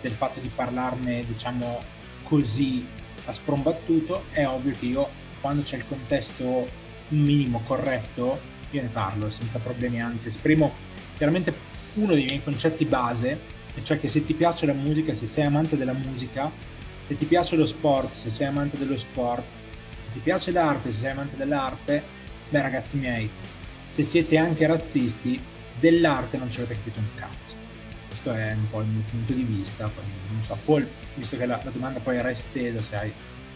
del 0.00 0.12
fatto 0.12 0.40
di 0.40 0.50
parlarne, 0.54 1.24
diciamo, 1.26 1.82
così 2.22 2.86
a 3.26 3.32
sprombattuto. 3.32 4.24
È 4.30 4.46
ovvio 4.46 4.72
che 4.78 4.86
io 4.86 5.08
quando 5.40 5.62
c'è 5.62 5.76
il 5.76 5.84
contesto 5.88 6.66
minimo 7.08 7.62
corretto, 7.66 8.40
io 8.70 8.82
ne 8.82 8.88
parlo 8.88 9.30
senza 9.30 9.58
problemi, 9.58 10.00
anzi 10.00 10.28
esprimo 10.28 10.72
chiaramente 11.16 11.54
uno 11.94 12.14
dei 12.14 12.24
miei 12.24 12.42
concetti 12.42 12.84
base, 12.84 13.40
e 13.74 13.84
cioè 13.84 14.00
che 14.00 14.08
se 14.08 14.24
ti 14.24 14.34
piace 14.34 14.66
la 14.66 14.72
musica, 14.72 15.14
se 15.14 15.26
sei 15.26 15.44
amante 15.44 15.76
della 15.76 15.92
musica, 15.92 16.50
se 17.06 17.16
ti 17.16 17.24
piace 17.26 17.56
lo 17.56 17.66
sport, 17.66 18.12
se 18.12 18.30
sei 18.30 18.46
amante 18.46 18.76
dello 18.76 18.98
sport, 18.98 19.44
se 20.02 20.08
ti 20.12 20.18
piace 20.18 20.50
l'arte, 20.50 20.92
se 20.92 21.00
sei 21.00 21.10
amante 21.10 21.36
dell'arte, 21.36 22.02
beh 22.48 22.62
ragazzi 22.62 22.96
miei, 22.96 23.30
se 23.88 24.04
siete 24.04 24.36
anche 24.36 24.66
razzisti, 24.66 25.40
dell'arte 25.78 26.36
non 26.36 26.50
ci 26.50 26.60
avete 26.60 26.74
capito 26.74 26.98
un 26.98 27.06
cazzo. 27.14 27.45
Questo 28.26 28.42
è 28.42 28.52
un 28.54 28.70
po' 28.70 28.80
il 28.80 28.86
mio 28.86 29.02
punto 29.08 29.32
di 29.34 29.42
vista, 29.44 29.84
non 29.84 30.42
so, 30.44 30.58
Paul, 30.64 30.84
visto 31.14 31.36
che 31.36 31.46
la, 31.46 31.60
la 31.62 31.70
domanda 31.70 32.00
poi 32.00 32.16
era 32.16 32.28
estesa, 32.28 32.82
se 32.82 32.96
hai 32.96 33.12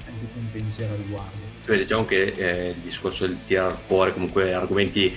anche 0.06 0.26
un 0.32 0.48
pensiero 0.52 0.92
a 0.92 0.96
riguardo. 0.96 1.38
Sì, 1.64 1.76
diciamo 1.76 2.04
che 2.04 2.26
eh, 2.36 2.68
il 2.68 2.76
discorso 2.76 3.26
del 3.26 3.36
tirar 3.44 3.76
fuori 3.76 4.12
comunque 4.12 4.54
argomenti 4.54 5.12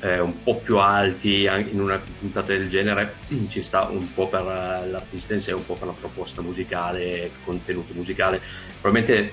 eh, 0.00 0.18
un 0.18 0.42
po' 0.42 0.56
più 0.56 0.78
alti 0.78 1.44
in 1.44 1.80
una 1.80 2.00
puntata 2.18 2.48
del 2.48 2.68
genere 2.68 3.14
ci 3.48 3.62
sta 3.62 3.84
un 3.84 4.12
po' 4.12 4.26
per 4.26 4.42
l'artista 4.42 5.34
in 5.34 5.40
sé, 5.40 5.52
un 5.52 5.64
po' 5.64 5.74
per 5.74 5.86
la 5.86 5.94
proposta 5.94 6.42
musicale, 6.42 7.26
il 7.26 7.30
contenuto 7.44 7.94
musicale. 7.94 8.40
Probabilmente 8.80 9.32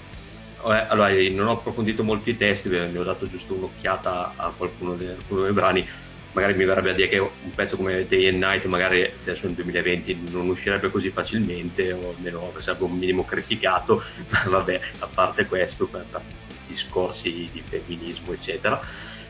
eh, 0.67 0.85
allora, 0.87 1.09
non 1.31 1.47
ho 1.47 1.53
approfondito 1.53 2.03
molti 2.03 2.37
testi, 2.37 2.69
ne 2.69 2.95
ho 2.95 3.03
dato 3.03 3.25
giusto 3.25 3.55
un'occhiata 3.55 4.33
a 4.35 4.53
qualcuno 4.55 4.93
dei, 4.93 5.07
qualcuno 5.15 5.41
dei 5.45 5.53
brani 5.53 5.89
magari 6.35 6.53
mi 6.53 6.65
verrebbe 6.65 6.91
a 6.91 6.93
dire 6.93 7.07
che 7.07 7.17
un 7.17 7.51
pezzo 7.55 7.77
come 7.77 8.05
Day 8.05 8.27
and 8.27 8.37
Night 8.37 8.65
magari 8.65 9.09
adesso 9.23 9.47
nel 9.47 9.55
2020 9.55 10.29
non 10.29 10.49
uscirebbe 10.49 10.91
così 10.91 11.09
facilmente 11.09 11.91
o 11.91 12.13
almeno 12.15 12.53
sarebbe 12.57 12.83
un 12.83 12.97
minimo 12.97 13.25
criticato 13.25 14.03
ma 14.29 14.43
vabbè 14.45 14.79
a 14.99 15.07
parte 15.07 15.47
questo 15.47 15.87
per, 15.87 16.05
per 16.11 16.21
discorsi 16.67 17.49
di 17.51 17.63
femminismo 17.65 18.33
eccetera 18.33 18.79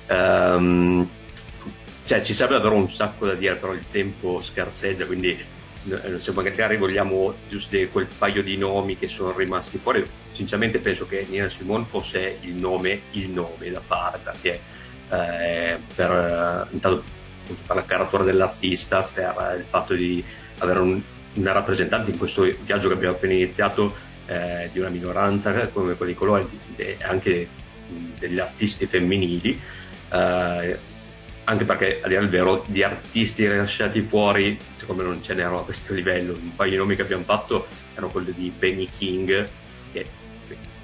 um, 0.09 1.07
cioè, 2.05 2.21
ci 2.21 2.33
serve 2.33 2.53
davvero 2.53 2.75
un 2.75 2.87
sacco 2.87 3.25
da 3.25 3.33
dire, 3.33 3.55
però 3.55 3.73
il 3.73 3.83
tempo 3.89 4.39
scarseggia, 4.39 5.07
quindi 5.07 5.35
eh, 5.89 6.19
se 6.19 6.31
magari 6.33 6.77
vogliamo 6.77 7.33
giusto 7.49 7.75
quel 7.91 8.07
paio 8.15 8.43
di 8.43 8.57
nomi 8.57 8.95
che 8.95 9.07
sono 9.07 9.35
rimasti 9.35 9.79
fuori, 9.79 10.05
sinceramente 10.29 10.77
penso 10.77 11.07
che 11.07 11.25
Nina 11.27 11.49
Simone 11.49 11.85
fosse 11.87 12.37
il 12.41 12.53
nome, 12.53 13.01
il 13.13 13.31
nome 13.31 13.71
da 13.71 13.81
fare, 13.81 14.19
perché 14.21 14.61
eh, 15.09 15.77
per, 15.95 16.11
eh, 16.11 16.73
intanto, 16.73 17.03
per 17.65 17.75
la 17.75 17.83
caratura 17.83 18.23
dell'artista, 18.23 19.01
per 19.01 19.55
il 19.57 19.65
fatto 19.67 19.93
di 19.93 20.23
avere 20.59 20.79
un, 20.79 21.01
una 21.33 21.51
rappresentante 21.51 22.11
in 22.11 22.17
questo 22.17 22.43
viaggio 22.63 22.87
che 22.87 22.93
abbiamo 22.93 23.15
appena 23.15 23.33
iniziato 23.33 23.93
eh, 24.25 24.69
di 24.71 24.79
una 24.79 24.89
minoranza 24.89 25.67
come 25.67 25.95
quelli 25.95 26.13
di 26.13 26.17
colore, 26.17 26.47
anche 27.01 27.47
degli 28.19 28.39
artisti 28.39 28.85
femminili. 28.85 29.59
Eh, 30.11 30.93
anche 31.45 31.63
perché 31.63 32.01
a 32.03 32.07
dire 32.07 32.21
il 32.21 32.29
vero 32.29 32.63
di 32.67 32.81
artisti 32.83 33.45
lasciati 33.45 34.01
fuori 34.01 34.57
secondo 34.75 35.03
me 35.03 35.09
non 35.09 35.21
ce 35.21 35.35
n'erano 35.35 35.59
a 35.59 35.63
questo 35.63 35.93
livello 35.93 36.33
un 36.33 36.55
paio 36.55 36.71
di 36.71 36.77
nomi 36.77 36.95
che 36.95 37.03
abbiamo 37.03 37.23
fatto 37.23 37.67
erano 37.93 38.11
quelli 38.11 38.33
di 38.33 38.51
Benny 38.57 38.87
King 38.87 39.47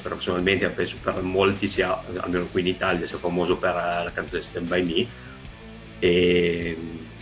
personalmente 0.09 0.67
penso 0.69 0.97
per 1.01 1.21
molti 1.21 1.67
sia 1.67 2.01
almeno 2.17 2.45
qui 2.45 2.61
in 2.61 2.67
Italia 2.67 3.05
sia 3.05 3.17
famoso 3.17 3.57
per 3.57 3.73
la 3.73 4.11
canzone 4.13 4.41
Stand 4.41 4.67
By 4.67 4.83
Me 4.83 5.07
e 5.99 6.77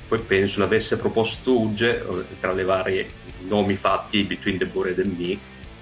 poi 0.07 0.19
penso 0.19 0.59
l'avesse 0.59 0.97
proposto 0.97 1.59
Uge 1.59 2.03
tra 2.39 2.53
le 2.53 2.63
varie 2.63 3.09
nomi 3.47 3.75
fatti 3.75 4.23
Between 4.23 4.57
the 4.57 4.65
Bored 4.65 4.99
and 4.99 5.17
Me 5.17 5.37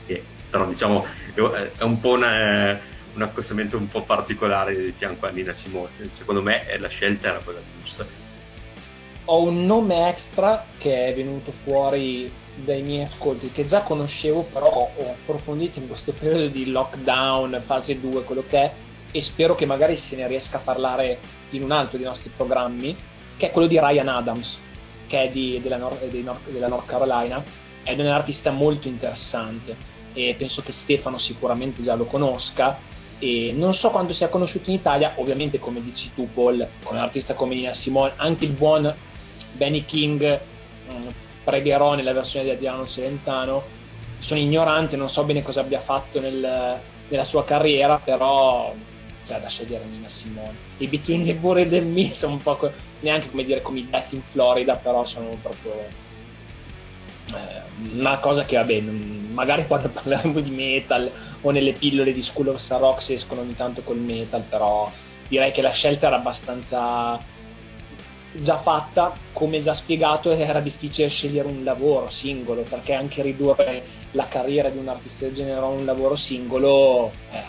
che 0.06 0.24
però 0.50 0.66
diciamo 0.68 1.06
è 1.34 1.84
un 1.84 2.00
po' 2.00 2.14
una 2.14 2.95
un 3.18 3.24
accostamento 3.24 3.78
un 3.78 3.88
po' 3.88 4.04
particolare 4.04 4.76
di 4.76 4.93
fianco 4.95 5.26
a 5.26 5.32
Nina 5.32 5.54
Simone. 5.54 5.89
Secondo 6.12 6.41
me 6.41 6.66
la 6.78 6.88
scelta 6.88 7.30
era 7.30 7.39
quella 7.39 7.60
giusta. 7.80 8.06
Ho 9.30 9.41
un 9.41 9.65
nome 9.65 10.07
extra 10.07 10.65
che 10.78 11.07
è 11.07 11.13
venuto 11.13 11.51
fuori 11.51 12.32
dai 12.55 12.82
miei 12.82 13.03
ascolti, 13.03 13.51
che 13.51 13.65
già 13.65 13.82
conoscevo, 13.82 14.43
però 14.43 14.67
ho 14.95 15.09
approfondito 15.09 15.80
in 15.80 15.88
questo 15.88 16.13
periodo 16.13 16.47
di 16.47 16.71
lockdown, 16.71 17.59
fase 17.61 17.99
2, 17.99 18.23
quello 18.23 18.45
che 18.47 18.57
è, 18.57 18.71
e 19.11 19.21
spero 19.21 19.53
che 19.53 19.65
magari 19.65 19.97
se 19.97 20.15
ne 20.15 20.28
riesca 20.28 20.57
a 20.57 20.61
parlare 20.61 21.19
in 21.49 21.63
un 21.63 21.71
altro 21.71 21.97
dei 21.97 22.07
nostri 22.07 22.32
programmi, 22.34 22.95
che 23.36 23.47
è 23.47 23.51
quello 23.51 23.67
di 23.67 23.78
Ryan 23.78 24.07
Adams, 24.07 24.61
che 25.07 25.23
è 25.23 25.30
di, 25.30 25.59
della, 25.61 25.78
Nord, 25.78 26.05
della 26.05 26.67
North 26.67 26.86
Carolina, 26.86 27.43
è 27.84 27.91
un 27.91 28.07
artista 28.07 28.51
molto 28.51 28.88
interessante 28.88 29.75
e 30.13 30.36
penso 30.38 30.61
che 30.61 30.71
Stefano 30.71 31.17
sicuramente 31.17 31.82
già 31.82 31.95
lo 31.95 32.05
conosca 32.05 32.80
e 33.19 33.53
non 33.53 33.73
so 33.73 33.91
quanto 33.91 34.13
sia 34.13 34.30
conosciuto 34.30 34.69
in 34.69 34.78
Italia, 34.78 35.13
ovviamente 35.17 35.59
come 35.59 35.82
dici 35.82 36.13
tu 36.13 36.30
Paul, 36.34 36.65
con 36.82 36.95
un 36.95 37.01
artista 37.01 37.34
come 37.34 37.55
Nina 37.55 37.73
Simone, 37.73 38.13
anche 38.15 38.45
il 38.45 38.51
buon 38.51 38.95
Benny 39.54 39.86
King, 39.86 40.39
mh, 40.88 40.91
mm, 40.91 41.08
pregherò 41.43 41.95
nella 41.95 42.14
versione 42.14 42.45
di 42.45 42.52
Adriano 42.52 42.86
Celentano, 42.86 43.64
sono 44.20 44.39
ignorante, 44.39 44.95
non 44.95 45.10
so 45.10 45.24
bene 45.24 45.41
cosa 45.41 45.62
abbia 45.62 45.80
fatto 45.80 46.20
nel, 46.20 46.80
nella 47.08 47.24
sua 47.24 47.43
carriera, 47.43 48.00
però 48.00 48.74
cioè, 49.24 49.39
da 49.39 49.48
scegliere 49.48 49.86
Nina 49.86 50.08
Simone. 50.08 50.56
I 50.78 50.88
Between 50.88 51.24
the 51.24 51.34
Buried 51.36 51.74
and 51.74 51.93
Me 51.93 52.14
sono 52.14 52.34
un 52.34 52.41
po' 52.41 52.72
neanche 53.02 53.30
come 53.30 53.43
dire 53.43 53.62
come 53.62 53.80
i 53.80 53.88
detti 53.89 54.16
in 54.16 54.22
Florida, 54.22 54.76
però 54.76 55.06
sono 55.06 55.30
proprio 55.41 55.74
eh, 57.36 57.95
una 58.00 58.18
cosa 58.20 58.45
che 58.45 58.56
va 58.56 58.64
bene 58.64 59.26
magari 59.38 59.68
quando 59.68 59.89
parleremo 59.89 60.39
di 60.39 60.50
metal 60.50 61.12
o 61.41 61.52
nelle 61.52 61.74
pillole 61.74 62.12
di 62.12 62.24
School 62.24 62.48
of 62.48 62.70
Rock 62.70 63.04
si 63.04 63.14
escono 63.14 63.41
ogni 63.41 63.56
tanto 63.56 63.84
col 63.84 64.00
metal, 64.00 64.41
però 64.41 64.91
direi 65.28 65.52
che 65.52 65.62
la 65.62 65.70
scelta 65.70 66.08
era 66.08 66.16
abbastanza 66.16 67.20
già 68.32 68.57
fatta, 68.57 69.13
come 69.34 69.61
già 69.61 69.73
spiegato 69.73 70.32
era 70.32 70.59
difficile 70.59 71.07
scegliere 71.07 71.47
un 71.47 71.63
lavoro 71.63 72.09
singolo, 72.09 72.61
perché 72.61 72.93
anche 72.93 73.21
ridurre 73.21 73.84
la 74.11 74.28
carriera 74.28 74.69
di 74.69 74.78
un 74.78 74.88
artista 74.88 75.25
del 75.25 75.34
genere 75.34 75.59
a 75.59 75.65
un 75.65 75.86
lavoro 75.86 76.15
singolo 76.15 77.11
è 77.30 77.43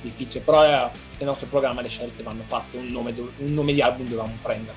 difficile, 0.00 0.42
però 0.44 0.62
nel 0.62 0.90
nostro 1.20 1.46
programma 1.46 1.80
le 1.80 1.88
scelte 1.88 2.22
vanno 2.22 2.42
fatte, 2.44 2.76
un 2.76 2.86
nome, 2.88 3.14
un 3.16 3.54
nome 3.54 3.72
di 3.72 3.80
album 3.80 4.06
dovevamo 4.06 4.36
prendere. 4.42 4.76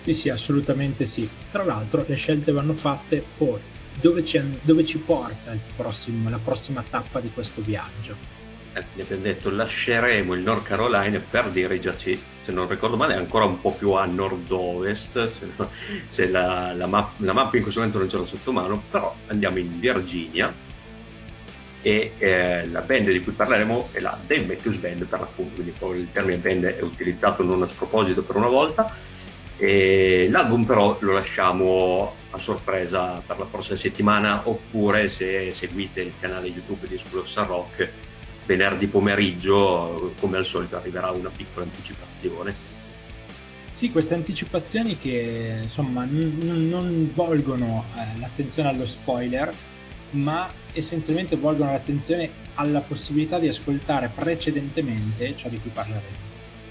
Sì, 0.00 0.14
sì, 0.14 0.28
assolutamente 0.28 1.04
sì. 1.04 1.28
Tra 1.50 1.64
l'altro 1.64 2.04
le 2.06 2.14
scelte 2.14 2.52
vanno 2.52 2.72
fatte 2.74 3.24
poi 3.36 3.60
dove 4.00 4.24
ci, 4.24 4.40
dove 4.62 4.84
ci 4.84 4.98
porta 4.98 5.56
prossimo, 5.74 6.30
la 6.30 6.38
prossima 6.42 6.84
tappa 6.88 7.18
di 7.20 7.30
questo 7.32 7.60
viaggio? 7.62 8.35
Eh, 8.76 9.00
abbiamo 9.00 9.22
detto 9.22 9.48
lasceremo 9.48 10.34
il 10.34 10.40
North 10.40 10.64
Carolina 10.64 11.18
per 11.18 11.48
dirigerci, 11.48 12.20
se 12.42 12.52
non 12.52 12.68
ricordo 12.68 12.96
male, 12.96 13.14
ancora 13.14 13.46
un 13.46 13.58
po' 13.58 13.72
più 13.72 13.92
a 13.92 14.04
nord-ovest, 14.04 15.24
se, 15.24 15.48
no, 15.56 15.70
se 16.06 16.28
la, 16.28 16.74
la, 16.74 16.86
map, 16.86 17.12
la, 17.18 17.32
mappa 17.32 17.56
in 17.56 17.62
questo 17.62 17.80
momento 17.80 17.98
non 17.98 18.10
ce 18.10 18.18
l'ho 18.18 18.26
sotto 18.26 18.52
mano, 18.52 18.82
però 18.90 19.14
andiamo 19.28 19.56
in 19.58 19.80
Virginia 19.80 20.52
e 21.80 22.12
eh, 22.18 22.66
la 22.68 22.80
band 22.80 23.10
di 23.10 23.22
cui 23.22 23.32
parleremo 23.32 23.88
è 23.92 24.00
la 24.00 24.18
Dave 24.26 24.44
Matthews 24.44 24.76
Band 24.76 25.06
per 25.06 25.20
l'appunto, 25.20 25.62
quindi 25.62 26.00
il 26.00 26.08
termine 26.12 26.36
band 26.36 26.64
è 26.64 26.82
utilizzato 26.82 27.42
non 27.42 27.62
a 27.62 27.68
sproposito 27.68 28.22
per 28.24 28.36
una 28.36 28.48
volta. 28.48 28.94
E 29.58 30.28
l'album 30.30 30.64
però 30.64 30.98
lo 31.00 31.14
lasciamo 31.14 32.14
a 32.28 32.36
sorpresa 32.36 33.22
per 33.24 33.38
la 33.38 33.46
prossima 33.46 33.78
settimana 33.78 34.42
oppure 34.44 35.08
se 35.08 35.50
seguite 35.50 36.02
il 36.02 36.12
canale 36.20 36.48
YouTube 36.48 36.86
di 36.86 36.98
School 36.98 37.24
Rock 37.46 37.88
venerdì 38.46 38.86
pomeriggio 38.86 40.14
come 40.20 40.38
al 40.38 40.46
solito 40.46 40.76
arriverà 40.76 41.10
una 41.10 41.30
piccola 41.30 41.66
anticipazione. 41.66 42.54
Sì, 43.72 43.90
queste 43.90 44.14
anticipazioni 44.14 44.96
che 44.96 45.58
insomma 45.64 46.04
n- 46.04 46.68
non 46.68 47.10
volgono 47.12 47.84
eh, 47.96 48.18
l'attenzione 48.18 48.70
allo 48.70 48.86
spoiler 48.86 49.52
ma 50.10 50.50
essenzialmente 50.72 51.36
volgono 51.36 51.72
l'attenzione 51.72 52.30
alla 52.54 52.80
possibilità 52.80 53.38
di 53.38 53.48
ascoltare 53.48 54.10
precedentemente 54.14 55.36
ciò 55.36 55.48
di 55.48 55.60
cui 55.60 55.70
parleremo. 55.70 56.24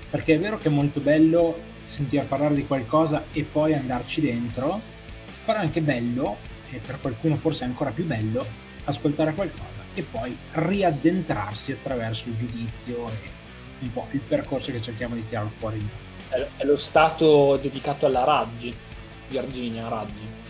Perché 0.09 0.35
è 0.35 0.39
vero 0.39 0.57
che 0.57 0.69
è 0.69 0.71
molto 0.71 0.99
bello 0.99 1.73
sentire 1.85 2.23
parlare 2.23 2.55
di 2.55 2.65
qualcosa 2.65 3.25
e 3.31 3.43
poi 3.43 3.73
andarci 3.73 4.21
dentro, 4.21 4.81
però 5.43 5.59
è 5.59 5.61
anche 5.61 5.81
bello, 5.81 6.37
e 6.71 6.79
per 6.83 6.97
qualcuno 6.99 7.35
forse 7.35 7.65
è 7.65 7.67
ancora 7.67 7.91
più 7.91 8.05
bello, 8.05 8.43
ascoltare 8.85 9.33
qualcosa 9.33 9.84
e 9.95 10.03
poi 10.03 10.37
riaddentrarsi 10.51 11.71
attraverso 11.71 12.27
il 12.27 12.37
giudizio 12.37 13.07
e 13.07 13.33
un 13.79 13.91
po' 13.91 14.07
il 14.11 14.19
percorso 14.19 14.71
che 14.71 14.81
cerchiamo 14.81 15.15
di 15.15 15.27
tirare 15.27 15.49
fuori. 15.57 15.83
È 16.29 16.63
lo 16.63 16.75
stato 16.75 17.57
dedicato 17.57 18.05
alla 18.05 18.23
Raggi, 18.23 18.75
Virginia 19.29 19.87
Raggi. 19.87 20.43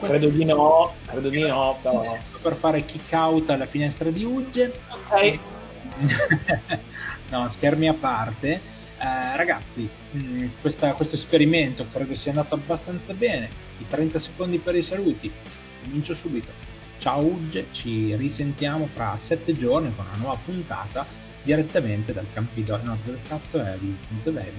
Credo 0.00 0.28
di 0.28 0.44
no, 0.44 0.94
credo 1.06 1.28
di 1.28 1.40
no, 1.40 1.78
però... 1.80 2.16
Per 2.42 2.54
fare 2.54 2.84
kick 2.84 3.12
out 3.12 3.50
alla 3.50 3.66
finestra 3.66 4.10
di 4.10 4.24
Ugge. 4.24 4.80
Ok. 4.88 5.38
no, 7.30 7.48
schermi 7.48 7.88
a 7.88 7.94
parte 7.94 8.60
eh, 8.98 9.36
ragazzi, 9.36 9.88
mh, 10.12 10.18
mm, 10.18 10.48
questa, 10.60 10.92
questo 10.94 11.16
esperimento 11.16 11.86
credo 11.92 12.14
sia 12.14 12.32
andato 12.32 12.54
abbastanza 12.54 13.12
bene. 13.12 13.48
I 13.78 13.86
30 13.86 14.18
secondi 14.18 14.58
per 14.58 14.74
i 14.74 14.82
saluti. 14.82 15.30
Comincio 15.82 16.14
subito. 16.14 16.50
Ciao 16.98 17.24
Ugge, 17.24 17.66
ci 17.72 18.14
risentiamo 18.16 18.86
fra 18.86 19.16
7 19.18 19.56
giorni 19.56 19.94
con 19.94 20.06
una 20.06 20.16
nuova 20.16 20.38
puntata 20.44 21.06
direttamente 21.42 22.12
dal 22.12 22.26
Campidoglio. 22.32 22.84
No, 22.84 22.98
dove 23.04 23.18
cazzo 23.26 23.60
è? 23.60 23.76
Dov'è 24.22 24.52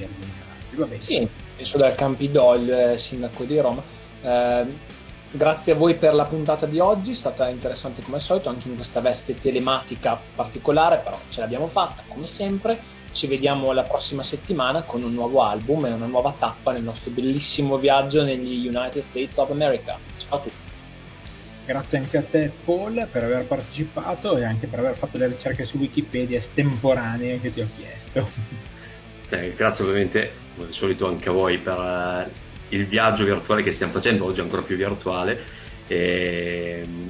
Va 0.72 0.86
bene. 0.86 1.02
Sì, 1.02 1.28
penso 1.56 1.78
dal 1.78 1.96
Campidoglio, 1.96 2.92
eh, 2.92 2.98
sindaco 2.98 3.44
di 3.44 3.60
Roma. 3.60 3.84
Eh, 4.22 4.66
grazie 5.32 5.74
a 5.74 5.76
voi 5.76 5.96
per 5.96 6.14
la 6.14 6.26
puntata 6.26 6.66
di 6.66 6.80
oggi, 6.80 7.12
è 7.12 7.16
stata 7.16 7.50
interessante 7.50 8.02
come 8.04 8.18
al 8.18 8.22
solito, 8.22 8.50
anche 8.50 8.68
in 8.68 8.76
questa 8.76 9.02
veste 9.02 9.38
telematica 9.40 10.20
particolare, 10.36 11.00
però 11.00 11.20
ce 11.30 11.42
l'abbiamo 11.42 11.68
fatta 11.68 12.04
come 12.08 12.26
sempre 12.26 12.96
ci 13.18 13.26
vediamo 13.26 13.72
la 13.72 13.82
prossima 13.82 14.22
settimana 14.22 14.84
con 14.84 15.02
un 15.02 15.12
nuovo 15.12 15.42
album 15.42 15.86
e 15.86 15.92
una 15.92 16.06
nuova 16.06 16.36
tappa 16.38 16.72
nel 16.72 16.84
nostro 16.84 17.10
bellissimo 17.10 17.78
viaggio 17.78 18.24
negli 18.24 18.68
United 18.68 19.02
States 19.02 19.36
of 19.38 19.50
America. 19.50 19.98
Ciao 20.14 20.38
a 20.38 20.42
tutti. 20.42 20.67
Grazie 21.68 21.98
anche 21.98 22.16
a 22.16 22.24
te 22.24 22.50
Paul 22.64 23.10
per 23.12 23.26
aver 23.26 23.44
partecipato 23.44 24.38
e 24.38 24.46
anche 24.46 24.68
per 24.68 24.80
aver 24.80 24.96
fatto 24.96 25.18
le 25.18 25.28
ricerche 25.28 25.66
su 25.66 25.76
Wikipedia 25.78 26.38
estemporanee 26.38 27.42
che 27.42 27.52
ti 27.52 27.62
ho 27.62 27.68
chiesto. 27.78 28.66
Eh, 29.30 29.54
grazie 29.58 29.84
ovviamente 29.84 30.32
come 30.56 30.68
al 30.68 30.74
solito 30.74 31.06
anche 31.06 31.28
a 31.28 31.34
voi 31.34 31.58
per 31.58 31.78
uh, 31.78 32.32
il 32.70 32.86
viaggio 32.86 33.26
virtuale 33.26 33.62
che 33.62 33.74
stiamo 33.74 33.92
facendo, 33.92 34.24
oggi 34.24 34.40
ancora 34.40 34.62
più 34.62 34.78
virtuale. 34.78 35.38
E 35.86 36.82
mm, 36.88 37.08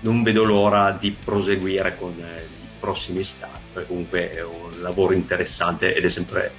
non 0.00 0.24
vedo 0.24 0.42
l'ora 0.42 0.90
di 0.90 1.12
proseguire 1.12 1.96
con 1.96 2.12
uh, 2.18 2.40
i 2.42 2.78
prossimi 2.80 3.22
stati 3.22 3.68
perché 3.72 3.86
comunque 3.86 4.32
è 4.32 4.42
un 4.42 4.80
lavoro 4.80 5.12
interessante 5.12 5.94
ed 5.94 6.04
è 6.04 6.08
sempre 6.08 6.50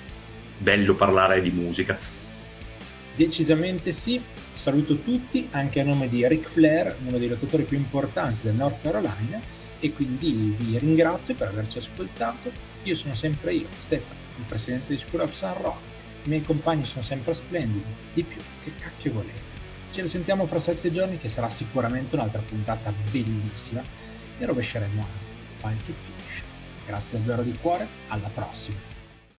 bello 0.58 0.96
parlare 0.96 1.42
di 1.42 1.52
musica. 1.52 2.00
Decisamente 3.14 3.92
sì, 3.92 4.22
saluto 4.62 5.00
tutti 5.00 5.48
anche 5.54 5.80
a 5.80 5.84
nome 5.84 6.08
di 6.08 6.28
Ric 6.28 6.48
Flair, 6.48 6.96
uno 7.08 7.18
dei 7.18 7.28
locutori 7.28 7.64
più 7.64 7.78
importanti 7.78 8.42
del 8.44 8.54
North 8.54 8.80
Carolina 8.84 9.42
e 9.80 9.92
quindi 9.92 10.56
vi 10.56 10.78
ringrazio 10.78 11.34
per 11.34 11.48
averci 11.48 11.80
ascoltato. 11.80 12.52
Io 12.84 12.96
sono 12.96 13.16
sempre 13.16 13.56
io, 13.56 13.66
Stefano, 13.80 14.20
il 14.38 14.44
presidente 14.44 14.94
di 14.94 15.00
School 15.00 15.24
of 15.24 15.34
Sun 15.34 15.54
Rock 15.64 15.80
I 16.26 16.30
miei 16.30 16.44
compagni 16.44 16.84
sono 16.84 17.04
sempre 17.04 17.34
splendidi, 17.34 17.84
di 18.14 18.22
più, 18.22 18.40
che 18.64 18.72
cacchio 18.80 19.14
volete. 19.14 19.50
Ne 19.96 20.08
sentiamo 20.08 20.46
fra 20.46 20.60
sette 20.60 20.94
giorni 20.94 21.18
che 21.18 21.30
sarà 21.30 21.50
sicuramente 21.50 22.14
un'altra 22.14 22.42
puntata 22.48 22.94
bellissima 23.10 23.82
e 24.38 24.46
rovesceremo 24.46 25.02
anche 25.02 25.60
qualche 25.60 25.94
finisce. 26.00 26.44
Grazie 26.86 27.18
davvero 27.18 27.42
di 27.42 27.58
cuore, 27.60 27.88
alla 28.10 28.30
prossima! 28.32 28.91